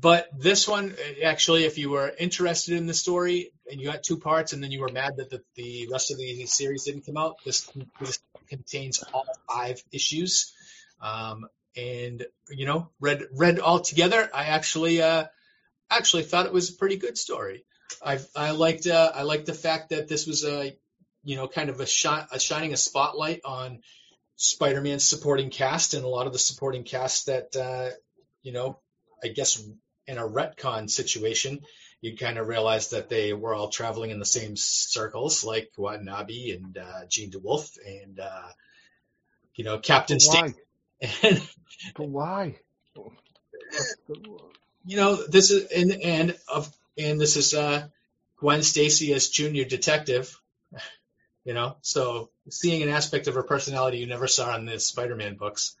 but 0.00 0.28
this 0.36 0.68
one, 0.68 0.94
actually, 1.24 1.64
if 1.64 1.76
you 1.76 1.90
were 1.90 2.12
interested 2.18 2.76
in 2.76 2.86
the 2.86 2.94
story 2.94 3.50
and 3.70 3.80
you 3.80 3.86
got 3.90 4.02
two 4.02 4.18
parts, 4.18 4.52
and 4.52 4.62
then 4.62 4.70
you 4.70 4.80
were 4.80 4.90
mad 4.92 5.16
that 5.16 5.28
the, 5.28 5.42
the 5.56 5.88
rest 5.90 6.12
of 6.12 6.18
the 6.18 6.46
series 6.46 6.84
didn't 6.84 7.04
come 7.04 7.16
out, 7.16 7.36
this, 7.44 7.68
this 8.00 8.20
contains 8.48 9.02
all 9.12 9.26
five 9.48 9.82
issues. 9.90 10.52
Um, 11.00 11.48
and 11.76 12.24
you 12.48 12.64
know, 12.64 12.90
read 13.00 13.24
read 13.32 13.58
all 13.58 13.80
together, 13.80 14.30
I 14.32 14.46
actually 14.46 15.02
uh, 15.02 15.26
actually 15.90 16.22
thought 16.22 16.46
it 16.46 16.52
was 16.52 16.70
a 16.70 16.74
pretty 16.76 16.96
good 16.96 17.18
story. 17.18 17.64
I 18.04 18.18
I 18.36 18.52
liked 18.52 18.86
uh, 18.86 19.12
I 19.14 19.22
liked 19.22 19.46
the 19.46 19.54
fact 19.54 19.90
that 19.90 20.08
this 20.08 20.26
was 20.26 20.44
a 20.44 20.76
you 21.28 21.36
know, 21.36 21.46
kind 21.46 21.68
of 21.68 21.78
a, 21.78 21.86
shot, 21.86 22.28
a 22.32 22.40
shining 22.40 22.72
a 22.72 22.76
spotlight 22.78 23.42
on 23.44 23.80
Spider-Man's 24.36 25.04
supporting 25.04 25.50
cast 25.50 25.92
and 25.92 26.02
a 26.02 26.08
lot 26.08 26.26
of 26.26 26.32
the 26.32 26.38
supporting 26.38 26.84
cast 26.84 27.26
that, 27.26 27.54
uh, 27.54 27.90
you 28.42 28.52
know, 28.52 28.78
I 29.22 29.28
guess 29.28 29.62
in 30.06 30.16
a 30.16 30.26
retcon 30.26 30.88
situation, 30.88 31.60
you 32.00 32.16
kind 32.16 32.38
of 32.38 32.48
realize 32.48 32.90
that 32.90 33.10
they 33.10 33.34
were 33.34 33.54
all 33.54 33.68
traveling 33.68 34.10
in 34.10 34.18
the 34.18 34.24
same 34.24 34.56
circles, 34.56 35.44
like 35.44 35.70
Watanabe 35.76 36.52
and 36.52 36.78
uh, 36.78 37.04
Jean 37.10 37.30
DeWolff 37.30 37.76
and 37.84 38.18
uh, 38.18 38.48
you 39.54 39.64
know 39.64 39.80
Captain 39.80 40.20
Stick. 40.20 40.54
why? 41.98 42.56
But 42.94 43.06
why? 44.26 44.40
you 44.86 44.96
know 44.96 45.16
this 45.26 45.50
is 45.50 45.66
and 45.72 45.92
and 46.02 46.36
of 46.48 46.72
and 46.96 47.20
this 47.20 47.36
is 47.36 47.52
uh, 47.52 47.88
Gwen 48.38 48.62
Stacy 48.62 49.12
as 49.12 49.28
junior 49.28 49.64
detective. 49.64 50.34
You 51.48 51.54
know, 51.54 51.76
so 51.80 52.30
seeing 52.50 52.82
an 52.82 52.90
aspect 52.90 53.26
of 53.26 53.34
her 53.34 53.42
personality 53.42 53.98
you 53.98 54.06
never 54.06 54.28
saw 54.28 54.54
in 54.56 54.66
the 54.66 54.78
Spider-Man 54.78 55.36
books. 55.36 55.76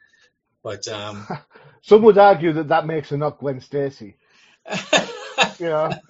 But 0.62 0.88
um, 0.88 1.28
Some 1.82 2.02
would 2.02 2.18
argue 2.18 2.52
that 2.54 2.68
that 2.68 2.86
makes 2.86 3.10
her 3.10 3.16
not 3.18 3.38
Gwen 3.38 3.60
Stacy. 3.60 4.16
You 5.60 5.66
know, 5.68 6.00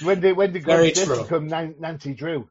when 0.00 0.20
did 0.20 0.36
when 0.36 0.52
did 0.52 0.64
Gwen 0.64 0.84
Stacy 0.86 1.22
become 1.22 1.48
Nancy 1.48 2.14
Drew? 2.14 2.48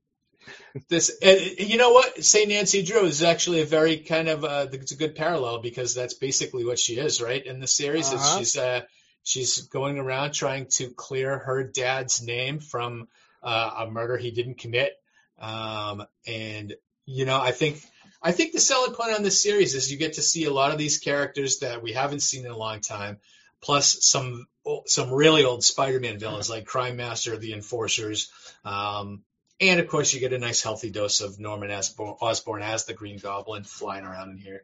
this, 0.89 1.11
and 1.21 1.39
you 1.59 1.78
know 1.78 1.91
what? 1.91 2.23
Say 2.23 2.45
Nancy 2.45 2.84
Drew 2.84 3.05
is 3.05 3.23
actually 3.23 3.61
a 3.61 3.65
very 3.65 3.97
kind 3.97 4.28
of 4.30 4.43
uh, 4.43 4.67
it's 4.71 4.91
a 4.91 4.97
good 4.97 5.15
parallel 5.15 5.59
because 5.61 5.93
that's 5.95 6.13
basically 6.13 6.65
what 6.65 6.80
she 6.80 6.97
is, 6.97 7.21
right? 7.21 7.45
In 7.45 7.59
the 7.59 7.67
series, 7.67 8.13
Uh-huh. 8.13 8.39
she's 8.39 8.57
uh, 8.57 8.82
she's 9.23 9.61
going 9.67 9.97
around 9.99 10.34
trying 10.34 10.67
to 10.78 10.89
clear 10.91 11.38
her 11.38 11.63
dad's 11.63 12.21
name 12.21 12.59
from 12.59 13.07
uh, 13.43 13.71
a 13.80 13.91
murder 13.91 14.17
he 14.17 14.32
didn't 14.32 14.59
commit, 14.59 14.93
um, 15.39 16.05
and 16.25 16.75
you 17.05 17.25
know, 17.25 17.39
I 17.39 17.51
think 17.51 17.81
I 18.21 18.31
think 18.31 18.53
the 18.53 18.59
selling 18.59 18.93
point 18.93 19.15
on 19.15 19.23
this 19.23 19.41
series 19.41 19.75
is 19.75 19.91
you 19.91 19.97
get 19.97 20.13
to 20.13 20.21
see 20.21 20.45
a 20.45 20.53
lot 20.53 20.71
of 20.71 20.77
these 20.77 20.97
characters 20.97 21.59
that 21.59 21.81
we 21.81 21.93
haven't 21.93 22.21
seen 22.21 22.45
in 22.45 22.51
a 22.51 22.57
long 22.57 22.81
time, 22.81 23.19
plus 23.61 23.97
some 24.01 24.47
some 24.85 25.11
really 25.11 25.45
old 25.45 25.63
Spider-Man 25.63 26.19
villains 26.19 26.49
like 26.49 26.65
Crime 26.65 26.97
Master, 26.97 27.38
the 27.38 27.53
Enforcers, 27.53 28.29
um, 28.65 29.23
and 29.61 29.79
of 29.79 29.88
course 29.88 30.13
you 30.13 30.19
get 30.19 30.33
a 30.33 30.38
nice 30.38 30.61
healthy 30.61 30.89
dose 30.89 31.21
of 31.21 31.39
Norman 31.39 31.71
Osborn, 31.71 32.61
as 32.61 32.85
the 32.85 32.93
Green 32.93 33.17
Goblin 33.17 33.63
flying 33.63 34.05
around 34.05 34.31
in 34.31 34.38
here. 34.38 34.63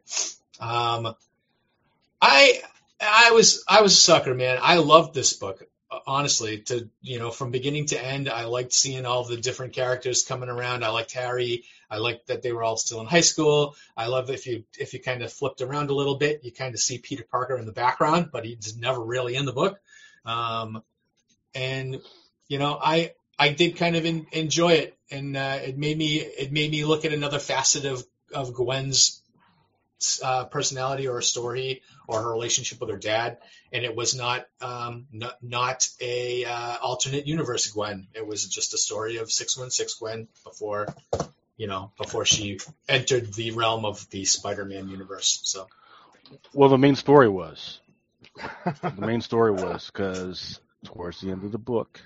Um, 0.60 1.14
I 2.20 2.60
I 3.00 3.30
was 3.32 3.64
I 3.68 3.82
was 3.82 3.92
a 3.92 4.00
sucker, 4.00 4.34
man. 4.34 4.58
I 4.60 4.76
loved 4.76 5.14
this 5.14 5.32
book. 5.32 5.62
Honestly, 6.06 6.58
to 6.58 6.88
you 7.02 7.18
know, 7.18 7.30
from 7.30 7.50
beginning 7.50 7.86
to 7.86 8.02
end, 8.02 8.28
I 8.28 8.44
liked 8.44 8.72
seeing 8.72 9.06
all 9.06 9.24
the 9.24 9.36
different 9.36 9.72
characters 9.72 10.22
coming 10.22 10.48
around. 10.48 10.84
I 10.84 10.88
liked 10.88 11.12
Harry. 11.12 11.64
I 11.90 11.98
liked 11.98 12.28
that 12.28 12.42
they 12.42 12.52
were 12.52 12.62
all 12.62 12.76
still 12.76 13.00
in 13.00 13.06
high 13.06 13.20
school. 13.20 13.76
I 13.96 14.06
love 14.06 14.30
if 14.30 14.46
you 14.46 14.64
if 14.78 14.94
you 14.94 15.00
kind 15.00 15.22
of 15.22 15.32
flipped 15.32 15.60
around 15.60 15.90
a 15.90 15.94
little 15.94 16.16
bit, 16.16 16.44
you 16.44 16.52
kind 16.52 16.74
of 16.74 16.80
see 16.80 16.98
Peter 16.98 17.24
Parker 17.24 17.56
in 17.56 17.66
the 17.66 17.72
background, 17.72 18.30
but 18.32 18.44
he's 18.44 18.76
never 18.76 19.02
really 19.02 19.34
in 19.34 19.46
the 19.46 19.52
book. 19.52 19.80
Um, 20.24 20.82
and 21.54 22.00
you 22.48 22.58
know, 22.58 22.78
I 22.80 23.12
I 23.38 23.50
did 23.50 23.76
kind 23.76 23.96
of 23.96 24.04
in, 24.04 24.26
enjoy 24.32 24.72
it, 24.72 24.98
and 25.10 25.36
uh, 25.36 25.58
it 25.62 25.78
made 25.78 25.96
me 25.96 26.16
it 26.16 26.52
made 26.52 26.70
me 26.70 26.84
look 26.84 27.04
at 27.04 27.12
another 27.12 27.38
facet 27.38 27.84
of 27.84 28.04
of 28.32 28.54
Gwen's 28.54 29.22
uh, 30.22 30.44
personality 30.46 31.08
or 31.08 31.18
a 31.18 31.22
story 31.22 31.82
or 32.06 32.20
her 32.22 32.30
relationship 32.30 32.80
with 32.80 32.90
her 32.90 32.96
dad, 32.96 33.38
and 33.72 33.84
it 33.84 33.94
was 33.94 34.14
not 34.14 34.46
um, 34.60 35.06
not, 35.12 35.42
not 35.42 35.88
a 36.00 36.44
uh, 36.44 36.76
alternate 36.82 37.26
universe 37.26 37.66
Gwen. 37.68 38.08
It 38.14 38.26
was 38.26 38.46
just 38.46 38.74
a 38.74 38.78
story 38.78 39.16
of 39.18 39.30
six 39.30 39.56
one 39.56 39.70
six 39.70 39.94
Gwen 39.94 40.28
before 40.44 40.94
you 41.56 41.66
know 41.66 41.92
before 41.96 42.24
she 42.24 42.58
entered 42.88 43.32
the 43.32 43.52
realm 43.52 43.84
of 43.84 44.08
the 44.10 44.24
Spider-Man 44.24 44.88
universe. 44.88 45.40
So 45.44 45.66
Well, 46.52 46.68
the 46.68 46.78
main 46.78 46.96
story 46.96 47.28
was 47.28 47.80
the 48.82 48.92
main 48.98 49.20
story 49.20 49.52
was 49.52 49.90
because 49.92 50.60
towards 50.84 51.20
the 51.20 51.30
end 51.30 51.44
of 51.44 51.52
the 51.52 51.58
book, 51.58 52.00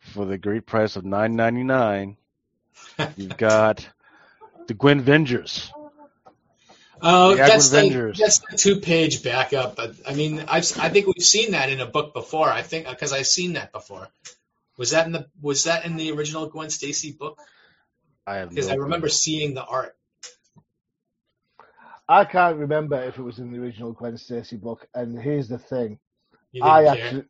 for 0.00 0.24
the 0.24 0.38
great 0.38 0.66
price 0.66 0.96
of 0.96 1.04
nine 1.04 1.36
ninety 1.36 1.62
nine, 1.62 2.16
you've 3.16 3.36
got 3.36 3.86
the 4.66 4.74
Gwen 4.74 5.02
Vengers. 5.02 5.70
Oh, 7.00 7.30
The 7.30 7.36
that's 7.36 7.70
the, 7.70 8.12
that's 8.18 8.40
the 8.40 8.56
two-page 8.56 9.22
backup. 9.22 9.76
But 9.76 9.94
I 10.06 10.14
mean, 10.14 10.40
I've 10.48 10.70
I 10.78 10.88
think 10.88 11.06
we've 11.06 11.24
seen 11.24 11.52
that 11.52 11.70
in 11.70 11.80
a 11.80 11.86
book 11.86 12.14
before. 12.14 12.48
I 12.48 12.62
think 12.62 12.86
uh, 12.88 12.90
because 12.90 13.12
I've 13.12 13.26
seen 13.26 13.54
that 13.54 13.72
before. 13.72 14.08
Was 14.78 14.90
that 14.92 15.06
in 15.06 15.12
the 15.12 15.28
Was 15.40 15.64
that 15.64 15.84
in 15.84 15.96
the 15.96 16.12
original 16.12 16.48
Gwen 16.48 16.70
Stacy 16.70 17.12
book? 17.12 17.38
I 18.26 18.36
have 18.36 18.50
Because 18.50 18.68
no 18.68 18.74
I 18.74 18.76
remember 18.76 19.08
clue. 19.08 19.12
seeing 19.14 19.54
the 19.54 19.64
art. 19.64 19.96
I 22.08 22.24
can't 22.24 22.56
remember 22.58 22.96
if 23.02 23.18
it 23.18 23.22
was 23.22 23.38
in 23.38 23.52
the 23.52 23.58
original 23.58 23.92
Gwen 23.92 24.16
Stacy 24.18 24.56
book. 24.56 24.86
And 24.94 25.18
here's 25.20 25.48
the 25.48 25.58
thing: 25.58 25.98
I 26.60 26.84
care. 26.84 26.92
actually, 26.92 27.24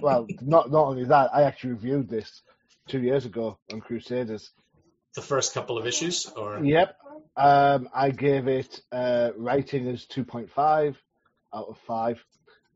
well, 0.00 0.26
not 0.40 0.70
not 0.70 0.86
only 0.86 1.04
that, 1.04 1.34
I 1.34 1.42
actually 1.44 1.72
reviewed 1.74 2.08
this 2.08 2.42
two 2.88 3.00
years 3.00 3.26
ago 3.26 3.58
on 3.72 3.80
Crusaders. 3.80 4.50
the 5.14 5.22
first 5.22 5.54
couple 5.54 5.78
of 5.78 5.86
issues, 5.86 6.26
or 6.36 6.60
Yep. 6.64 6.96
Um, 7.36 7.88
I 7.94 8.10
gave 8.10 8.46
it 8.46 8.80
uh, 8.92 9.30
rating 9.36 9.88
as 9.88 10.06
2.5 10.06 10.96
out 11.54 11.66
of 11.68 11.76
5. 11.86 12.24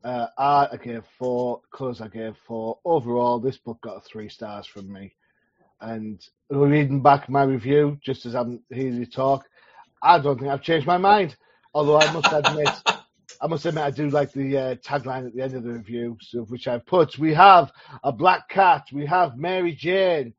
Uh, 0.03 0.27
art 0.37 0.69
I 0.73 0.77
gave 0.77 1.03
4. 1.17 1.61
Colours 1.73 2.01
I 2.01 2.07
gave 2.07 2.35
4. 2.45 2.79
Overall, 2.85 3.39
this 3.39 3.57
book 3.57 3.79
got 3.81 4.05
3 4.05 4.29
stars 4.29 4.65
from 4.65 4.91
me. 4.91 5.13
And 5.81 6.21
reading 6.49 7.01
back 7.01 7.29
my 7.29 7.43
review, 7.43 7.97
just 8.03 8.25
as 8.25 8.35
I'm 8.35 8.61
hearing 8.69 8.95
you 8.95 9.05
talk, 9.05 9.45
I 10.03 10.19
don't 10.19 10.37
think 10.37 10.51
I've 10.51 10.61
changed 10.61 10.87
my 10.87 10.97
mind. 10.97 11.37
Although 11.73 11.99
I 11.99 12.11
must 12.11 12.31
admit, 12.33 12.69
I 13.41 13.47
must 13.47 13.65
admit 13.65 13.83
I 13.83 13.91
do 13.91 14.09
like 14.09 14.33
the 14.33 14.57
uh, 14.57 14.75
tagline 14.75 15.27
at 15.27 15.33
the 15.35 15.41
end 15.41 15.55
of 15.55 15.63
the 15.63 15.73
review, 15.73 16.17
so 16.21 16.41
which 16.43 16.67
I've 16.67 16.85
put. 16.85 17.17
We 17.17 17.33
have 17.33 17.71
a 18.03 18.11
black 18.11 18.49
cat. 18.49 18.87
We 18.91 19.05
have 19.05 19.37
Mary 19.37 19.73
Jane 19.73 20.33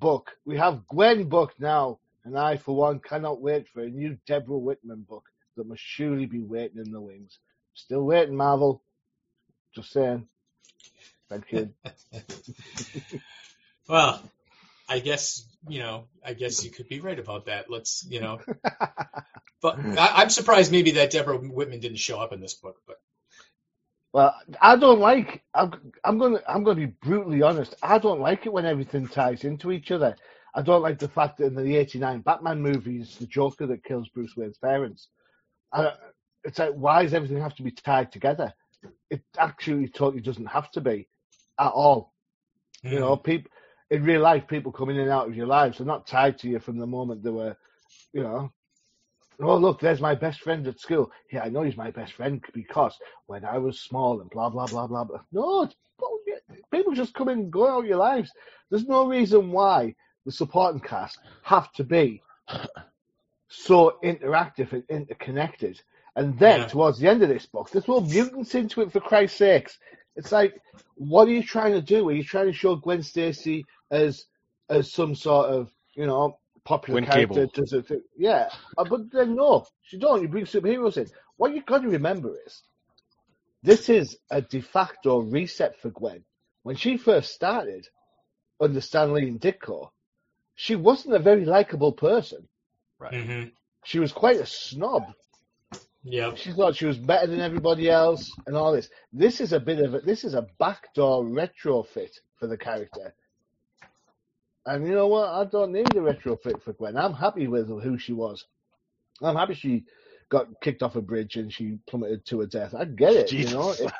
book. 0.00 0.32
We 0.44 0.56
have 0.56 0.86
Gwen 0.88 1.28
book 1.28 1.52
now. 1.60 1.98
And 2.24 2.38
I, 2.38 2.56
for 2.56 2.76
one, 2.76 3.00
cannot 3.00 3.40
wait 3.40 3.68
for 3.68 3.82
a 3.82 3.88
new 3.88 4.16
Deborah 4.26 4.58
Whitman 4.58 5.04
book 5.08 5.28
that 5.56 5.66
must 5.66 5.82
surely 5.82 6.26
be 6.26 6.40
waiting 6.40 6.78
in 6.84 6.92
the 6.92 7.00
wings. 7.00 7.38
Still 7.74 8.04
waiting, 8.04 8.36
Marvel. 8.36 8.82
Just 9.74 9.92
saying. 9.92 10.28
Thank 11.28 11.50
you. 11.50 11.72
well, 13.88 14.22
I 14.88 14.98
guess 14.98 15.44
you 15.66 15.78
know. 15.78 16.04
I 16.24 16.34
guess 16.34 16.64
you 16.64 16.70
could 16.70 16.88
be 16.88 17.00
right 17.00 17.18
about 17.18 17.46
that. 17.46 17.70
Let's 17.70 18.06
you 18.08 18.20
know. 18.20 18.40
But 19.62 19.78
I, 19.78 20.22
I'm 20.22 20.28
surprised 20.28 20.72
maybe 20.72 20.90
that 20.92 21.12
Deborah 21.12 21.38
Whitman 21.38 21.78
didn't 21.80 21.98
show 21.98 22.20
up 22.20 22.32
in 22.32 22.40
this 22.40 22.54
book. 22.54 22.82
But 22.86 23.00
Well, 24.12 24.34
I 24.60 24.76
don't 24.76 24.98
like. 24.98 25.42
I'm, 25.54 25.92
I'm 26.02 26.18
gonna. 26.18 26.42
I'm 26.46 26.64
gonna 26.64 26.80
be 26.80 26.86
brutally 26.86 27.42
honest. 27.42 27.74
I 27.80 27.98
don't 27.98 28.20
like 28.20 28.44
it 28.44 28.52
when 28.52 28.66
everything 28.66 29.06
ties 29.06 29.44
into 29.44 29.70
each 29.70 29.92
other. 29.92 30.16
I 30.54 30.62
don't 30.62 30.82
like 30.82 30.98
the 30.98 31.08
fact 31.08 31.38
that 31.38 31.46
in 31.46 31.54
the 31.54 31.76
'89 31.76 32.20
Batman 32.20 32.60
movie, 32.60 33.00
it's 33.00 33.16
the 33.16 33.26
Joker 33.26 33.66
that 33.66 33.84
kills 33.84 34.08
Bruce 34.08 34.36
Wayne's 34.36 34.58
parents. 34.58 35.08
I, 35.72 35.92
it's 36.44 36.58
like, 36.58 36.72
why 36.72 37.02
does 37.02 37.14
everything 37.14 37.40
have 37.40 37.54
to 37.56 37.62
be 37.62 37.70
tied 37.70 38.12
together? 38.12 38.52
It 39.10 39.22
actually 39.38 39.88
totally 39.88 40.22
doesn't 40.22 40.46
have 40.46 40.70
to 40.72 40.80
be 40.80 41.08
at 41.58 41.68
all. 41.68 42.12
You 42.82 42.98
know, 42.98 43.16
mm. 43.16 43.24
people 43.24 43.50
in 43.90 44.02
real 44.02 44.20
life, 44.20 44.48
people 44.48 44.72
come 44.72 44.90
in 44.90 44.98
and 44.98 45.10
out 45.10 45.28
of 45.28 45.36
your 45.36 45.46
lives. 45.46 45.78
They're 45.78 45.86
not 45.86 46.06
tied 46.06 46.38
to 46.40 46.48
you 46.48 46.58
from 46.58 46.78
the 46.78 46.86
moment 46.86 47.22
they 47.22 47.30
were, 47.30 47.56
you 48.12 48.22
know. 48.22 48.52
Oh, 49.40 49.56
look, 49.56 49.80
there's 49.80 50.00
my 50.00 50.14
best 50.14 50.40
friend 50.40 50.66
at 50.66 50.80
school. 50.80 51.10
Yeah, 51.30 51.42
I 51.42 51.48
know 51.48 51.62
he's 51.62 51.76
my 51.76 51.90
best 51.90 52.12
friend 52.12 52.42
because 52.52 52.96
when 53.26 53.44
I 53.44 53.58
was 53.58 53.80
small 53.80 54.20
and 54.20 54.30
blah, 54.30 54.50
blah, 54.50 54.66
blah, 54.66 54.86
blah, 54.86 55.04
blah. 55.04 55.20
No, 55.32 55.62
it's 55.62 55.74
people 56.72 56.94
just 56.94 57.14
come 57.14 57.28
in 57.28 57.38
and 57.38 57.52
go 57.52 57.68
out 57.68 57.80
of 57.80 57.86
your 57.86 57.98
lives. 57.98 58.30
There's 58.70 58.86
no 58.86 59.06
reason 59.06 59.52
why 59.52 59.94
the 60.24 60.32
supporting 60.32 60.80
cast 60.80 61.18
have 61.42 61.72
to 61.72 61.84
be 61.84 62.22
so 63.48 63.98
interactive 64.02 64.72
and 64.72 64.84
interconnected. 64.88 65.80
And 66.16 66.38
then 66.38 66.60
Yeah. 66.60 66.66
towards 66.68 66.98
the 66.98 67.08
end 67.08 67.22
of 67.22 67.28
this 67.28 67.46
book, 67.46 67.70
there's 67.70 67.88
more 67.88 68.02
mutants 68.02 68.54
into 68.54 68.82
it 68.82 68.92
for 68.92 69.00
Christ's 69.00 69.38
sakes. 69.38 69.78
It's 70.16 70.32
like, 70.32 70.60
what 70.96 71.26
are 71.26 71.32
you 71.32 71.42
trying 71.42 71.72
to 71.72 71.80
do? 71.82 72.08
Are 72.08 72.12
you 72.12 72.24
trying 72.24 72.46
to 72.46 72.52
show 72.52 72.76
Gwen 72.76 73.02
Stacy 73.02 73.64
as 73.90 74.26
as 74.68 74.92
some 74.92 75.14
sort 75.14 75.48
of, 75.50 75.72
you 75.94 76.06
know, 76.06 76.38
popular 76.64 77.00
Gwen 77.00 77.10
character? 77.10 77.46
Cable. 77.46 77.52
Does 77.54 77.72
it, 77.72 78.02
yeah, 78.16 78.50
Uh, 78.76 78.84
but 78.84 79.10
then 79.10 79.34
no, 79.34 79.66
you 79.90 79.98
don't. 79.98 80.22
You 80.22 80.28
bring 80.28 80.44
superheroes 80.44 80.98
in. 80.98 81.10
What 81.36 81.54
you've 81.54 81.66
got 81.66 81.82
to 81.82 81.88
remember 81.88 82.38
is, 82.46 82.62
this 83.62 83.88
is 83.88 84.18
a 84.30 84.42
de 84.42 84.60
facto 84.60 85.20
reset 85.20 85.78
for 85.80 85.90
Gwen. 85.90 86.24
When 86.62 86.76
she 86.76 86.96
first 86.96 87.32
started 87.32 87.88
under 88.60 88.80
Stan 88.80 89.12
Lee 89.12 89.28
and 89.28 89.40
Ditko, 89.40 89.91
she 90.62 90.76
wasn't 90.76 91.12
a 91.16 91.18
very 91.18 91.44
likable 91.44 91.90
person. 91.92 92.46
hmm 93.10 93.44
She 93.84 93.98
was 93.98 94.12
quite 94.12 94.36
a 94.40 94.46
snob. 94.46 95.02
yeah, 96.04 96.32
She 96.36 96.52
thought 96.52 96.76
she 96.76 96.86
was 96.86 96.98
better 96.98 97.26
than 97.26 97.40
everybody 97.40 97.90
else 97.90 98.30
and 98.46 98.56
all 98.56 98.72
this. 98.72 98.88
This 99.12 99.40
is 99.40 99.52
a 99.52 99.58
bit 99.58 99.80
of 99.80 99.94
a, 99.94 100.00
this 100.02 100.22
is 100.22 100.34
a 100.34 100.46
backdoor 100.60 101.24
retrofit 101.24 102.12
for 102.38 102.46
the 102.46 102.56
character. 102.56 103.12
And 104.64 104.86
you 104.86 104.94
know 104.94 105.08
what? 105.08 105.30
I 105.30 105.44
don't 105.46 105.72
need 105.72 105.96
a 105.96 106.00
retrofit 106.00 106.62
for 106.62 106.74
Gwen. 106.74 106.96
I'm 106.96 107.14
happy 107.14 107.48
with 107.48 107.66
who 107.68 107.98
she 107.98 108.12
was. 108.12 108.46
I'm 109.20 109.34
happy 109.34 109.54
she 109.54 109.84
got 110.30 110.46
kicked 110.62 110.84
off 110.84 110.94
a 110.94 111.02
bridge 111.02 111.36
and 111.36 111.52
she 111.52 111.78
plummeted 111.88 112.24
to 112.26 112.40
her 112.40 112.46
death. 112.46 112.72
I 112.72 112.84
get 112.84 113.16
it. 113.16 113.34
You 113.36 113.48
know, 113.50 113.72
Jesus. 113.72 113.80
It- 113.80 113.94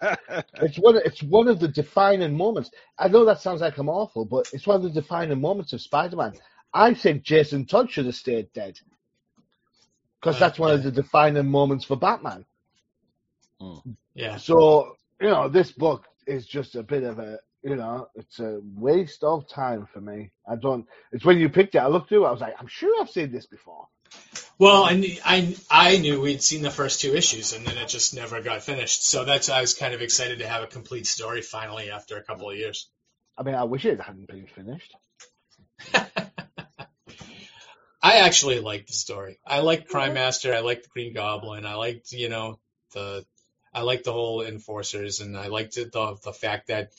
it's 0.61 0.79
one. 0.79 0.97
It's 0.97 1.23
one 1.23 1.49
of 1.49 1.61
the 1.61 1.69
defining 1.69 2.37
moments. 2.37 2.71
I 2.99 3.09
know 3.09 3.25
that 3.25 3.41
sounds 3.41 3.61
like 3.63 3.79
I'm 3.79 3.89
awful, 3.89 4.25
but 4.25 4.47
it's 4.53 4.67
one 4.67 4.77
of 4.77 4.83
the 4.85 4.91
defining 5.03 5.41
moments 5.41 5.73
of 5.73 5.81
Spider-Man. 5.83 6.35
I 6.75 6.95
think 6.95 7.23
Jason 7.23 7.66
Todd 7.66 7.91
should 7.91 8.07
have 8.07 8.14
stayed 8.14 8.53
dead 8.53 8.79
because 10.20 10.39
that's 10.39 10.59
one 10.59 10.73
of 10.73 10.83
the 10.83 10.91
defining 10.91 11.47
moments 11.49 11.85
for 11.85 11.97
Batman. 11.97 12.45
Hmm. 13.61 13.91
Yeah. 14.14 14.37
So 14.37 14.97
you 15.20 15.29
know, 15.29 15.49
this 15.49 15.73
book 15.73 16.05
is 16.27 16.47
just 16.47 16.75
a 16.75 16.83
bit 16.83 17.03
of 17.05 17.18
a 17.18 17.39
you 17.62 17.77
know, 17.77 18.09
it's 18.16 18.41
a 18.41 18.61
waste 18.75 19.23
of 19.23 19.49
time 19.49 19.87
for 19.93 20.01
me. 20.01 20.33
I 20.49 20.57
don't. 20.57 20.87
It's 21.12 21.25
when 21.25 21.39
you 21.39 21.49
picked 21.49 21.75
it, 21.77 21.79
I 21.79 21.87
looked 21.87 22.09
through. 22.09 22.25
it, 22.25 22.29
I 22.29 22.33
was 22.33 22.41
like, 22.41 22.55
I'm 22.59 22.66
sure 22.66 23.01
I've 23.01 23.11
seen 23.11 23.31
this 23.31 23.47
before. 23.47 23.87
Well, 24.59 24.85
I, 24.85 24.95
knew- 24.97 25.16
I 25.25 25.57
I 25.70 25.99
knew 25.99 26.20
we'd 26.20 26.43
seen 26.43 26.62
the 26.62 26.70
first 26.70 27.01
two 27.01 27.14
issues, 27.14 27.53
and 27.53 27.64
then 27.66 27.79
it 27.79 27.89
just 27.89 28.14
never 28.14 28.43
got 28.43 28.62
finished. 28.62 29.07
So 29.07 29.25
that's 29.25 29.49
I 29.49 29.61
was 29.61 29.75
kind 29.75 29.95
of 29.95 30.03
excited 30.03 30.41
to 30.41 30.49
have 30.49 30.62
a 30.62 30.66
complete 30.66 31.07
story 31.07 31.41
finally 31.41 31.91
after 31.91 32.16
a 32.16 32.23
couple 32.23 32.51
of 32.51 32.57
years. 32.57 32.89
I 33.39 33.45
mean, 33.45 33.55
I 33.55 33.64
wish 33.64 33.85
it 33.85 34.01
hadn't 34.01 34.27
been 34.29 34.47
finished. 34.47 34.95
I 38.13 38.17
actually 38.27 38.61
liked 38.61 38.89
the 38.89 38.93
story. 38.93 39.39
I 39.47 39.61
liked 39.61 39.89
Crime 39.89 40.13
Master. 40.13 40.55
I 40.55 40.61
liked 40.61 40.83
the 40.83 40.91
Green 40.91 41.15
Goblin. 41.15 41.65
I 41.65 41.77
liked 41.77 42.13
you 42.13 42.29
know 42.29 42.59
the 42.93 43.25
I 43.73 43.81
liked 43.81 44.05
the 44.05 44.13
whole 44.13 44.43
enforcers, 44.43 45.21
and 45.21 45.35
I 45.35 45.47
liked 45.47 45.79
it, 45.79 45.93
the 45.93 46.19
the 46.23 46.33
fact 46.35 46.67
that 46.67 46.93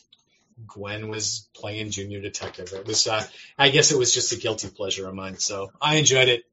Gwen 0.66 1.09
was 1.09 1.47
playing 1.53 1.91
junior 1.91 2.20
detective. 2.20 2.74
It 2.74 2.88
was 2.88 3.05
uh, 3.05 3.24
I 3.59 3.70
guess 3.70 3.91
it 3.91 3.97
was 3.99 4.11
just 4.11 4.34
a 4.34 4.38
guilty 4.38 4.70
pleasure 4.70 5.07
of 5.07 5.14
mine. 5.14 5.38
So 5.38 5.72
I 5.80 5.97
enjoyed 5.97 6.30
it. 6.30 6.45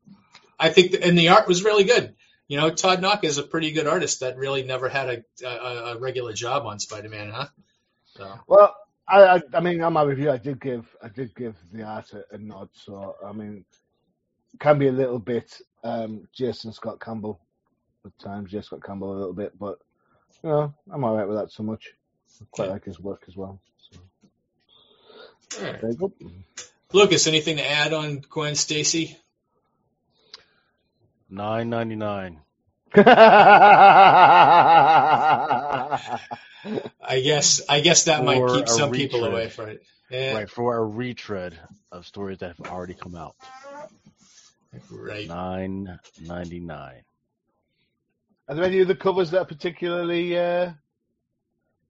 I 0.58 0.68
think 0.68 0.90
the, 0.90 1.02
and 1.02 1.16
the 1.16 1.30
art 1.30 1.48
was 1.48 1.64
really 1.64 1.84
good. 1.84 2.14
You 2.46 2.58
know, 2.58 2.68
Todd 2.68 3.00
Nauck 3.00 3.24
is 3.24 3.38
a 3.38 3.42
pretty 3.42 3.70
good 3.70 3.86
artist 3.86 4.20
that 4.20 4.36
really 4.36 4.62
never 4.62 4.90
had 4.90 5.24
a 5.42 5.46
a, 5.46 5.94
a 5.94 5.98
regular 5.98 6.34
job 6.34 6.66
on 6.66 6.78
Spider-Man, 6.80 7.30
huh? 7.30 7.46
So. 8.16 8.30
Well, 8.46 8.76
I, 9.08 9.36
I, 9.36 9.42
I 9.54 9.60
mean, 9.60 9.80
on 9.80 9.94
my 9.94 10.02
review, 10.02 10.30
I 10.30 10.36
did 10.36 10.60
give, 10.60 10.84
I 11.02 11.08
did 11.08 11.34
give 11.34 11.56
the 11.72 11.84
art 11.84 12.12
a, 12.12 12.34
a 12.34 12.38
nod. 12.38 12.68
So, 12.72 13.16
I 13.24 13.32
mean, 13.32 13.64
can 14.58 14.78
be 14.78 14.88
a 14.88 14.92
little 14.92 15.18
bit 15.18 15.60
um, 15.84 16.28
Jason 16.32 16.72
Scott 16.72 17.00
Campbell 17.00 17.40
at 18.04 18.18
times. 18.18 18.50
Jason 18.50 18.64
Scott 18.64 18.84
Campbell 18.84 19.12
a 19.12 19.18
little 19.18 19.32
bit, 19.34 19.58
but 19.58 19.78
you 20.42 20.50
know, 20.50 20.74
I'm 20.92 21.04
all 21.04 21.16
right 21.16 21.28
with 21.28 21.36
that 21.38 21.52
so 21.52 21.62
much. 21.62 21.90
I 22.40 22.44
quite 22.50 22.66
Yeah. 22.66 22.72
like 22.72 22.84
his 22.84 22.98
work 23.00 23.24
as 23.28 23.36
well. 23.36 23.60
So, 23.90 23.98
All 25.60 25.64
right. 25.72 25.80
there 25.80 25.90
you 25.90 25.96
go. 25.96 26.12
Lucas, 26.92 27.26
anything 27.26 27.56
to 27.58 27.68
add 27.70 27.92
on 27.92 28.20
Gwen 28.28 28.54
Stacy? 28.56 29.16
Nine 31.28 31.70
ninety 31.70 31.94
nine. 31.96 32.40
I 37.02 37.20
guess 37.22 37.62
I 37.68 37.80
guess 37.80 38.04
that 38.04 38.24
might 38.24 38.46
keep 38.48 38.64
a 38.66 38.68
some 38.68 38.90
people 38.92 39.24
away 39.24 39.48
from 39.48 39.68
it. 39.70 39.82
Yeah, 40.10 40.34
Right 40.34 40.50
for 40.50 40.76
a 40.76 40.84
retread 40.84 41.56
of 41.92 42.04
stories 42.06 42.38
that 42.38 42.56
have 42.56 42.66
already 42.68 42.94
come 42.94 43.14
out. 43.14 43.36
Right. 44.90 45.28
Nine 45.28 45.98
ninety 46.20 46.60
nine. 46.60 47.02
Are 48.48 48.54
there 48.54 48.64
any 48.64 48.80
other 48.82 48.94
covers 48.94 49.30
that 49.30 49.40
are 49.40 49.44
particularly 49.46 50.36
uh, 50.38 50.72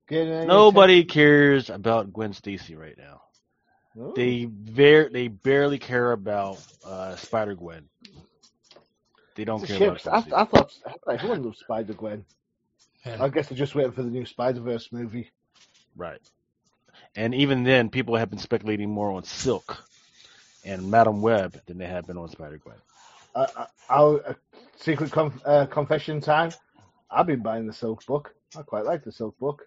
getting 0.09 0.33
any 0.33 0.47
Nobody 0.47 1.05
cares 1.05 1.70
about 1.70 2.12
Gwen 2.12 2.33
Stacy 2.33 2.76
right 2.76 2.97
now. 2.99 3.22
attention? 3.97 4.14
They 4.14 4.47
ver- 4.51 5.09
they 5.11 5.28
barely 5.28 5.78
care 5.78 6.12
about 6.12 6.59
uh, 6.85 7.16
Spider 7.16 7.55
Gwen. 7.55 7.89
They 9.37 9.45
don't 9.45 9.62
It's 9.62 9.68
care 9.68 9.78
shame, 9.78 9.91
about 9.91 10.03
'cause 10.03 10.07
Gwen 10.24 10.35
I, 10.35 10.43
I 10.43 10.45
thought 10.45 10.72
I 10.87 10.91
thought 10.93 11.14
everyone 11.14 11.43
loved 11.45 11.59
Spider 11.59 11.95
Gwen. 11.95 12.24
Yeah. 13.05 13.22
I 13.22 13.28
guess 13.28 13.49
they're 13.49 13.59
just 13.59 13.74
waiting 13.74 13.93
for 13.93 14.03
the 14.03 14.11
new 14.11 14.26
Spider 14.26 14.61
Verse 14.61 14.93
movie. 14.93 15.31
Right. 15.97 16.20
And 17.16 17.35
even 17.35 17.64
then, 17.64 17.91
people 17.91 18.16
have 18.16 18.31
been 18.31 18.39
speculating 18.39 18.91
more 18.91 19.12
on 19.12 19.24
Silk 19.24 19.85
and 20.65 20.91
Madam 20.91 21.21
Web 21.23 21.61
than 21.67 21.79
they 21.79 21.87
have 21.87 22.07
been 22.07 22.17
on 22.19 22.29
Spider 22.29 22.59
Gwen. 22.59 22.77
Uh, 23.35 23.47
uh, 23.57 23.67
our 23.91 24.27
uh, 24.27 24.35
secret 24.77 25.11
conf- 25.11 25.41
uh, 25.45 25.67
confession 25.67 26.21
time. 26.21 26.55
I've 27.11 27.27
been 27.27 27.43
buying 27.43 27.67
the 27.67 27.73
Silk 27.73 28.05
book. 28.07 28.35
I 28.57 28.63
quite 28.63 28.85
like 28.85 29.05
the 29.05 29.13
Silk 29.13 29.39
book. 29.39 29.63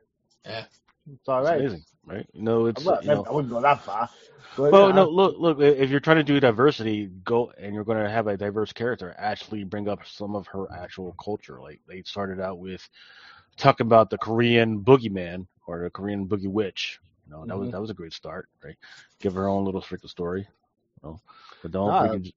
Yeah. 0.45 0.65
It's 1.11 1.27
all 1.27 1.41
right. 1.41 1.43
It's 1.43 1.51
right. 1.51 1.63
amazing, 1.63 1.83
right? 2.05 2.27
You 2.33 2.43
know, 2.43 2.65
it's 2.65 2.91
Well, 2.91 2.99
you 2.99 3.09
know, 3.09 3.27
I 3.27 3.31
wouldn't 3.31 3.51
go 3.51 3.61
that 3.61 3.83
far. 3.83 4.09
But, 4.55 4.73
Well, 4.73 4.91
uh, 4.91 4.93
no, 4.93 5.07
look, 5.09 5.35
look. 5.37 5.59
If 5.59 5.89
you're 5.89 5.99
trying 5.99 6.17
to 6.17 6.23
do 6.23 6.39
diversity, 6.39 7.07
go 7.23 7.51
and 7.57 7.73
you're 7.73 7.83
going 7.83 8.03
to 8.03 8.09
have 8.09 8.27
a 8.27 8.37
diverse 8.37 8.71
character. 8.73 9.13
Actually, 9.17 9.63
bring 9.63 9.87
up 9.87 9.99
some 10.05 10.35
of 10.35 10.47
her 10.47 10.65
actual 10.73 11.13
culture. 11.23 11.59
Like 11.61 11.79
they 11.87 12.01
started 12.03 12.39
out 12.39 12.59
with 12.59 12.87
talking 13.57 13.85
about 13.87 14.09
the 14.09 14.17
Korean 14.17 14.81
boogeyman 14.83 15.47
or 15.67 15.83
the 15.83 15.89
Korean 15.89 16.27
boogie 16.27 16.47
witch. 16.51 16.99
You 17.25 17.31
know, 17.33 17.45
that 17.45 17.57
was 17.57 17.69
Mhm. 17.69 17.71
that 17.71 17.81
was 17.81 17.89
a 17.89 17.93
great 17.95 18.13
start, 18.13 18.49
right? 18.63 18.77
Give 19.21 19.33
her 19.35 19.47
own 19.47 19.65
little 19.65 19.81
freaking 19.81 20.09
story. 20.09 20.47
You 21.03 21.09
know, 21.09 21.19
but 21.61 21.71
don't 21.71 21.87
Nah, 21.89 22.07
freaking. 22.07 22.33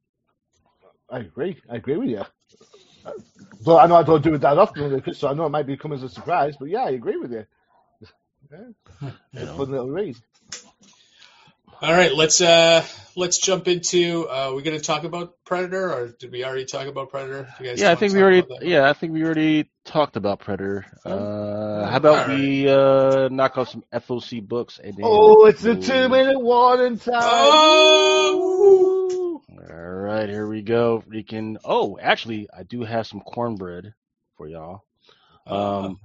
I 1.10 1.18
agree. 1.20 1.56
I 1.70 1.76
agree 1.76 1.96
with 1.96 2.08
you. 2.08 2.22
But 3.64 3.76
I 3.76 3.86
know 3.86 3.96
I 3.96 4.02
don't 4.02 4.22
do 4.22 4.34
it 4.34 4.40
that 4.42 4.58
often, 4.58 5.02
so 5.14 5.28
I 5.28 5.34
know 5.34 5.46
it 5.46 5.50
might 5.50 5.66
be 5.66 5.76
come 5.76 5.92
as 5.92 6.02
a 6.02 6.08
surprise. 6.08 6.56
But 6.58 6.68
yeah, 6.68 6.84
I 6.84 6.90
agree 6.90 7.16
with 7.16 7.32
you. 7.32 7.46
Yeah, 8.50 8.58
You 9.02 9.10
it's 9.32 9.42
a 9.42 9.46
know. 9.46 9.56
fun 9.56 9.70
little 9.70 9.90
read. 9.90 10.16
All 11.82 11.92
right, 11.92 12.14
let's 12.14 12.40
uh 12.40 12.84
let's 13.16 13.38
jump 13.38 13.68
into. 13.68 14.26
Uh, 14.28 14.52
we're 14.54 14.62
going 14.62 14.78
to 14.78 14.84
talk 14.84 15.04
about 15.04 15.34
Predator, 15.44 15.92
or 15.92 16.08
did 16.08 16.32
we 16.32 16.42
already 16.42 16.64
talk 16.64 16.86
about 16.86 17.10
Predator? 17.10 17.48
You 17.60 17.66
guys 17.66 17.80
Yeah, 17.80 17.90
I 17.90 17.96
think 17.96 18.14
we 18.14 18.22
already. 18.22 18.44
Yeah, 18.62 18.88
I 18.88 18.94
think 18.94 19.12
we 19.12 19.22
already 19.24 19.70
talked 19.84 20.16
about 20.16 20.40
Predator. 20.40 20.86
Uh, 21.04 21.86
how 21.86 21.96
about 21.98 22.20
Alright. 22.20 22.38
we 22.38 22.68
uh, 22.68 23.28
knock 23.28 23.58
off 23.58 23.68
some 23.68 23.84
FOC 23.92 24.46
books 24.46 24.78
and 24.82 24.96
then. 24.96 25.04
Oh, 25.04 25.46
it's 25.46 25.62
the 25.62 25.76
two 25.76 26.08
minute 26.08 26.40
warning 26.40 26.98
time. 26.98 27.14
Oh! 27.14 28.55
All 29.58 29.64
right, 29.66 30.28
here 30.28 30.48
we 30.48 30.62
go. 30.62 31.02
We 31.08 31.22
can. 31.22 31.58
Oh, 31.64 31.98
actually, 32.00 32.48
I 32.56 32.62
do 32.64 32.82
have 32.82 33.06
some 33.06 33.20
cornbread 33.20 33.94
for 34.36 34.48
y'all. 34.48 34.82
Um, 35.46 35.98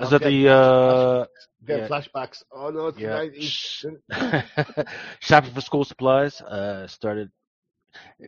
is 0.00 0.10
that 0.10 0.22
the 0.22 0.48
uh, 0.48 1.26
Get 1.66 1.78
yeah. 1.78 1.86
flashbacks. 1.86 2.42
Oh 2.52 2.70
no, 2.70 2.88
it's 2.88 3.00
the 3.00 3.02
yeah 3.02 3.22
shopping 5.20 5.52
for 5.52 5.60
school 5.60 5.84
supplies? 5.84 6.40
Uh, 6.40 6.86
started. 6.86 7.30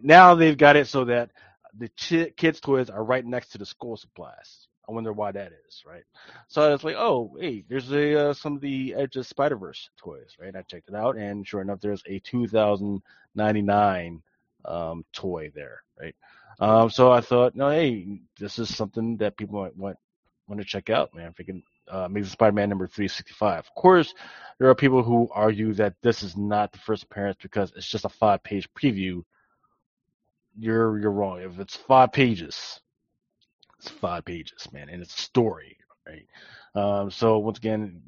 Now 0.02 0.34
they've 0.34 0.56
got 0.56 0.76
it 0.76 0.86
so 0.86 1.04
that 1.04 1.30
the 1.78 1.88
chi- 1.88 2.32
kids' 2.36 2.60
toys 2.60 2.90
are 2.90 3.04
right 3.04 3.24
next 3.24 3.48
to 3.50 3.58
the 3.58 3.66
school 3.66 3.96
supplies. 3.96 4.68
I 4.88 4.92
wonder 4.92 5.12
why 5.12 5.32
that 5.32 5.52
is, 5.66 5.82
right? 5.86 6.04
So 6.48 6.62
I 6.62 6.70
was 6.70 6.84
like, 6.84 6.96
oh, 6.96 7.36
hey, 7.40 7.64
there's 7.68 7.90
a 7.92 8.28
uh, 8.28 8.34
some 8.34 8.56
of 8.56 8.60
the 8.60 8.94
Edge 8.94 9.16
of 9.16 9.26
Spider 9.26 9.56
Verse 9.56 9.88
toys, 9.96 10.36
right? 10.40 10.54
I 10.54 10.62
checked 10.62 10.88
it 10.88 10.94
out, 10.94 11.16
and 11.16 11.46
sure 11.46 11.62
enough, 11.62 11.80
there's 11.80 12.02
a 12.06 12.18
2099 12.20 14.22
um, 14.64 15.04
toy 15.12 15.50
there, 15.54 15.82
right? 16.00 16.14
Um, 16.60 16.90
so 16.90 17.10
I 17.10 17.20
thought, 17.20 17.54
no, 17.54 17.70
hey, 17.70 18.20
this 18.38 18.58
is 18.58 18.74
something 18.74 19.16
that 19.18 19.36
people 19.36 19.60
might 19.62 19.76
want 19.76 19.96
want 20.48 20.60
to 20.60 20.66
check 20.66 20.90
out, 20.90 21.14
man. 21.14 21.32
Freaking 21.32 21.62
uh, 21.92 22.04
Amazing 22.06 22.32
Spider-Man 22.32 22.68
number 22.68 22.86
365. 22.86 23.58
Of 23.60 23.74
course, 23.74 24.14
there 24.58 24.68
are 24.68 24.74
people 24.74 25.02
who 25.02 25.28
argue 25.32 25.72
that 25.74 25.94
this 26.02 26.22
is 26.22 26.36
not 26.36 26.72
the 26.72 26.78
first 26.78 27.04
appearance 27.04 27.38
because 27.40 27.72
it's 27.76 27.88
just 27.88 28.04
a 28.04 28.08
five-page 28.10 28.68
preview. 28.74 29.24
You're 30.58 30.98
you're 30.98 31.10
wrong. 31.10 31.40
If 31.40 31.58
it's 31.58 31.76
five 31.76 32.12
pages, 32.12 32.80
it's 33.78 33.88
five 33.88 34.24
pages, 34.24 34.68
man, 34.72 34.88
and 34.90 35.02
it's 35.02 35.16
a 35.16 35.22
story, 35.22 35.78
right? 36.06 36.26
Um, 36.74 37.10
so 37.10 37.38
once 37.38 37.58
again, 37.58 38.02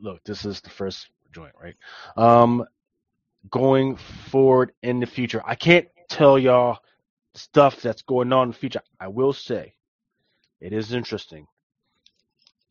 look, 0.00 0.22
this 0.24 0.44
is 0.44 0.60
the 0.60 0.70
first 0.70 1.08
joint, 1.32 1.54
right? 1.60 1.76
Um, 2.16 2.64
going 3.50 3.96
forward 3.96 4.72
in 4.82 5.00
the 5.00 5.06
future, 5.06 5.42
I 5.44 5.54
can't 5.54 5.88
tell 6.08 6.38
y'all 6.38 6.78
stuff 7.34 7.80
that's 7.80 8.02
going 8.02 8.32
on 8.32 8.48
in 8.48 8.52
the 8.52 8.58
future. 8.58 8.82
I 9.00 9.08
will 9.08 9.32
say, 9.32 9.74
it 10.60 10.72
is 10.72 10.92
interesting. 10.92 11.46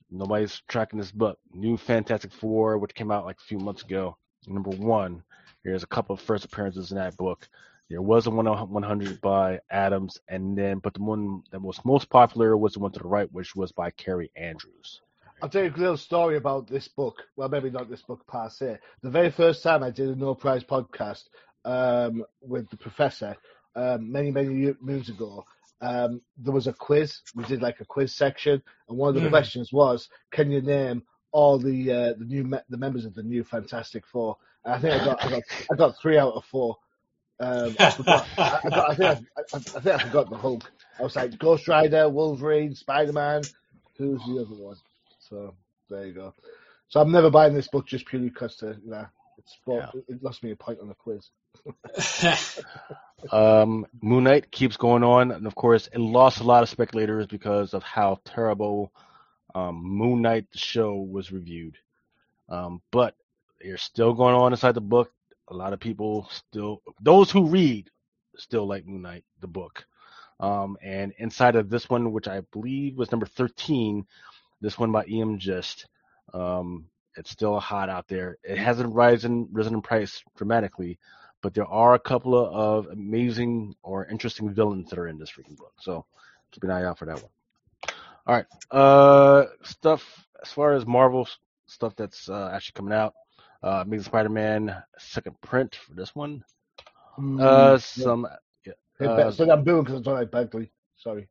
Nobody's 0.10 0.62
tracking 0.68 1.00
this 1.00 1.12
book. 1.12 1.40
New 1.54 1.78
Fantastic 1.78 2.32
Four, 2.32 2.78
which 2.78 2.94
came 2.94 3.12
out 3.12 3.26
like 3.26 3.38
a 3.38 3.48
few 3.48 3.60
months 3.60 3.84
ago. 3.84 4.18
Number 4.48 4.70
one, 4.72 5.24
there's 5.64 5.84
a 5.84 5.88
couple 5.88 6.14
of 6.14 6.22
first 6.22 6.46
appearances 6.46 6.92
in 6.92 6.98
that 6.98 7.18
book. 7.18 7.48
There 7.90 8.02
was 8.02 8.28
a 8.28 8.32
one 8.32 8.46
100 8.46 9.22
by 9.22 9.60
Adams, 9.70 10.20
and 10.28 10.58
then, 10.58 10.80
but 10.80 10.94
the 10.94 11.04
one 11.04 11.44
that 11.52 11.62
was 11.62 11.84
most 11.86 12.10
popular 12.10 12.58
was 12.58 12.74
the 12.74 12.80
one 12.80 12.92
to 12.92 13.00
the 13.00 13.08
right, 13.08 13.32
which 13.32 13.56
was 13.56 13.72
by 13.72 13.92
Kaare 13.92 14.30
Andrews. 14.36 15.02
I'll 15.42 15.50
tell 15.50 15.64
you 15.64 15.70
a 15.74 15.78
little 15.78 15.98
story 15.98 16.38
about 16.38 16.68
this 16.68 16.88
book. 16.88 17.24
Well, 17.36 17.50
maybe 17.50 17.70
not 17.70 17.90
this 17.90 18.02
book 18.02 18.26
per 18.28 18.50
se. 18.50 18.80
The 19.04 19.10
very 19.10 19.30
first 19.30 19.62
time 19.62 19.84
I 19.84 19.92
did 19.92 20.10
a 20.10 20.16
No 20.16 20.34
Prize 20.34 20.64
podcast 20.64 21.24
um, 21.64 22.24
with 22.42 22.70
the 22.70 22.78
professor 22.78 23.36
um, 23.76 24.12
many, 24.12 24.32
many 24.32 24.74
moons 24.82 25.10
ago, 25.10 25.46
um, 25.82 26.22
there 26.38 26.54
was 26.54 26.66
a 26.66 26.74
quiz. 26.74 27.20
We 27.36 27.44
did 27.44 27.62
like 27.62 27.80
a 27.82 27.86
quiz 27.86 28.16
section, 28.16 28.64
and 28.90 28.98
one 28.98 29.10
of 29.10 29.16
the 29.16 29.22
Hmm. 29.22 29.30
questions 29.30 29.72
was, 29.72 30.10
"Can 30.32 30.50
you 30.50 30.62
name 30.62 31.04
all 31.32 31.60
the 31.60 31.92
uh, 31.92 32.14
the 32.18 32.26
new 32.26 32.44
me- 32.44 32.58
the 32.70 32.78
members 32.78 33.06
of 33.06 33.14
the 33.14 33.22
new 33.22 33.44
Fantastic 33.44 34.08
Four? 34.08 34.38
I 34.66 34.80
think 34.80 35.00
I 35.00 35.06
got 35.06 35.24
I 35.24 35.30
got 35.30 35.44
I 35.72 35.76
got 35.76 36.02
three 36.02 36.18
out 36.18 36.34
of 36.34 36.46
four. 36.46 36.78
Um, 37.40 37.76
I, 37.78 37.92
forgot, 37.92 38.28
I, 38.40 38.60
I, 38.64 38.70
got, 38.70 38.90
I, 38.90 38.96
think 38.96 39.28
I, 39.38 39.42
I, 39.42 39.56
I 39.58 39.60
think 39.60 39.88
I 39.88 39.98
forgot 40.00 40.30
the 40.32 40.38
Hulk. 40.38 40.72
I 41.00 41.04
was 41.04 41.16
like 41.16 41.38
Ghost 41.38 41.68
Rider, 41.68 42.10
Wolverine, 42.10 42.74
Spider 42.74 43.14
Man. 43.14 43.44
Who's 44.00 44.20
the 44.26 44.42
other 44.42 44.56
one? 44.64 44.78
So 45.30 45.54
there 45.90 46.06
you 46.06 46.14
go. 46.14 46.34
So 46.90 47.02
I'm 47.02 47.12
never 47.12 47.30
buying 47.30 47.54
this 47.54 47.68
book 47.68 47.86
just 47.86 48.06
purely 48.06 48.30
because 48.30 48.56
to 48.58 48.78
you 48.84 48.92
know 48.92 49.06
it's 49.38 49.54
sport. 49.54 49.86
It 50.08 50.24
lost 50.24 50.44
me 50.44 50.52
a 50.52 50.56
point 50.56 50.80
on 50.80 50.88
the 50.88 50.96
quiz. 50.96 51.30
Um, 53.32 53.88
Moon 54.02 54.26
Knight 54.26 54.52
keeps 54.52 54.78
going 54.78 55.04
on, 55.04 55.32
and 55.32 55.48
of 55.48 55.56
course, 55.56 55.90
it 55.92 55.98
lost 56.00 56.40
a 56.40 56.44
lot 56.44 56.62
of 56.62 56.70
speculators 56.70 57.26
because 57.26 57.74
of 57.74 57.82
how 57.82 58.20
terrible 58.26 58.92
um, 59.56 59.82
Moon 59.84 60.22
Knight 60.22 60.46
the 60.52 60.60
show 60.60 60.96
was 60.96 61.32
reviewed. 61.32 61.78
Um, 62.48 62.82
but 62.92 63.16
they're 63.60 63.78
still 63.78 64.14
going 64.14 64.36
on 64.36 64.54
inside 64.54 64.76
the 64.76 64.82
book. 64.82 65.12
A 65.48 65.54
lot 65.54 65.74
of 65.74 65.80
people 65.80 66.30
still, 66.32 66.82
those 67.02 67.32
who 67.32 67.48
read, 67.48 67.90
still 68.38 68.68
like 68.68 68.86
Moon 68.86 69.02
Knight 69.02 69.24
the 69.42 69.48
book. 69.48 69.86
Um, 70.40 70.78
and 70.84 71.14
inside 71.18 71.56
of 71.56 71.70
this 71.70 71.90
one, 71.90 72.12
which 72.12 72.28
I 72.28 72.42
believe 72.52 72.98
was 72.98 73.12
number 73.12 73.26
13, 73.26 74.06
this 74.62 74.78
one 74.78 74.92
by 74.92 75.06
E.M. 75.08 75.38
Gist, 75.40 75.88
um, 76.34 76.86
it's 77.16 77.32
still 77.32 77.60
hot 77.60 77.90
out 77.90 78.08
there. 78.08 78.38
It 78.44 78.58
hasn't 78.58 78.94
risen 78.94 79.48
risen 79.52 79.74
in 79.76 79.82
price 79.82 80.24
dramatically, 80.36 81.00
but 81.42 81.54
there 81.54 81.66
are 81.66 81.94
a 81.94 82.00
couple 82.00 82.36
of 82.36 82.88
amazing 82.88 83.76
or 83.84 84.06
interesting 84.06 84.54
villains 84.54 84.90
that 84.90 85.00
are 85.00 85.08
in 85.08 85.18
this 85.18 85.32
freaking 85.32 85.58
book. 85.58 85.74
So 85.82 86.06
keep 86.52 86.64
an 86.64 86.72
eye 86.72 86.84
out 86.84 86.98
for 87.00 87.06
that 87.06 87.22
one. 87.22 87.32
All 88.26 88.36
right, 88.36 88.46
uh, 88.72 89.46
stuff 89.64 90.04
as 90.44 90.52
far 90.52 90.74
as 90.74 90.86
Marvel 90.86 91.28
stuff 91.68 91.96
that's 91.96 92.30
uh, 92.30 92.52
actually 92.54 92.74
coming 92.74 92.94
out. 92.94 93.14
Uh, 93.64 93.82
Amazing 93.86 94.04
Spider-Man 94.06 94.84
second 95.00 95.40
print 95.42 95.76
for 95.76 95.94
this 95.96 96.14
one. 96.14 96.44
Mm, 97.18 97.42
Uh, 97.42 97.78
some 97.80 98.28
yeah, 98.66 98.74
yeah. 99.00 99.08
uh, 99.08 99.32
so 99.32 99.50
I'm 99.50 99.64
doing 99.64 99.84
because 99.84 100.00
it's 100.00 100.08
on 100.08 100.24
Bagley. 100.28 100.72
Sorry. 100.98 101.28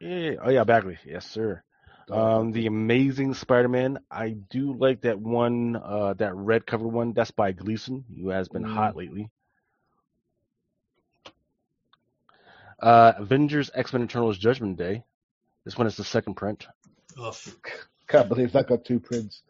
yeah, 0.00 0.32
oh 0.42 0.50
yeah, 0.50 0.64
Bagley, 0.64 0.98
yes 1.04 1.26
sir. 1.26 1.62
Um, 2.10 2.52
the 2.52 2.66
Amazing 2.66 3.34
Spider-Man. 3.34 3.98
I 4.10 4.30
do 4.30 4.72
like 4.74 5.00
that 5.02 5.18
one, 5.18 5.76
uh, 5.76 6.14
that 6.14 6.34
red 6.34 6.64
cover 6.66 6.86
one. 6.86 7.12
That's 7.12 7.32
by 7.32 7.52
Gleason, 7.52 8.04
who 8.20 8.28
has 8.28 8.48
been 8.48 8.62
Mm. 8.62 8.74
hot 8.74 8.96
lately. 8.96 9.28
Uh, 12.80 13.12
Avengers 13.16 13.70
X-Men 13.74 14.02
Eternals 14.04 14.38
Judgment 14.38 14.76
Day. 14.76 15.02
This 15.64 15.76
one 15.78 15.86
is 15.86 15.96
the 15.96 16.04
second 16.04 16.34
print. 16.34 16.66
Oof. 17.18 17.56
Can't 18.08 18.28
believe 18.28 18.52
that 18.52 18.68
got 18.68 18.84
two 18.84 19.00
prints. 19.00 19.42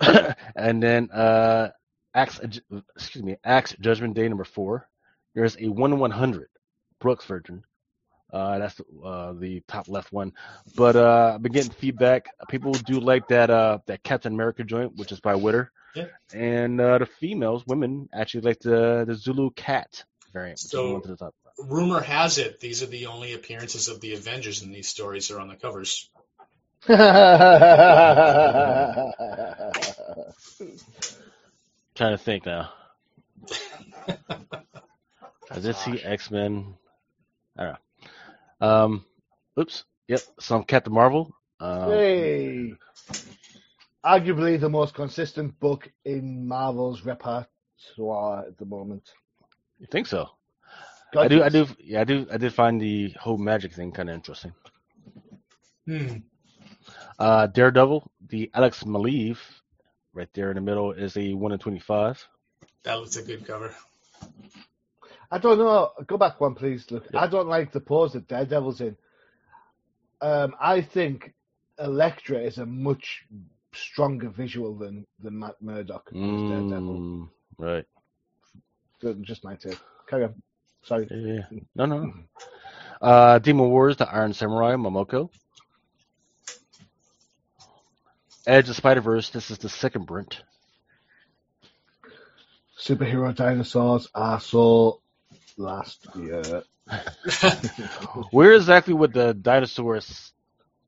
and 0.54 0.80
then 0.82 1.10
uh, 1.10 1.70
Axe, 2.14 2.40
excuse 2.94 3.24
me, 3.24 3.36
Axe 3.44 3.74
Judgment 3.80 4.14
Day 4.14 4.28
number 4.28 4.44
four. 4.44 4.88
There's 5.34 5.56
a 5.58 5.68
one 5.68 5.98
one 5.98 6.10
hundred 6.12 6.48
Brooks 7.00 7.24
version. 7.24 7.64
Uh, 8.32 8.58
that's 8.58 8.80
uh, 9.04 9.32
the 9.32 9.62
top 9.66 9.88
left 9.88 10.12
one. 10.12 10.32
But 10.76 10.96
uh, 10.96 11.32
I've 11.34 11.42
been 11.42 11.52
getting 11.52 11.70
feedback. 11.72 12.26
People 12.48 12.72
do 12.72 13.00
like 13.00 13.28
that 13.28 13.50
uh, 13.50 13.78
that 13.86 14.02
Captain 14.02 14.32
America 14.32 14.64
joint, 14.64 14.96
which 14.96 15.12
is 15.12 15.20
by 15.20 15.34
Witter. 15.34 15.70
Yeah. 15.94 16.06
And 16.32 16.80
uh, 16.80 16.98
the 16.98 17.06
females, 17.06 17.66
women, 17.66 18.08
actually 18.12 18.42
like 18.42 18.60
the 18.60 19.04
the 19.06 19.14
Zulu 19.14 19.50
Cat 19.50 20.04
variant, 20.32 20.58
So- 20.58 20.92
one 20.92 21.02
to 21.02 21.08
the 21.08 21.16
top. 21.16 21.34
Rumor 21.58 22.00
has 22.00 22.38
it 22.38 22.58
these 22.58 22.82
are 22.82 22.86
the 22.86 23.06
only 23.06 23.34
appearances 23.34 23.88
of 23.88 24.00
the 24.00 24.14
Avengers 24.14 24.62
in 24.62 24.72
these 24.72 24.88
stories 24.88 25.30
are 25.30 25.38
on 25.40 25.48
the 25.48 25.56
covers. 25.56 26.08
trying 26.86 26.96
to 31.96 32.18
think 32.18 32.46
now. 32.46 32.72
I 35.50 35.58
did 35.60 35.76
see 35.76 36.00
X 36.02 36.30
Men. 36.30 36.74
I 37.58 37.62
don't 37.64 37.72
know. 37.72 37.78
Um, 38.60 39.04
oops. 39.58 39.84
Yep. 40.08 40.20
Some 40.40 40.64
Captain 40.64 40.92
Marvel. 40.92 41.32
Um, 41.60 41.90
hey. 41.90 42.74
Arguably 44.04 44.58
the 44.58 44.68
most 44.68 44.94
consistent 44.94 45.58
book 45.60 45.90
in 46.04 46.48
Marvel's 46.48 47.04
repertoire 47.04 48.46
at 48.46 48.56
the 48.58 48.64
moment. 48.64 49.12
You 49.78 49.86
think 49.90 50.06
so? 50.06 50.28
I 51.16 51.28
do. 51.28 51.42
I 51.42 51.48
do. 51.48 51.66
Yeah, 51.78 52.00
I 52.00 52.04
do. 52.04 52.26
I 52.32 52.36
did 52.36 52.54
find 52.54 52.80
the 52.80 53.10
whole 53.18 53.36
magic 53.36 53.72
thing 53.72 53.92
kind 53.92 54.08
of 54.08 54.14
interesting. 54.14 54.52
Hmm. 55.86 56.16
Uh, 57.18 57.46
Daredevil, 57.48 58.10
the 58.28 58.50
Alex 58.54 58.84
Maleev, 58.84 59.38
right 60.14 60.28
there 60.34 60.50
in 60.50 60.54
the 60.54 60.60
middle 60.60 60.92
is 60.92 61.16
a 61.16 61.34
one 61.34 61.52
in 61.52 61.58
twenty-five. 61.58 62.24
That 62.84 63.00
looks 63.00 63.16
a 63.16 63.22
good 63.22 63.46
cover. 63.46 63.74
I 65.30 65.38
don't 65.38 65.58
know. 65.58 65.92
Go 66.06 66.16
back 66.18 66.40
one, 66.40 66.54
please. 66.54 66.90
Look, 66.90 67.06
Yeah. 67.12 67.20
I 67.20 67.26
don't 67.26 67.48
like 67.48 67.72
the 67.72 67.80
pose 67.80 68.14
that 68.14 68.26
Daredevil's 68.28 68.80
in. 68.80 68.96
Um, 70.20 70.54
I 70.60 70.80
think 70.82 71.32
Elektra 71.78 72.38
is 72.38 72.58
a 72.58 72.66
much 72.66 73.24
stronger 73.72 74.28
visual 74.28 74.74
than 74.74 75.06
than 75.20 75.38
Matt 75.38 75.62
Murdock 75.62 76.08
as 76.08 76.18
Daredevil. 76.20 76.98
Mm, 77.00 77.28
right. 77.58 77.86
Just 79.22 79.44
my 79.44 79.54
take. 79.54 79.78
Carry 80.08 80.24
on. 80.24 80.42
Sorry. 80.82 81.06
Yeah. 81.10 81.42
yeah. 81.50 81.60
No, 81.74 81.86
no. 81.86 82.12
Uh, 83.00 83.38
Demon 83.38 83.70
Wars, 83.70 83.96
the 83.96 84.08
Iron 84.08 84.34
Samurai, 84.34 84.74
Momoko. 84.74 85.30
Edge 88.46 88.68
of 88.68 88.76
Spider 88.76 89.00
Verse. 89.00 89.30
This 89.30 89.50
is 89.50 89.58
the 89.58 89.68
second 89.68 90.06
print. 90.06 90.42
Superhero 92.78 93.34
dinosaurs 93.34 94.08
are 94.14 94.40
so 94.40 95.00
last 95.58 96.06
year. 96.16 96.62
Where 98.30 98.52
exactly 98.54 98.94
would 98.94 99.12
the 99.12 99.34
dinosaurs 99.34 100.32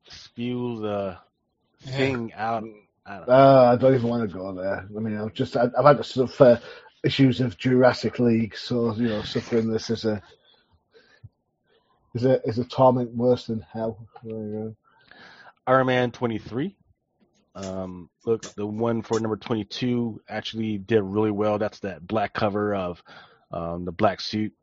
spew 0.09 0.81
the 0.81 1.17
thing 1.81 2.33
out? 2.33 2.63
I 3.05 3.17
don't. 3.17 3.29
Uh, 3.29 3.71
I 3.73 3.75
don't 3.75 3.95
even 3.95 4.09
want 4.09 4.29
to 4.29 4.35
go 4.37 4.53
there. 4.53 4.87
I 4.95 4.99
mean, 4.99 5.17
I've 5.17 5.33
just 5.33 5.57
I, 5.57 5.69
I've 5.77 5.85
had 5.85 5.97
to 5.97 6.03
suffer 6.03 6.61
issues 7.03 7.41
of 7.41 7.57
Jurassic 7.57 8.19
League, 8.19 8.55
so 8.55 8.93
you 8.95 9.09
know, 9.09 9.21
suffering 9.23 9.69
this 9.69 9.89
is 9.89 10.05
a 10.05 10.21
is 12.13 12.25
a 12.25 12.41
is 12.47 12.59
a 12.59 12.65
torment 12.65 13.15
worse 13.15 13.47
than 13.47 13.61
hell. 13.61 14.07
There 14.23 14.37
you 14.37 14.51
go. 14.51 14.75
Iron 15.67 15.87
Man 15.87 16.11
23. 16.11 16.75
Um, 17.55 18.09
look, 18.25 18.41
the 18.55 18.65
one 18.65 19.01
for 19.01 19.19
number 19.19 19.37
22 19.37 20.21
actually 20.27 20.77
did 20.77 21.03
really 21.03 21.31
well. 21.31 21.59
That's 21.59 21.79
that 21.79 22.05
black 22.05 22.33
cover 22.33 22.73
of 22.73 23.03
um, 23.53 23.85
the 23.85 23.91
black 23.91 24.19
suit. 24.19 24.53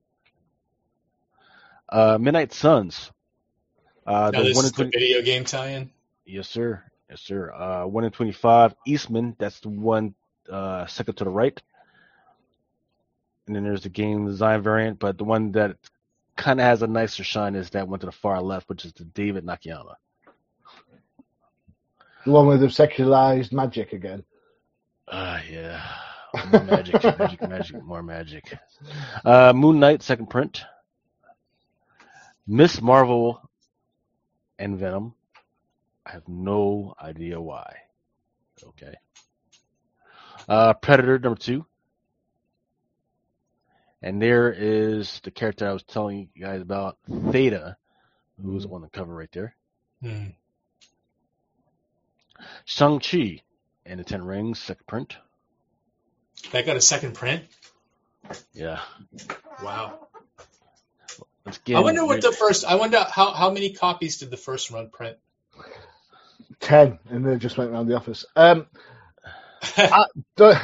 Uh, 1.88 2.18
Midnight 2.20 2.52
Suns. 2.52 3.10
Uh, 4.06 4.30
now 4.32 4.40
the 4.40 4.48
this 4.48 4.56
one 4.56 4.64
is 4.64 4.78
in 4.78 4.86
the 4.86 4.90
video 4.90 5.22
game 5.22 5.44
tie-in. 5.44 5.90
Yes, 6.24 6.48
sir. 6.48 6.82
Yes, 7.08 7.20
sir. 7.20 7.52
Uh, 7.52 7.86
one 7.86 8.04
in 8.04 8.10
25. 8.10 8.74
Eastman. 8.86 9.36
That's 9.38 9.60
the 9.60 9.68
one 9.68 10.14
uh, 10.50 10.86
second 10.86 11.14
to 11.16 11.24
the 11.24 11.30
right. 11.30 11.60
And 13.46 13.56
then 13.56 13.64
there's 13.64 13.82
the 13.82 13.88
game 13.88 14.26
design 14.26 14.62
variant, 14.62 14.98
but 14.98 15.18
the 15.18 15.24
one 15.24 15.52
that 15.52 15.76
kind 16.36 16.60
of 16.60 16.66
has 16.66 16.82
a 16.82 16.86
nicer 16.86 17.24
shine 17.24 17.54
is 17.54 17.70
that 17.70 17.88
one 17.88 17.98
to 18.00 18.06
the 18.06 18.12
far 18.12 18.40
left, 18.40 18.68
which 18.68 18.84
is 18.84 18.92
the 18.92 19.04
David 19.04 19.44
Nakayama. 19.44 19.96
The 22.24 22.30
one 22.30 22.46
with 22.46 22.60
the 22.60 22.70
secularized 22.70 23.52
magic 23.52 23.92
again. 23.92 24.24
Ah, 25.08 25.42
yeah. 25.50 25.82
More 26.52 26.62
magic, 26.64 27.02
magic, 27.02 27.48
magic, 27.48 27.82
more 27.84 28.02
magic. 28.02 28.58
Uh, 29.24 29.52
Moon 29.52 29.80
Knight, 29.80 30.02
second 30.02 30.26
print. 30.26 30.62
Miss 32.46 32.80
Marvel 32.80 33.40
and 34.58 34.78
Venom. 34.78 35.14
I 36.06 36.12
have 36.12 36.28
no 36.28 36.94
idea 37.00 37.40
why. 37.40 37.76
Okay. 38.64 38.94
Uh, 40.48 40.74
Predator, 40.74 41.18
number 41.18 41.38
two. 41.38 41.64
And 44.02 44.20
there 44.20 44.52
is 44.52 45.20
the 45.24 45.30
character 45.30 45.68
I 45.68 45.72
was 45.72 45.82
telling 45.82 46.30
you 46.34 46.44
guys 46.44 46.62
about, 46.62 46.98
Theta, 47.30 47.76
who's 48.42 48.66
on 48.66 48.80
the 48.80 48.88
cover 48.88 49.14
right 49.14 49.30
there. 49.32 49.54
Hmm. 50.02 50.28
Shang-Chi 52.64 53.42
and 53.84 54.00
the 54.00 54.04
Ten 54.04 54.24
Rings, 54.24 54.58
second 54.58 54.86
print. 54.86 55.16
That 56.52 56.66
got 56.66 56.76
a 56.76 56.80
second 56.80 57.14
print. 57.14 57.44
Yeah. 58.52 58.80
Wow. 59.62 60.08
I 61.74 61.80
wonder 61.80 62.04
what 62.04 62.20
the 62.20 62.32
first. 62.32 62.64
I 62.64 62.76
wonder 62.76 63.04
how 63.08 63.32
how 63.32 63.50
many 63.50 63.72
copies 63.72 64.18
did 64.18 64.30
the 64.30 64.36
first 64.36 64.70
run 64.70 64.90
print? 64.90 65.16
Ten, 66.60 66.98
and 67.08 67.24
they 67.24 67.36
just 67.36 67.56
went 67.56 67.70
around 67.70 67.86
the 67.86 67.96
office. 67.96 68.24
Um, 68.36 68.66
don't, 70.36 70.58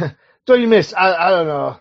don't 0.45 0.61
you 0.61 0.69
miss? 0.69 0.93
I, 0.93 1.15
I 1.15 1.31
don't 1.31 1.47
know. 1.47 1.81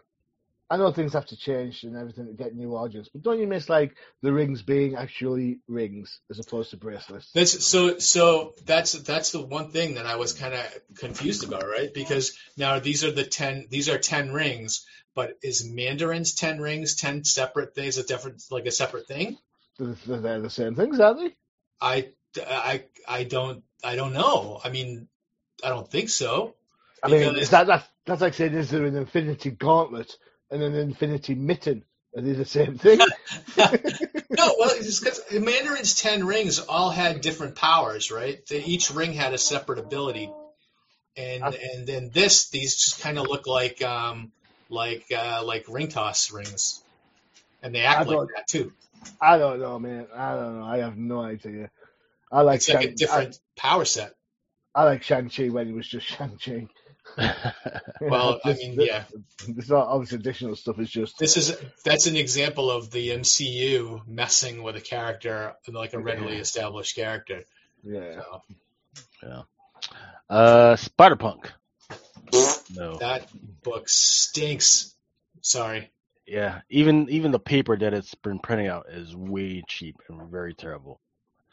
I 0.70 0.78
know 0.78 0.92
things 0.92 1.14
have 1.14 1.28
to 1.28 1.38
change 1.38 1.84
and 1.84 1.96
everything 1.96 2.26
to 2.26 2.34
get 2.34 2.56
new 2.56 2.76
audience, 2.76 3.08
but 3.08 3.22
don't 3.22 3.40
you 3.40 3.46
miss 3.46 3.70
like 3.70 3.96
the 4.24 4.34
rings 4.34 4.64
being 4.64 4.96
actually 4.96 5.60
rings 5.68 6.20
as 6.32 6.40
opposed 6.40 6.72
to 6.72 6.78
bracelets? 6.78 7.32
That's 7.34 7.64
so 7.64 8.00
so 8.00 8.56
that's 8.66 8.94
that's 8.94 9.32
the 9.32 9.46
one 9.46 9.70
thing 9.70 9.96
that 9.96 10.08
I 10.08 10.16
was 10.16 10.34
kind 10.34 10.56
of 10.56 10.66
confused 10.98 11.44
about, 11.44 11.68
right? 11.68 11.94
Because 11.94 12.36
now 12.58 12.80
these 12.80 13.04
are 13.04 13.12
the 13.12 13.24
ten 13.24 13.68
these 13.70 13.90
are 13.90 14.00
ten 14.00 14.34
rings, 14.34 14.86
but 15.14 15.38
is 15.44 15.70
Mandarin's 15.70 16.34
ten 16.34 16.60
rings 16.60 16.96
ten 16.96 17.24
separate 17.24 17.76
things 17.76 18.00
a 18.00 18.04
different 18.04 18.42
like 18.50 18.66
a 18.66 18.72
separate 18.72 19.08
thing? 19.08 19.38
They're, 19.78 20.18
they're 20.18 20.42
the 20.42 20.50
same 20.50 20.74
things, 20.74 21.00
aren't 21.00 21.20
they? 21.20 21.36
I 21.80 22.10
I 22.44 22.86
I 23.08 23.24
don't 23.24 23.64
I 23.84 23.96
don't 23.96 24.14
know. 24.14 24.60
I 24.64 24.70
mean, 24.70 25.08
I 25.64 25.70
don't 25.70 25.90
think 25.90 26.10
so. 26.10 26.56
I 27.04 27.08
mean, 27.10 27.36
is 27.36 27.52
that, 27.52 27.68
that 27.68 27.88
that's 28.08 28.22
like 28.22 28.34
saying 28.34 28.56
is 28.56 28.72
there 28.72 28.86
an 28.86 28.96
infinity 28.96 29.52
gauntlet 29.52 30.18
and 30.52 30.62
an 30.64 30.76
infinity 30.76 31.36
mitten? 31.36 31.84
Are 32.16 32.22
they 32.22 32.34
the 32.34 32.46
same 32.46 32.78
thing? 32.78 33.00
No, 34.38 34.56
well, 34.60 34.70
it's 34.74 35.00
'cause 35.00 35.22
Mandarin's 35.32 35.96
ten 35.96 36.26
rings 36.26 36.60
all 36.60 36.90
had 36.90 37.22
different 37.22 37.56
powers, 37.56 38.12
right? 38.12 38.40
They, 38.50 38.64
each 38.64 38.92
ring 38.92 39.14
had 39.14 39.34
a 39.34 39.38
separate 39.38 39.80
ability, 39.80 40.30
and 41.16 41.44
I- 41.44 41.52
and 41.52 41.88
then 41.88 42.12
this 42.14 42.50
these 42.50 42.76
just 42.76 43.00
kind 43.02 43.18
of 43.18 43.28
look 43.30 43.48
like 43.48 43.82
um 43.82 44.32
like 44.70 45.06
uh, 45.16 45.42
like 45.46 45.66
ring 45.70 45.88
toss 45.88 46.32
rings, 46.32 46.84
and 47.62 47.74
they 47.74 47.82
act 47.82 48.06
like 48.08 48.28
that 48.36 48.48
too. 48.50 48.74
I 49.22 49.38
don't 49.38 49.60
know, 49.60 49.80
man. 49.80 50.08
I 50.14 50.36
don't 50.36 50.60
know. 50.60 50.66
I 50.66 50.78
have 50.80 50.98
no 50.98 51.22
idea. 51.22 51.70
I 52.32 52.42
like 52.42 52.58
It's 52.58 52.68
like 52.68 52.78
a 52.82 52.88
Shang- 52.88 52.96
different 52.96 53.40
power 53.58 53.86
set. 53.86 54.14
I, 54.76 54.82
I 54.82 54.84
like 54.86 55.04
Shang 55.04 55.30
Chi 55.30 55.48
when 55.50 55.68
he 55.68 55.74
was 55.74 55.88
just 55.88 56.08
Shang 56.18 56.38
Chi. 56.44 56.68
Well, 58.02 58.40
I 58.46 58.52
This- 58.54 58.60
mean, 58.60 58.76
this- 58.76 58.88
yeah, 58.88 59.04
This 59.48 59.70
not 59.70 59.88
obviously 59.88 60.18
additional 60.18 60.56
stuff 60.56 60.80
is 60.80 60.90
just 60.90 61.18
this 61.20 61.38
is 61.38 61.56
that's 61.84 62.08
an 62.08 62.16
example 62.16 62.70
of 62.72 62.92
the 62.92 63.10
MCU 63.10 64.06
messing 64.08 64.64
with 64.64 64.76
a 64.76 64.82
character 64.82 65.54
like 65.68 65.94
a 65.94 66.00
readily 66.00 66.38
established 66.38 66.96
character. 66.96 67.44
yeah. 67.84 68.22
So, 69.22 69.46
uh, 70.30 70.76
Spider 70.76 71.16
Punk. 71.16 71.52
No. 72.76 72.98
that 72.98 73.28
book 73.64 73.88
stinks. 73.88 74.94
Sorry. 75.42 75.92
Yeah, 76.26 76.62
even 76.70 77.08
even 77.10 77.32
the 77.32 77.40
paper 77.40 77.78
that 77.78 77.94
it's 77.94 78.16
been 78.16 78.40
printing 78.40 78.68
out 78.68 78.88
is 78.90 79.16
way 79.16 79.64
cheap 79.68 79.98
and 80.10 80.30
very 80.30 80.54
terrible. 80.56 81.00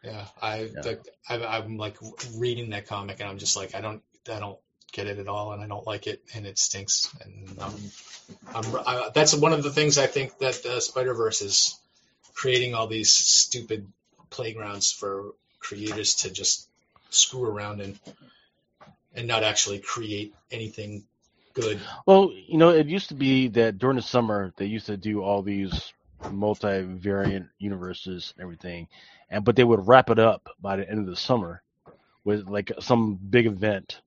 Yeah, 0.03 0.27
I, 0.41 0.63
Yeah. 0.63 0.81
the- 0.81 1.05
I 1.29 1.45
I'm 1.59 1.77
like 1.77 1.99
reading 2.37 2.71
that 2.71 2.87
comic 2.87 3.21
and 3.21 3.29
I'm 3.29 3.39
just 3.39 3.57
like 3.57 3.75
I 3.75 3.81
don't 3.83 4.03
I 4.29 4.41
don't 4.41 4.59
get 4.93 5.07
it 5.07 5.19
at 5.19 5.29
all 5.29 5.53
and 5.53 5.63
I 5.63 5.67
don't 5.67 5.87
like 5.87 6.07
it 6.07 6.23
and 6.35 6.47
it 6.47 6.59
stinks 6.59 7.09
and 7.25 7.59
um, 7.61 7.75
I'm, 8.55 8.77
I, 8.87 9.11
that's 9.15 9.35
one 9.35 9.53
of 9.53 9.63
the 9.63 9.71
things 9.71 9.99
I 9.99 10.07
think 10.07 10.39
that 10.39 10.65
uh, 10.65 10.81
Spider 10.81 11.15
Verse 11.15 11.43
is 11.43 11.79
creating 12.35 12.75
all 12.75 12.87
these 12.87 13.11
stupid 13.11 13.91
playgrounds 14.31 14.93
for 14.93 15.33
creators 15.59 16.17
to 16.17 16.31
just 16.31 16.69
screw 17.11 17.45
around 17.45 17.81
and 17.81 17.99
and 19.15 19.29
not 19.29 19.43
actually 19.43 19.79
create 19.79 20.35
anything 20.51 21.05
good. 21.55 21.79
Well, 22.07 22.33
you 22.33 22.57
know, 22.57 22.71
it 22.71 22.87
used 22.87 23.09
to 23.09 23.15
be 23.15 23.49
that 23.49 23.79
during 23.79 23.97
the 23.97 24.03
summer 24.03 24.53
they 24.57 24.67
used 24.67 24.87
to 24.87 24.97
do 24.97 25.23
all 25.23 25.43
these 25.43 25.93
multi-variant 26.31 27.49
universes 27.59 28.33
and 28.37 28.43
everything, 28.43 28.89
and 29.31 29.45
but 29.45 29.57
they 29.57 29.65
would 29.65 29.87
wrap 29.87 30.11
it 30.11 30.19
up 30.19 30.49
by 30.61 30.77
the 30.77 30.89
end 30.89 31.01
of 31.01 31.07
the 31.07 31.17
summer 31.17 31.63
with 32.25 32.49
like 32.49 32.73
some 32.81 33.17
big 33.17 33.47
event, 33.47 34.01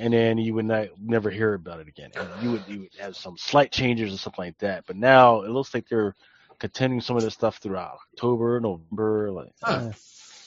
and 0.00 0.14
then 0.14 0.38
you 0.38 0.54
would 0.54 0.64
not, 0.64 0.88
never 0.98 1.30
hear 1.30 1.54
about 1.54 1.80
it 1.80 1.88
again. 1.88 2.10
And 2.14 2.40
you 2.40 2.50
would 2.50 2.66
you 2.66 2.80
would 2.80 2.94
have 2.98 3.16
some 3.16 3.36
slight 3.36 3.70
changes 3.70 4.14
or 4.14 4.18
something 4.18 4.46
like 4.46 4.58
that. 4.58 4.84
But 4.86 4.96
now 4.96 5.42
it 5.42 5.50
looks 5.50 5.74
like 5.74 5.88
they're 5.88 6.16
continuing 6.58 7.02
some 7.02 7.16
of 7.16 7.22
this 7.22 7.34
stuff 7.34 7.58
throughout 7.58 7.98
October, 8.12 8.60
November. 8.60 9.30
Like, 9.30 9.52
Huh. 9.62 9.90
eh. 9.90 9.92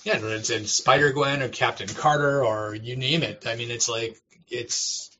Yeah, 0.04 0.18
and 0.18 0.26
it's 0.26 0.49
in 0.49 0.66
Spider 0.66 1.14
Gwen 1.14 1.41
or 1.41 1.47
Captain 1.47 1.88
Carter 1.88 2.43
or 2.43 2.76
you 2.76 2.97
name 2.97 3.24
it. 3.24 3.47
I 3.47 3.56
mean, 3.56 3.72
it's 3.72 3.88
like 3.88 4.18
it's 4.49 5.16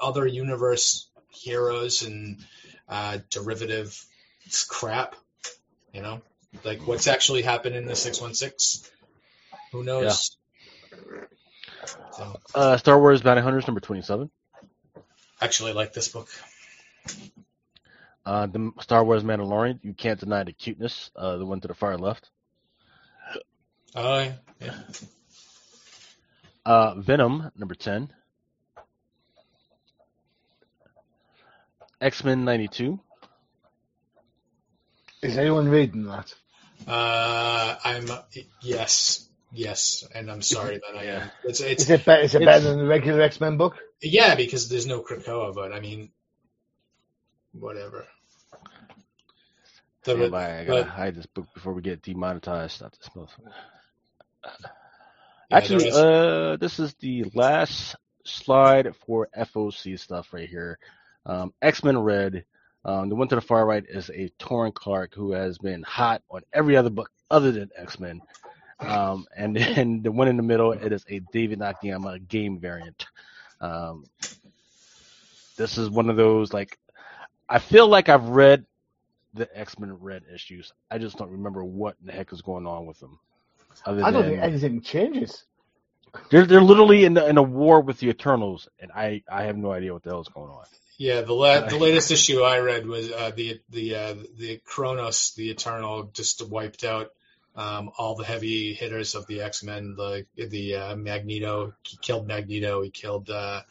other 0.00 0.26
universe 0.26 1.08
heroes 1.28 2.02
and 2.02 2.44
uh, 2.88 3.18
derivative 3.30 4.04
crap. 4.68 5.14
You 5.92 6.02
know, 6.02 6.22
like 6.64 6.80
what's 6.86 7.06
actually 7.06 7.42
happened 7.42 7.76
in 7.76 7.86
the 7.86 7.94
six 7.94 8.20
one 8.20 8.34
six? 8.34 8.90
Who 9.70 9.84
knows? 9.84 10.36
So, 10.90 10.96
uh, 12.54 12.76
Star 12.76 12.98
Wars 13.00 13.22
Bounty 13.22 13.42
Hunters 13.42 13.66
number 13.66 13.80
twenty-seven. 13.80 14.30
actually, 15.40 15.72
like 15.72 15.92
this 15.92 16.08
book. 16.08 16.28
Uh, 18.24 18.46
the 18.46 18.72
Star 18.80 19.04
Wars 19.04 19.24
Mandalorian. 19.24 19.80
You 19.82 19.94
can't 19.94 20.20
deny 20.20 20.44
the 20.44 20.52
cuteness. 20.52 21.10
Uh, 21.16 21.36
the 21.36 21.46
one 21.46 21.60
to 21.60 21.68
the 21.68 21.74
far 21.74 21.98
left. 21.98 22.30
Oh, 23.94 24.18
yeah. 24.20 24.32
yeah. 24.60 24.74
Uh, 26.64 26.94
Venom, 26.94 27.50
number 27.56 27.74
10. 27.74 28.12
X 32.00 32.24
Men 32.24 32.44
92. 32.44 32.98
Is 35.22 35.38
anyone 35.38 35.68
reading 35.68 36.04
that? 36.06 36.32
Uh, 36.86 37.76
I'm 37.84 38.08
yes, 38.60 39.28
yes, 39.52 40.04
and 40.14 40.30
I'm 40.30 40.42
sorry 40.42 40.78
that 40.78 40.98
I 40.98 41.04
am. 41.04 41.30
It's 41.44 41.60
it's 41.60 41.84
Is 41.84 41.90
it 41.90 42.04
better? 42.04 42.22
Is 42.22 42.34
it 42.34 42.42
It's- 42.42 42.56
better 42.62 42.68
than 42.70 42.78
the 42.78 42.86
regular 42.86 43.20
X 43.22 43.40
Men 43.40 43.56
book? 43.56 43.76
Yeah, 44.00 44.34
because 44.34 44.68
there's 44.68 44.86
no 44.86 45.02
Krakoa, 45.02 45.54
but 45.54 45.72
I 45.72 45.80
mean, 45.80 46.10
whatever. 47.52 48.06
The, 50.04 50.16
Stand 50.16 50.32
by, 50.32 50.60
I 50.60 50.64
gotta 50.64 50.82
but- 50.82 50.90
hide 50.90 51.14
this 51.14 51.26
book 51.26 51.46
before 51.54 51.72
we 51.74 51.82
get 51.82 52.02
demonetized. 52.02 52.80
Not 52.80 52.92
this 52.98 53.08
motherfucker. 53.14 53.52
yeah, 54.44 54.66
Actually, 55.50 55.90
there 55.90 56.52
uh, 56.52 56.56
this 56.56 56.80
is 56.80 56.94
the 56.94 57.24
last 57.34 57.94
slide 58.24 58.94
for 59.06 59.28
FOC 59.36 59.98
stuff 59.98 60.32
right 60.32 60.48
here. 60.48 60.78
Um, 61.26 61.52
X 61.62 61.84
Men 61.84 61.98
Red. 61.98 62.44
Um, 62.84 63.08
the 63.08 63.14
one 63.14 63.28
to 63.28 63.36
the 63.36 63.40
far 63.40 63.64
right 63.64 63.84
is 63.88 64.10
a 64.10 64.28
Taurin 64.40 64.74
Clarke 64.74 65.14
who 65.14 65.30
has 65.32 65.56
been 65.58 65.84
hot 65.84 66.20
on 66.28 66.40
every 66.52 66.76
other 66.76 66.90
book 66.90 67.10
other 67.30 67.52
than 67.52 67.70
X 67.76 68.00
Men. 68.00 68.20
Um, 68.80 69.26
and 69.36 69.56
then 69.56 70.02
the 70.02 70.12
one 70.12 70.28
in 70.28 70.36
the 70.36 70.42
middle, 70.42 70.72
it 70.72 70.92
is 70.92 71.04
a 71.08 71.20
David 71.32 71.60
Nakayama 71.60 72.26
game 72.28 72.58
variant. 72.58 73.06
Um, 73.60 74.04
this 75.56 75.78
is 75.78 75.88
one 75.88 76.10
of 76.10 76.16
those 76.16 76.52
like 76.52 76.78
I 77.48 77.58
feel 77.58 77.86
like 77.86 78.08
I've 78.08 78.28
read 78.28 78.64
the 79.34 79.48
X 79.58 79.78
Men 79.78 79.92
Red 80.00 80.24
issues. 80.32 80.72
I 80.90 80.98
just 80.98 81.16
don't 81.16 81.30
remember 81.30 81.64
what 81.64 81.96
the 82.02 82.12
heck 82.12 82.32
is 82.32 82.42
going 82.42 82.66
on 82.66 82.86
with 82.86 82.98
them. 82.98 83.18
Other 83.86 84.04
I 84.04 84.10
don't 84.10 84.22
than 84.22 84.32
think 84.32 84.42
anything 84.42 84.80
changes. 84.82 85.44
they're 86.30 86.46
they're 86.46 86.60
literally 86.60 87.04
in 87.04 87.14
the, 87.14 87.26
in 87.26 87.38
a 87.38 87.42
war 87.42 87.80
with 87.80 87.98
the 87.98 88.08
Eternals, 88.08 88.68
and 88.80 88.90
I 88.92 89.22
I 89.30 89.44
have 89.44 89.56
no 89.56 89.72
idea 89.72 89.92
what 89.92 90.02
the 90.02 90.10
hell 90.10 90.20
is 90.20 90.28
going 90.28 90.50
on. 90.50 90.64
yeah, 90.98 91.22
the 91.22 91.32
la- 91.32 91.60
the 91.68 91.78
latest 91.78 92.10
issue 92.10 92.42
I 92.42 92.58
read 92.58 92.86
was 92.86 93.10
uh, 93.10 93.30
the 93.34 93.60
the 93.70 93.94
uh, 93.94 94.14
the 94.36 94.60
Kronos, 94.64 95.34
the 95.34 95.50
Eternal, 95.50 96.10
just 96.12 96.46
wiped 96.46 96.84
out 96.84 97.10
um, 97.54 97.90
all 97.98 98.14
the 98.14 98.24
heavy 98.24 98.74
hitters 98.74 99.14
of 99.14 99.26
the 99.26 99.42
X 99.42 99.62
Men. 99.62 99.94
The 99.96 100.26
the 100.36 100.76
uh, 100.76 100.96
Magneto, 100.96 101.74
he 101.82 101.96
killed 101.98 102.26
Magneto. 102.26 102.82
He 102.82 102.90
killed 102.90 103.30
uh, 103.30 103.62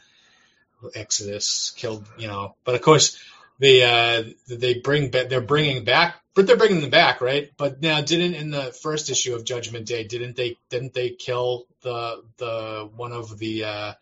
Exodus. 0.95 1.71
Killed 1.75 2.05
you 2.17 2.27
know, 2.27 2.55
but 2.63 2.75
of 2.75 2.81
course 2.81 3.17
they 3.59 3.83
uh, 3.83 4.23
they 4.47 4.75
bring 4.75 5.11
ba- 5.11 5.27
they're 5.29 5.41
bringing 5.41 5.83
back, 5.83 6.15
but 6.33 6.47
they're 6.47 6.57
bringing 6.57 6.81
them 6.81 6.89
back, 6.89 7.21
right? 7.21 7.51
But 7.57 7.81
now, 7.81 8.01
didn't 8.01 8.33
in 8.33 8.49
the 8.49 8.71
first 8.71 9.09
issue 9.09 9.35
of 9.35 9.45
Judgment 9.45 9.85
Day, 9.85 10.03
didn't 10.03 10.35
they 10.35 10.57
didn't 10.69 10.93
they 10.93 11.11
kill 11.11 11.65
the 11.81 12.23
the 12.37 12.89
one 12.95 13.11
of 13.11 13.37
the 13.37 13.63
uh, 13.65 13.93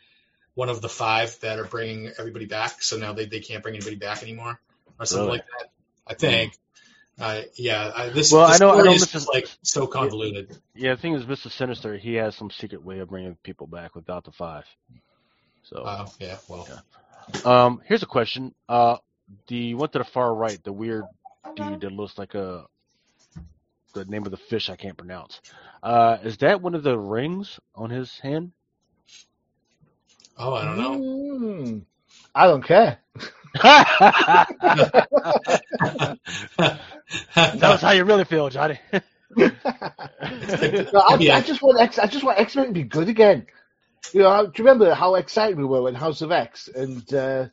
one 0.55 0.69
of 0.69 0.81
the 0.81 0.89
five 0.89 1.37
that 1.41 1.59
are 1.59 1.65
bringing 1.65 2.11
everybody 2.17 2.45
back? 2.45 2.81
So 2.81 2.97
now 2.97 3.13
they, 3.13 3.25
they 3.25 3.41
can't 3.41 3.61
bring 3.61 3.75
anybody 3.75 3.97
back 3.97 4.23
anymore, 4.23 4.59
or 4.99 5.05
something 5.05 5.25
Really? 5.25 5.37
like 5.39 5.47
that. 5.59 5.69
I 6.07 6.13
think. 6.15 6.53
Uh, 7.19 7.41
yeah, 7.55 7.91
I, 7.93 8.09
this, 8.09 8.31
Well, 8.31 8.47
this 8.47 8.61
I 8.61 8.63
know- 8.63 8.71
I 8.71 8.73
story 8.75 8.89
know 8.89 8.93
is 8.95 9.05
Mr. 9.05 9.11
just 9.11 9.27
like 9.27 9.47
so 9.61 9.85
convoluted. 9.87 10.57
Yeah, 10.73 10.95
the 10.95 11.01
thing 11.01 11.13
is, 11.15 11.27
Mister 11.27 11.49
Sinister, 11.49 11.97
he 11.97 12.13
has 12.15 12.35
some 12.35 12.49
secret 12.49 12.83
way 12.83 12.99
of 12.99 13.09
bringing 13.09 13.35
people 13.43 13.67
back 13.67 13.93
without 13.95 14.23
the 14.23 14.31
five. 14.31 14.63
So, 15.63 15.83
Uh, 15.83 16.07
yeah, 16.19 16.37
well, 16.47 16.65
um, 17.45 17.81
here's 17.85 18.03
a 18.03 18.07
question: 18.07 18.55
uh, 18.69 18.97
the 19.47 19.73
one 19.75 19.89
to 19.89 19.97
the 19.99 20.03
far 20.05 20.33
right, 20.33 20.63
the 20.63 20.71
weird 20.71 21.03
dude 21.55 21.81
that 21.81 21.91
looks 21.91 22.17
like 22.17 22.35
a 22.35 22.65
the 23.93 24.05
name 24.05 24.23
of 24.25 24.31
the 24.31 24.37
fish 24.37 24.69
I 24.69 24.75
can't 24.77 24.95
pronounce. 24.97 25.41
Uh, 25.83 26.17
is 26.23 26.37
that 26.37 26.61
one 26.61 26.73
of 26.75 26.83
the 26.83 26.97
rings 26.97 27.59
on 27.75 27.89
his 27.89 28.17
hand? 28.19 28.51
oh, 30.37 30.53
I 30.53 30.63
don't 30.63 30.77
know. 30.77 30.99
Mm, 30.99 31.81
I 32.33 32.47
don't 32.47 32.63
care. 32.63 32.99
That's 37.35 37.81
how 37.81 37.91
you 37.91 38.03
really 38.05 38.25
feel, 38.25 38.49
Johnny. 38.49 38.79
No, 39.37 40.99
I, 40.99 41.17
Yeah. 41.19 41.35
I 41.37 41.41
just 41.41 41.61
want 41.61 41.79
X. 41.79 41.99
I 41.99 42.07
just 42.07 42.23
want 42.23 42.39
X 42.39 42.55
Men 42.55 42.67
to 42.67 42.71
be 42.73 42.83
good 42.83 43.09
again. 43.09 43.45
You 44.11 44.21
know, 44.21 44.45
do 44.47 44.51
you 44.55 44.65
remember 44.65 44.93
how 44.93 45.15
excited 45.15 45.55
we 45.57 45.65
were 45.65 45.83
when 45.83 45.93
House 45.93 46.21
of 46.21 46.31
X 46.31 46.67
and 46.67 47.01
uh, 47.13 47.45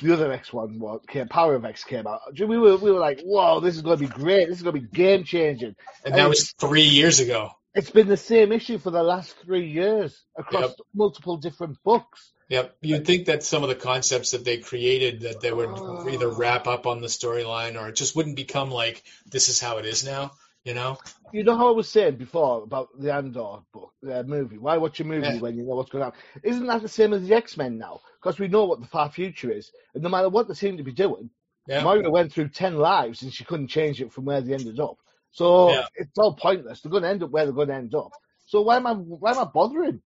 the 0.00 0.12
other 0.12 0.32
X 0.32 0.52
one 0.52 0.78
what 0.78 1.06
came, 1.06 1.28
Power 1.28 1.54
of 1.54 1.64
X 1.64 1.84
came 1.84 2.06
out, 2.06 2.20
we 2.38 2.58
were 2.58 2.76
we 2.78 2.90
were 2.90 2.98
like, 2.98 3.20
whoa, 3.22 3.60
this 3.60 3.76
is 3.76 3.82
going 3.82 3.98
to 3.98 4.04
be 4.06 4.12
great. 4.12 4.48
This 4.48 4.56
is 4.58 4.62
going 4.62 4.74
to 4.76 4.80
be 4.80 4.88
game 4.88 5.24
changing. 5.24 5.76
And 6.04 6.14
that 6.14 6.28
was 6.28 6.52
three 6.52 6.82
years 6.84 7.20
ago. 7.20 7.50
It's 7.74 7.90
been 7.90 8.08
the 8.08 8.16
same 8.16 8.52
issue 8.52 8.78
for 8.78 8.90
the 8.90 9.02
last 9.02 9.34
three 9.44 9.68
years 9.70 10.22
across 10.36 10.70
Yep. 10.70 10.76
multiple 10.94 11.36
different 11.36 11.82
books. 11.84 12.32
Yep. 12.52 12.76
You'd 12.82 13.06
think 13.06 13.26
that 13.26 13.42
some 13.42 13.62
of 13.62 13.70
the 13.70 13.74
concepts 13.74 14.32
that 14.32 14.44
they 14.44 14.58
created 14.58 15.22
that 15.22 15.40
they 15.40 15.50
would 15.50 15.70
oh. 15.70 16.06
either 16.06 16.28
wrap 16.28 16.66
up 16.66 16.86
on 16.86 17.00
the 17.00 17.06
storyline 17.06 17.80
or 17.80 17.88
it 17.88 17.96
just 17.96 18.14
wouldn't 18.14 18.36
become 18.36 18.70
like 18.70 19.02
this 19.24 19.48
is 19.48 19.58
how 19.58 19.78
it 19.78 19.86
is 19.86 20.04
now, 20.04 20.32
you 20.62 20.74
know? 20.74 20.98
You 21.32 21.44
know 21.44 21.56
how 21.56 21.68
I 21.68 21.70
was 21.70 21.88
saying 21.88 22.16
before 22.16 22.62
about 22.62 22.90
the 23.00 23.10
Andor 23.10 23.60
book, 23.72 23.94
the 24.02 24.22
movie. 24.24 24.58
Why 24.58 24.76
watch 24.76 25.00
a 25.00 25.04
movie 25.04 25.28
Yeah. 25.28 25.40
when 25.40 25.56
you 25.56 25.64
know 25.64 25.76
what's 25.76 25.88
going 25.88 26.04
on? 26.04 26.12
Isn't 26.42 26.66
that 26.66 26.82
the 26.82 26.90
same 26.90 27.14
as 27.14 27.26
the 27.26 27.34
X 27.34 27.56
Men 27.56 27.78
now? 27.78 28.00
Because 28.20 28.38
we 28.38 28.48
know 28.48 28.66
what 28.66 28.82
the 28.82 28.86
far 28.86 29.10
future 29.10 29.50
is, 29.50 29.72
and 29.94 30.02
no 30.02 30.10
matter 30.10 30.28
what 30.28 30.46
they 30.46 30.52
seem 30.52 30.76
to 30.76 30.82
be 30.82 30.92
doing, 30.92 31.30
Yeah. 31.66 31.82
Moira 31.82 32.10
went 32.10 32.34
through 32.34 32.50
ten 32.50 32.76
lives 32.76 33.22
and 33.22 33.32
she 33.32 33.44
couldn't 33.44 33.68
change 33.68 34.02
it 34.02 34.12
from 34.12 34.26
where 34.26 34.42
they 34.42 34.52
ended 34.52 34.78
up. 34.78 34.98
So 35.30 35.70
Yeah. 35.70 35.86
it's 35.94 36.18
all 36.18 36.34
pointless. 36.34 36.82
They're 36.82 36.92
going 36.92 37.04
to 37.04 37.08
end 37.08 37.22
up 37.22 37.30
where 37.30 37.46
they're 37.46 37.54
going 37.54 37.68
to 37.68 37.74
end 37.76 37.94
up. 37.94 38.12
So 38.44 38.60
why 38.60 38.76
am 38.76 38.86
I 38.86 38.92
why 38.92 39.30
am 39.30 39.38
I 39.38 39.44
bothering? 39.44 40.02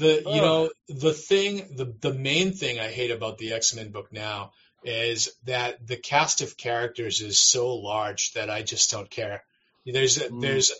The 0.00 0.22
Oh. 0.26 0.34
you 0.34 0.40
know 0.40 0.70
the 0.88 1.12
thing 1.12 1.76
the 1.76 1.86
the 2.06 2.12
main 2.12 2.52
thing 2.52 2.78
I 2.80 2.90
hate 2.90 3.10
about 3.10 3.38
the 3.38 3.52
X 3.52 3.74
Men 3.74 3.90
book 3.90 4.12
now 4.12 4.52
is 4.82 5.30
that 5.44 5.86
the 5.86 5.96
cast 5.96 6.40
of 6.40 6.56
characters 6.56 7.20
is 7.20 7.38
so 7.38 7.74
large 7.76 8.32
that 8.32 8.48
I 8.50 8.62
just 8.62 8.90
don't 8.90 9.10
care. 9.10 9.44
There's 9.84 10.18
Mm. 10.18 10.40
there's 10.40 10.72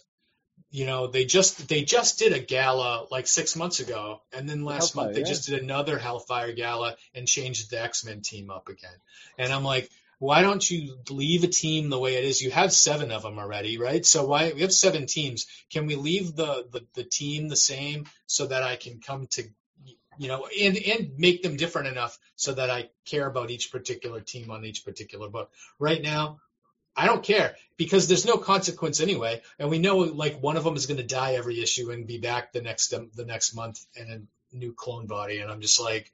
you 0.71 0.87
know 0.87 1.07
they 1.07 1.25
just 1.25 1.69
they 1.69 1.83
just 1.83 2.19
did 2.19 2.33
a 2.33 2.39
gala 2.39 3.07
like 3.11 3.27
six 3.27 3.57
months 3.57 3.81
ago, 3.81 4.23
and 4.33 4.49
then 4.49 4.65
last 4.65 4.95
Hellfire, 4.95 5.05
month 5.05 5.15
they 5.15 5.21
yeah. 5.23 5.33
just 5.35 5.47
did 5.49 5.63
another 5.63 5.99
Hellfire 5.99 6.53
gala 6.53 6.97
and 7.15 7.27
changed 7.27 7.71
the 7.71 7.81
X 7.83 8.05
Men 8.05 8.21
team 8.23 8.51
up 8.51 8.69
again. 8.69 8.99
And 9.39 9.53
I'm 9.53 9.65
like, 9.65 9.91
why 10.21 10.43
don't 10.43 10.71
you 10.71 10.99
leave 11.09 11.45
a 11.45 11.49
team 11.49 11.89
the 11.89 11.99
way 11.99 12.15
it 12.17 12.25
is? 12.25 12.43
You 12.43 12.51
have 12.51 12.75
seven 12.75 13.11
of 13.11 13.23
them 13.23 13.39
already, 13.39 13.79
right? 13.79 14.05
So 14.05 14.27
why 14.27 14.53
we 14.53 14.61
have 14.61 14.73
seven 14.73 15.07
teams? 15.07 15.47
Can 15.73 15.87
we 15.87 15.97
leave 15.97 16.37
the 16.37 16.67
the, 16.71 16.87
the 16.95 17.05
team 17.05 17.49
the 17.49 17.57
same 17.57 18.05
so 18.27 18.47
that 18.47 18.63
I 18.63 18.77
can 18.77 19.01
come 19.01 19.27
to 19.29 19.45
you 20.19 20.29
know 20.29 20.47
and 20.61 20.77
and 20.77 21.19
make 21.19 21.43
them 21.43 21.57
different 21.57 21.89
enough 21.89 22.19
so 22.37 22.53
that 22.53 22.69
I 22.69 22.91
care 23.07 23.27
about 23.27 23.51
each 23.51 23.73
particular 23.73 24.21
team 24.21 24.51
on 24.51 24.67
each 24.67 24.85
particular 24.85 25.31
book. 25.31 25.51
Right 25.79 26.03
now, 26.03 26.41
I 26.95 27.07
don't 27.07 27.23
care 27.23 27.57
because 27.79 28.07
there's 28.07 28.27
no 28.27 28.37
consequence 28.37 29.01
anyway, 29.01 29.41
and 29.59 29.71
we 29.71 29.79
know 29.79 29.97
like 29.97 30.43
one 30.43 30.59
of 30.59 30.65
them 30.65 30.77
is 30.77 30.85
going 30.85 30.99
to 30.99 31.15
die 31.17 31.35
every 31.35 31.63
issue 31.63 31.93
and 31.93 32.07
be 32.07 32.19
back 32.19 32.53
the 32.53 32.61
next 32.61 32.91
the 32.91 33.25
next 33.25 33.55
month 33.55 33.81
in 33.95 34.11
a 34.11 34.57
new 34.57 34.75
clone 34.75 35.07
body, 35.07 35.39
and 35.39 35.51
I'm 35.51 35.63
just 35.63 35.81
like, 35.81 36.13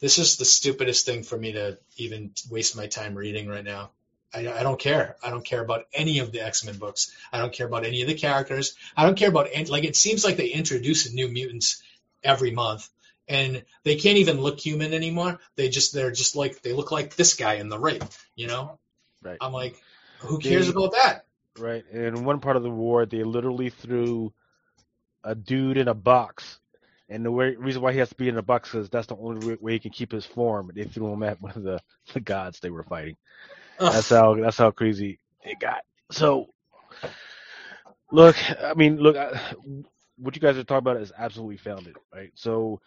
this 0.00 0.18
is 0.18 0.36
the 0.36 0.44
stupidest 0.44 1.06
thing 1.06 1.22
for 1.22 1.36
me 1.36 1.52
to 1.52 1.78
even 1.96 2.32
waste 2.50 2.76
my 2.76 2.86
time 2.86 3.14
reading 3.14 3.48
right 3.48 3.64
now. 3.64 3.90
I, 4.32 4.48
I 4.48 4.62
don't 4.62 4.78
care. 4.78 5.16
I 5.24 5.30
don't 5.30 5.44
care 5.44 5.60
about 5.62 5.86
any 5.92 6.20
of 6.20 6.30
the 6.32 6.40
X 6.40 6.64
Men 6.64 6.76
books. 6.78 7.10
I 7.32 7.38
don't 7.38 7.52
care 7.52 7.66
about 7.66 7.84
any 7.84 8.02
of 8.02 8.08
the 8.08 8.14
characters. 8.14 8.74
I 8.96 9.04
don't 9.04 9.16
care 9.16 9.28
about 9.28 9.48
any, 9.52 9.66
like 9.66 9.84
it 9.84 9.96
seems 9.96 10.24
like 10.24 10.36
they 10.36 10.48
introduce 10.48 11.12
new 11.12 11.28
mutants 11.28 11.82
every 12.22 12.50
month, 12.52 12.88
and 13.28 13.64
they 13.82 13.96
can't 13.96 14.18
even 14.18 14.40
look 14.40 14.60
human 14.60 14.94
anymore. 14.94 15.38
They 15.56 15.68
just 15.68 15.92
they're 15.92 16.12
just 16.12 16.36
like 16.36 16.62
they 16.62 16.72
look 16.72 16.92
like 16.92 17.16
this 17.16 17.34
guy 17.34 17.54
in 17.54 17.68
the 17.68 17.78
rape. 17.78 18.04
You 18.36 18.46
know, 18.46 18.78
Right. 19.22 19.38
I'm 19.40 19.52
like, 19.52 19.76
who 20.20 20.38
cares 20.38 20.66
They- 20.66 20.72
about 20.72 20.92
that? 20.92 21.26
Right. 21.58 21.84
In 21.90 22.24
one 22.24 22.38
part 22.40 22.56
of 22.56 22.62
the 22.62 22.70
war, 22.70 23.04
they 23.06 23.24
literally 23.24 23.70
threw 23.70 24.32
a 25.24 25.34
dude 25.34 25.76
in 25.76 25.88
a 25.88 25.94
box. 25.94 26.58
And 27.10 27.24
the 27.26 27.32
way, 27.32 27.56
reason 27.56 27.82
why 27.82 27.92
he 27.92 27.98
has 27.98 28.10
to 28.10 28.14
be 28.14 28.28
in 28.28 28.36
the 28.36 28.42
box 28.42 28.74
is 28.74 28.88
that's 28.88 29.08
the 29.08 29.16
only 29.16 29.56
way- 29.56 29.74
he 29.74 29.80
can 29.80 29.92
keep 29.92 30.12
his 30.12 30.26
form. 30.26 30.70
They 30.74 30.84
threw 30.84 31.12
him 31.12 31.24
at 31.24 31.42
one 31.42 31.52
of 31.52 31.64
the, 31.64 31.80
the 32.14 32.20
gods 32.20 32.60
they 32.60 32.70
were 32.70 32.84
fighting. 32.84 33.16
That's 33.88 34.10
how 34.10 34.36
that's 34.36 34.58
how 34.58 34.70
crazy 34.70 35.18
it 35.44 35.58
got. 35.60 35.82
So, 36.12 36.48
look, 38.12 38.36
I 38.62 38.74
mean, 38.74 38.98
look, 38.98 39.16
I, 39.16 39.54
what 40.18 40.36
you 40.36 40.42
guys 40.42 40.58
are 40.58 40.64
talking 40.64 40.78
about 40.90 41.02
is 41.02 41.12
absolutely 41.16 41.56
founded, 41.58 41.96
right? 42.14 42.30
So, 42.34 42.80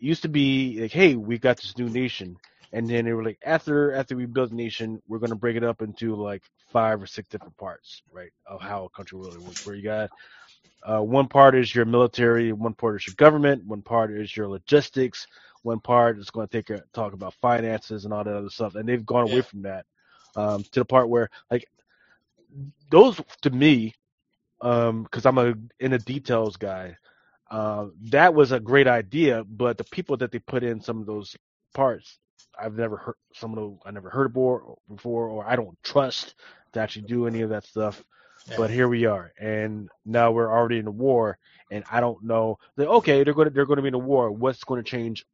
it 0.00 0.06
used 0.06 0.22
to 0.22 0.28
be 0.28 0.80
like, 0.82 0.92
hey, 0.92 1.16
we 1.16 1.38
got 1.38 1.58
this 1.58 1.76
new 1.78 1.88
nation, 1.90 2.36
and 2.72 2.88
then 2.88 3.04
they 3.04 3.12
were 3.12 3.24
like, 3.24 3.38
after 3.44 3.92
after 3.94 4.16
we 4.16 4.26
build 4.26 4.50
the 4.50 4.56
nation, 4.56 5.02
we're 5.08 5.18
gonna 5.20 5.36
break 5.36 5.56
it 5.56 5.64
up 5.64 5.82
into 5.82 6.16
like 6.16 6.42
five 6.72 7.02
or 7.02 7.06
six 7.06 7.28
different 7.28 7.56
parts, 7.56 8.02
right, 8.12 8.32
of 8.46 8.60
how 8.60 8.84
a 8.84 8.90
country 8.90 9.18
really 9.18 9.38
works. 9.38 9.66
Where 9.66 9.76
you 9.76 9.82
got 9.82 10.10
uh, 10.86 11.00
one 11.00 11.28
part 11.28 11.56
is 11.56 11.74
your 11.74 11.84
military, 11.84 12.52
one 12.52 12.74
part 12.74 12.96
is 12.96 13.06
your 13.08 13.16
government, 13.16 13.64
one 13.66 13.82
part 13.82 14.12
is 14.12 14.36
your 14.36 14.48
logistics, 14.48 15.26
one 15.62 15.80
part 15.80 16.18
is 16.18 16.30
going 16.30 16.48
to 16.48 16.52
take 16.62 16.70
a, 16.70 16.82
talk 16.94 17.12
about 17.12 17.34
finances 17.42 18.04
and 18.04 18.14
all 18.14 18.24
that 18.24 18.36
other 18.36 18.50
stuff, 18.50 18.76
and 18.76 18.88
they've 18.88 19.06
gone 19.06 19.24
away 19.24 19.42
from 19.42 19.62
that 19.62 19.86
um, 20.36 20.62
to 20.72 20.80
the 20.80 20.84
part 20.84 21.08
where 21.08 21.30
like 21.50 21.66
those 22.90 23.20
to 23.42 23.50
me, 23.50 23.94
because 24.60 25.26
I'm 25.26 25.38
a 25.38 25.54
in 25.80 25.92
the 25.92 25.98
details 25.98 26.56
guy, 26.56 26.96
uh, 27.50 27.86
that 28.10 28.34
was 28.34 28.52
a 28.52 28.60
great 28.60 28.88
idea, 28.88 29.44
but 29.44 29.78
the 29.78 29.84
people 29.84 30.16
that 30.18 30.32
they 30.32 30.38
put 30.40 30.64
in 30.64 30.80
some 30.80 31.00
of 31.00 31.06
those 31.06 31.36
parts, 31.74 32.18
I've 32.58 32.76
never 32.76 32.96
heard 32.96 33.16
some 33.34 33.52
of 33.52 33.56
those 33.56 33.78
I 33.84 33.90
never 33.90 34.10
heard 34.10 34.32
before, 34.32 34.78
before, 34.88 35.28
or 35.28 35.46
I 35.46 35.56
don't 35.56 35.78
trust 35.82 36.34
to 36.72 36.80
actually 36.80 37.06
do 37.06 37.26
any 37.26 37.42
of 37.42 37.50
that 37.50 37.64
stuff. 37.66 38.02
Yeah. 38.48 38.56
But 38.58 38.70
here 38.70 38.88
we 38.88 39.06
are, 39.06 39.32
and 39.38 39.88
now 40.04 40.30
we're 40.30 40.50
already 40.50 40.78
in 40.78 40.86
a 40.86 40.90
war, 40.90 41.38
and 41.70 41.84
I 41.90 42.00
don't 42.00 42.22
know. 42.22 42.58
Like, 42.76 42.88
okay, 42.88 43.24
they're 43.24 43.34
going 43.34 43.48
to 43.48 43.54
they're 43.54 43.66
going 43.66 43.78
to 43.78 43.82
be 43.82 43.88
in 43.88 43.94
a 43.94 43.98
war. 43.98 44.30
What's 44.30 44.62
going 44.62 44.82
to 44.82 44.88
change 44.88 45.26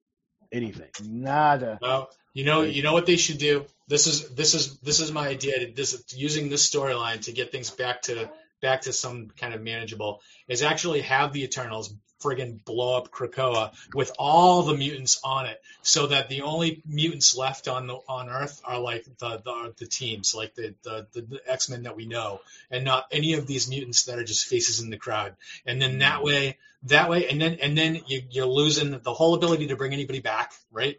anything? 0.50 0.88
Nada. 1.04 1.78
Well, 1.82 2.10
you 2.32 2.44
know, 2.44 2.62
you 2.62 2.82
know 2.82 2.94
what 2.94 3.04
they 3.04 3.16
should 3.16 3.38
do. 3.38 3.66
This 3.86 4.06
is 4.06 4.30
this 4.30 4.54
is 4.54 4.78
this 4.78 5.00
is 5.00 5.12
my 5.12 5.28
idea. 5.28 5.66
To, 5.66 5.72
this 5.72 6.02
using 6.14 6.48
this 6.48 6.68
storyline 6.68 7.20
to 7.22 7.32
get 7.32 7.52
things 7.52 7.70
back 7.70 8.02
to 8.02 8.30
back 8.62 8.82
to 8.82 8.92
some 8.92 9.28
kind 9.36 9.52
of 9.52 9.60
manageable 9.60 10.22
is 10.48 10.62
actually 10.62 11.02
have 11.02 11.32
the 11.32 11.44
Eternals 11.44 11.94
friggin' 12.22 12.64
blow 12.64 12.96
up 12.96 13.10
Krakoa 13.10 13.72
with 13.94 14.12
all 14.16 14.62
the 14.62 14.76
mutants 14.76 15.20
on 15.24 15.46
it, 15.46 15.60
so 15.82 16.06
that 16.06 16.28
the 16.28 16.42
only 16.42 16.80
mutants 16.86 17.36
left 17.36 17.66
on 17.66 17.88
the 17.88 17.98
on 18.08 18.30
Earth 18.30 18.62
are 18.64 18.78
like 18.78 19.04
the 19.18 19.42
the, 19.44 19.74
the 19.76 19.86
teams, 19.86 20.34
like 20.34 20.54
the 20.54 20.74
the, 20.84 21.06
the 21.12 21.40
X 21.46 21.68
Men 21.68 21.82
that 21.82 21.96
we 21.96 22.06
know, 22.06 22.40
and 22.70 22.84
not 22.84 23.06
any 23.10 23.34
of 23.34 23.46
these 23.46 23.68
mutants 23.68 24.04
that 24.04 24.18
are 24.18 24.24
just 24.24 24.46
faces 24.46 24.80
in 24.80 24.90
the 24.90 24.96
crowd. 24.96 25.34
And 25.66 25.82
then 25.82 25.98
that 25.98 26.22
way, 26.22 26.58
that 26.84 27.10
way, 27.10 27.28
and 27.28 27.40
then 27.40 27.58
and 27.60 27.76
then 27.76 28.00
you, 28.06 28.22
you're 28.30 28.46
losing 28.46 28.98
the 29.00 29.12
whole 29.12 29.34
ability 29.34 29.66
to 29.68 29.76
bring 29.76 29.92
anybody 29.92 30.20
back, 30.20 30.52
right? 30.70 30.98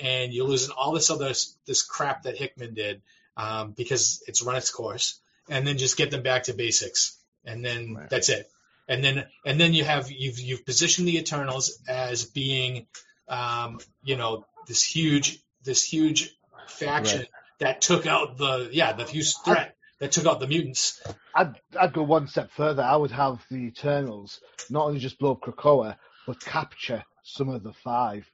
and 0.00 0.32
you're 0.32 0.46
losing 0.46 0.74
all 0.76 0.92
this 0.92 1.10
other 1.10 1.32
this 1.66 1.82
crap 1.82 2.22
that 2.22 2.36
Hickman 2.36 2.74
did 2.74 3.02
um, 3.36 3.72
because 3.72 4.22
it's 4.26 4.42
run 4.42 4.56
its 4.56 4.70
course, 4.70 5.20
and 5.48 5.66
then 5.66 5.78
just 5.78 5.96
get 5.96 6.10
them 6.10 6.22
back 6.22 6.44
to 6.44 6.54
basics, 6.54 7.18
and 7.44 7.64
then 7.64 7.94
Right. 7.94 8.10
that's 8.10 8.28
it. 8.28 8.48
And 8.88 9.02
then 9.02 9.24
and 9.46 9.60
then 9.60 9.72
you 9.72 9.84
have 9.84 10.10
you've 10.10 10.38
you've 10.38 10.64
positioned 10.66 11.08
the 11.08 11.18
Eternals 11.18 11.78
as 11.88 12.24
being, 12.24 12.86
um, 13.28 13.80
you 14.02 14.16
know, 14.16 14.44
this 14.66 14.84
huge 14.84 15.38
this 15.62 15.82
huge 15.82 16.30
faction 16.68 17.20
Right. 17.20 17.28
that 17.60 17.80
took 17.80 18.06
out 18.06 18.36
the 18.36 18.68
yeah 18.72 18.92
the 18.92 19.04
huge 19.04 19.34
threat 19.44 19.76
that 20.00 20.12
took 20.12 20.26
out 20.26 20.40
the 20.40 20.46
mutants. 20.46 21.00
I'd, 21.34 21.54
I'd 21.78 21.92
go 21.92 22.02
one 22.02 22.28
step 22.28 22.50
further. 22.52 22.82
I 22.82 22.96
would 22.96 23.10
have 23.10 23.44
the 23.50 23.66
Eternals 23.66 24.40
not 24.70 24.86
only 24.86 25.00
just 25.00 25.18
blow 25.18 25.32
up 25.32 25.40
Krakoa, 25.40 25.96
but 26.26 26.40
capture 26.40 27.04
some 27.22 27.48
of 27.48 27.62
the 27.62 27.72
five 27.72 28.30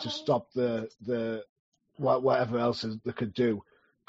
to 0.00 0.10
stop 0.10 0.48
the 0.54 0.88
the 1.06 1.44
whatever 1.96 2.58
else 2.58 2.84
they 3.04 3.12
could 3.12 3.34
do. 3.34 3.62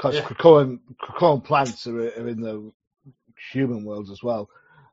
Because 0.04 0.18
Yeah. 0.18 0.26
Krakoan, 0.28 0.80
Krakoan 1.02 1.42
plants 1.42 1.88
are, 1.88 1.98
are 1.98 2.28
in 2.28 2.42
the 2.42 2.74
human 3.54 3.86
world 3.86 4.10
as 4.10 4.22
well. 4.22 4.50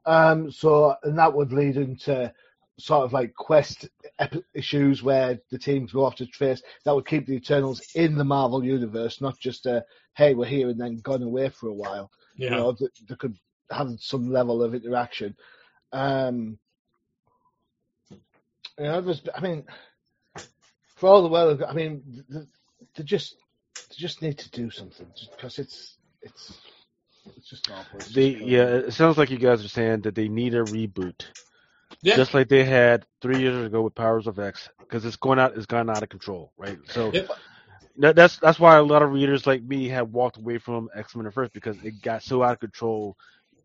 Um, 0.07 0.53
so, 0.53 0.95
and 1.03 1.19
that 1.19 1.35
would 1.35 1.53
lead 1.53 1.77
into 1.77 2.33
sort 2.79 3.05
of 3.05 3.13
like 3.13 3.35
quest 3.35 3.89
ep- 4.21 4.45
issues 4.55 5.03
where 5.03 5.41
the 5.51 5.59
teams 5.59 5.93
go 5.93 6.05
off 6.05 6.15
to 6.15 6.27
trace. 6.27 6.63
That 6.85 6.95
would 6.95 7.09
keep 7.09 7.27
the 7.27 7.35
Eternals 7.35 7.83
in 7.97 8.15
the 8.15 8.25
Marvel 8.25 8.65
universe, 8.65 9.21
not 9.21 9.37
just 9.41 9.67
a 9.67 9.85
hey, 10.15 10.35
we're 10.35 10.47
here 10.47 10.69
and 10.69 10.81
then 10.81 10.99
gone 10.99 11.25
away 11.25 11.49
for 11.49 11.69
a 11.69 11.75
while 11.75 12.13
You 12.37 12.45
you 12.45 12.51
know, 12.51 12.57
know, 12.59 12.73
that, 12.73 12.91
that 13.09 13.19
could 13.19 13.37
have 13.73 13.91
some 13.99 14.31
level 14.31 14.63
of 14.63 14.77
interaction. 14.77 15.35
Um, 15.93 16.57
you 18.79 18.85
know, 18.85 19.01
there's, 19.01 19.23
I 19.35 19.41
mean, 19.41 19.65
for 20.95 21.09
all 21.09 21.23
the 21.23 21.29
world, 21.29 21.65
I 21.65 21.73
mean, 21.73 22.25
th- 22.31 22.47
they 22.95 23.03
just, 23.03 23.35
they 23.89 23.95
just 23.97 24.21
need 24.23 24.39
to 24.39 24.51
do 24.51 24.71
something 24.71 25.07
because 25.37 25.59
it's, 25.59 25.97
it's, 26.23 26.59
it's 27.37 27.49
just 27.49 27.69
awful. 27.71 28.01
It's 28.01 28.15
They 28.15 28.29
killing 28.39 28.45
yeah, 28.45 28.65
it 28.67 28.93
sounds 28.93 29.19
like 29.19 29.31
you 29.31 29.39
guys 29.39 29.65
are 29.65 29.69
saying 29.69 30.03
that 30.03 30.15
they 30.15 30.29
need 30.29 30.55
a 30.55 30.59
reboot, 30.59 31.25
yeah, 32.03 32.17
just 32.17 32.35
like 32.35 32.49
they 32.49 32.65
had 32.65 33.07
three 33.21 33.41
years 33.41 33.65
ago 33.67 33.83
with 33.83 33.95
Powers 33.95 34.27
of 34.27 34.39
X, 34.39 34.69
because 34.89 35.05
it's 35.05 35.17
going 35.17 35.39
out, 35.39 35.57
it's 35.57 35.67
gone 35.67 35.89
out 35.91 36.03
of 36.03 36.09
control, 36.09 36.53
right? 36.59 36.79
So 36.87 37.15
Yep. 37.15 37.29
that, 37.99 38.17
that's 38.17 38.39
that's 38.39 38.59
why 38.59 38.77
a 38.77 38.83
lot 38.83 39.03
of 39.03 39.13
readers 39.13 39.47
like 39.47 39.63
me 39.63 39.89
have 39.89 40.11
walked 40.11 40.39
away 40.39 40.59
from 40.59 40.89
X 40.95 41.15
Men 41.15 41.27
at 41.27 41.35
first 41.35 41.53
because 41.53 41.83
it 41.83 42.01
got 42.01 42.23
so 42.23 42.43
out 42.43 42.53
of 42.55 42.61
control. 42.61 43.17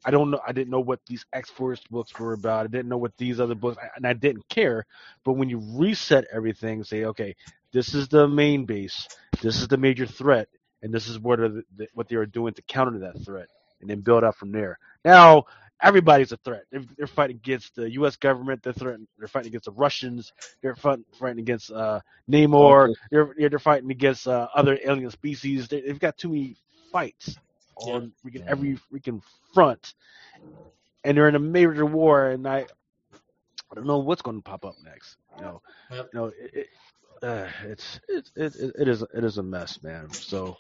I 0.05 0.11
don't 0.11 0.32
know. 0.32 0.39
I 0.47 0.51
didn't 0.53 0.72
know 0.72 0.82
what 0.82 0.99
these 1.07 1.26
X 1.34 1.49
Force 1.49 1.82
books 1.89 2.18
were 2.18 2.34
about. 2.34 2.66
I 2.66 2.68
didn't 2.70 2.89
know 2.89 2.97
what 2.97 3.16
these 3.18 3.39
other 3.39 3.55
books, 3.55 3.78
and 3.95 4.05
I 4.07 4.13
didn't 4.13 4.47
care. 4.49 4.86
But 5.24 5.34
when 5.34 5.49
you 5.49 5.61
reset 5.78 6.26
everything, 6.34 6.84
say, 6.84 7.05
okay, 7.05 7.36
this 7.76 7.94
is 7.94 8.08
the 8.08 8.26
main 8.26 8.66
base, 8.66 9.06
this 9.42 9.60
is 9.62 9.68
the 9.68 9.78
major 9.78 10.06
threat, 10.06 10.48
and 10.82 10.94
this 10.94 11.10
is 11.10 11.20
what 11.20 11.42
are 11.42 11.50
the, 11.50 11.64
the, 11.76 11.88
what 11.94 12.08
they 12.08 12.16
are 12.16 12.26
doing 12.26 12.54
to 12.54 12.62
counter 12.62 13.00
that 13.00 13.22
threat, 13.26 13.50
and 13.82 13.90
then 13.90 14.00
build 14.00 14.24
up 14.24 14.36
from 14.36 14.54
there. 14.54 14.80
Now 15.04 15.44
everybody's 15.82 16.32
a 16.32 16.38
threat. 16.38 16.64
They're, 16.72 16.84
they're 16.98 17.06
fighting 17.08 17.36
against 17.36 17.76
the 17.76 17.92
U.S. 17.92 18.16
government. 18.16 18.64
They're 18.64 18.72
threatening. 18.72 19.10
They're 19.20 19.28
fighting 19.28 19.50
against 19.50 19.66
the 19.66 19.74
Russians. 19.74 20.32
They're 20.62 20.78
fighting, 20.78 21.04
fighting 21.20 21.40
against 21.40 21.70
uh, 21.70 22.00
Namor. 22.32 22.86
Okay. 22.92 22.94
They're 23.12 23.50
they're 23.50 23.60
fighting 23.60 23.92
against 23.92 24.26
uh, 24.26 24.48
other 24.56 24.80
alien 24.82 25.12
species. 25.12 25.68
They, 25.68 25.82
they've 25.82 26.00
got 26.00 26.18
too 26.18 26.30
many 26.30 26.56
fights 26.94 27.36
on 27.76 28.14
freaking 28.26 28.46
every 28.48 28.80
freaking 28.90 29.22
front, 29.54 29.96
and 31.04 31.18
they're 31.18 31.28
in 31.28 31.36
a 31.36 31.40
major 31.40 31.86
war. 31.86 32.30
And 32.30 32.48
I, 32.48 32.60
I 33.70 33.76
don't 33.76 33.86
know 33.86 33.98
what's 34.00 34.22
going 34.22 34.38
to 34.38 34.44
pop 34.44 34.64
up 34.64 34.76
next. 34.86 35.18
You 35.38 35.44
know, 35.44 35.62
Yep. 35.92 36.10
you 36.14 36.20
know, 36.20 36.32
it, 36.40 36.68
uh, 37.24 37.47
it's 37.63 37.99
it, 38.07 38.30
it 38.36 38.55
it 38.55 38.76
it 38.80 38.88
is 38.88 39.03
it 39.13 39.24
is 39.24 39.38
a 39.38 39.43
mess, 39.43 39.82
man. 39.84 40.18
So, 40.20 40.57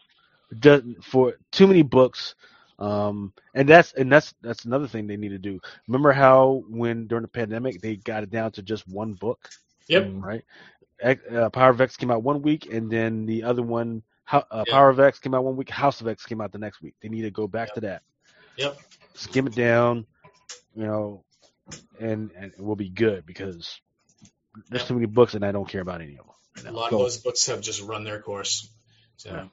just 0.59 0.83
for 1.03 1.33
too 1.51 1.67
many 1.67 1.83
books. 1.83 2.35
Um, 2.79 3.33
and 3.53 3.67
that's 3.69 3.93
and 3.93 4.11
that's 4.11 4.33
that's 4.41 4.65
another 4.65 4.87
thing 4.87 5.07
they 5.07 5.17
need 5.17 5.29
to 5.29 5.37
do. 5.39 5.59
Remember 5.87 6.11
how 6.11 6.63
when 6.69 7.07
during 7.07 7.21
the 7.23 7.27
pandemic 7.29 7.81
they 7.81 7.95
got 7.97 8.23
it 8.23 8.31
down 8.31 8.51
to 8.53 8.61
just 8.63 8.87
one 8.87 9.13
book, 9.13 9.49
Yep. 9.87 10.13
right? 10.21 10.43
Uh, 11.03 11.49
Power 11.49 11.69
of 11.71 11.81
X 11.81 11.97
came 11.97 12.11
out 12.11 12.23
one 12.23 12.41
week, 12.41 12.67
and 12.71 12.91
then 12.91 13.25
the 13.25 13.43
other 13.43 13.61
one, 13.63 14.03
uh. 14.51 14.65
Power 14.65 14.89
of 14.89 14.99
X 14.99 15.19
came 15.19 15.33
out 15.33 15.43
one 15.43 15.55
week. 15.55 15.69
House 15.69 16.01
of 16.01 16.07
X 16.07 16.25
came 16.25 16.41
out 16.41 16.51
the 16.51 16.57
next 16.59 16.81
week. 16.81 16.95
They 17.01 17.09
need 17.09 17.23
to 17.23 17.31
go 17.31 17.47
back 17.47 17.71
Yep. 17.71 17.75
to 17.75 17.81
that. 17.81 18.03
Yep. 18.57 18.77
Skim 19.15 19.47
it 19.47 19.55
down, 19.55 20.05
you 20.75 20.85
know, 20.85 21.23
and 21.99 22.31
and 22.37 22.53
we'll 22.57 22.75
be 22.75 22.89
good 22.89 23.25
because 23.25 23.79
there's 24.69 24.83
Yep. 24.83 24.87
too 24.87 24.93
many 24.95 25.05
books, 25.07 25.33
and 25.35 25.45
I 25.45 25.51
don't 25.51 25.67
care 25.69 25.81
about 25.81 26.01
any 26.01 26.17
of 26.17 26.25
them. 26.25 26.35
Right 26.57 26.65
A 26.65 26.71
lot 26.71 26.89
So- 26.91 26.97
of 26.97 27.01
those 27.03 27.17
books 27.17 27.45
have 27.47 27.61
just 27.61 27.81
run 27.81 28.03
their 28.03 28.21
course. 28.21 28.67
So, 29.17 29.29
Yeah. 29.31 29.47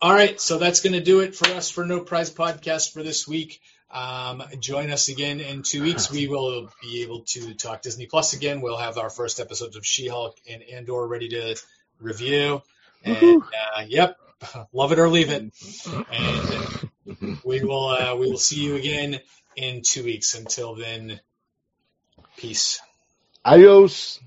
all 0.00 0.12
right, 0.12 0.40
so 0.40 0.58
that's 0.58 0.80
going 0.80 0.94
to 0.94 1.00
do 1.02 1.20
it 1.20 1.34
for 1.36 1.48
us 1.48 1.70
for 1.70 1.84
No 1.84 2.00
Prize 2.00 2.30
Podcast 2.30 2.92
for 2.92 3.02
this 3.02 3.26
week. 3.28 3.60
Um, 3.90 4.42
join 4.58 4.90
us 4.90 5.08
again 5.08 5.40
in 5.40 5.62
two 5.62 5.82
weeks. 5.82 6.10
We 6.10 6.26
will 6.26 6.70
be 6.82 7.02
able 7.02 7.20
to 7.26 7.54
talk 7.54 7.82
Disney 7.82 8.06
Plus 8.06 8.32
again. 8.32 8.60
We'll 8.60 8.76
have 8.76 8.98
our 8.98 9.10
first 9.10 9.38
episodes 9.38 9.76
of 9.76 9.86
She-Hulk 9.86 10.36
and 10.48 10.62
Andor 10.64 11.06
ready 11.06 11.28
to 11.28 11.54
review. 12.00 12.62
And 13.04 13.42
uh, 13.76 13.84
yep, 13.86 14.18
love 14.72 14.90
it 14.92 14.98
or 14.98 15.08
leave 15.08 15.30
it. 15.30 15.52
And 17.06 17.38
we 17.44 17.62
will 17.62 17.88
uh, 17.88 18.16
we 18.16 18.30
will 18.30 18.38
see 18.38 18.60
you 18.64 18.76
again 18.76 19.20
in 19.56 19.82
two 19.82 20.02
weeks. 20.04 20.34
Until 20.34 20.74
then, 20.74 21.20
peace. 22.36 22.80
Adios. 23.44 24.18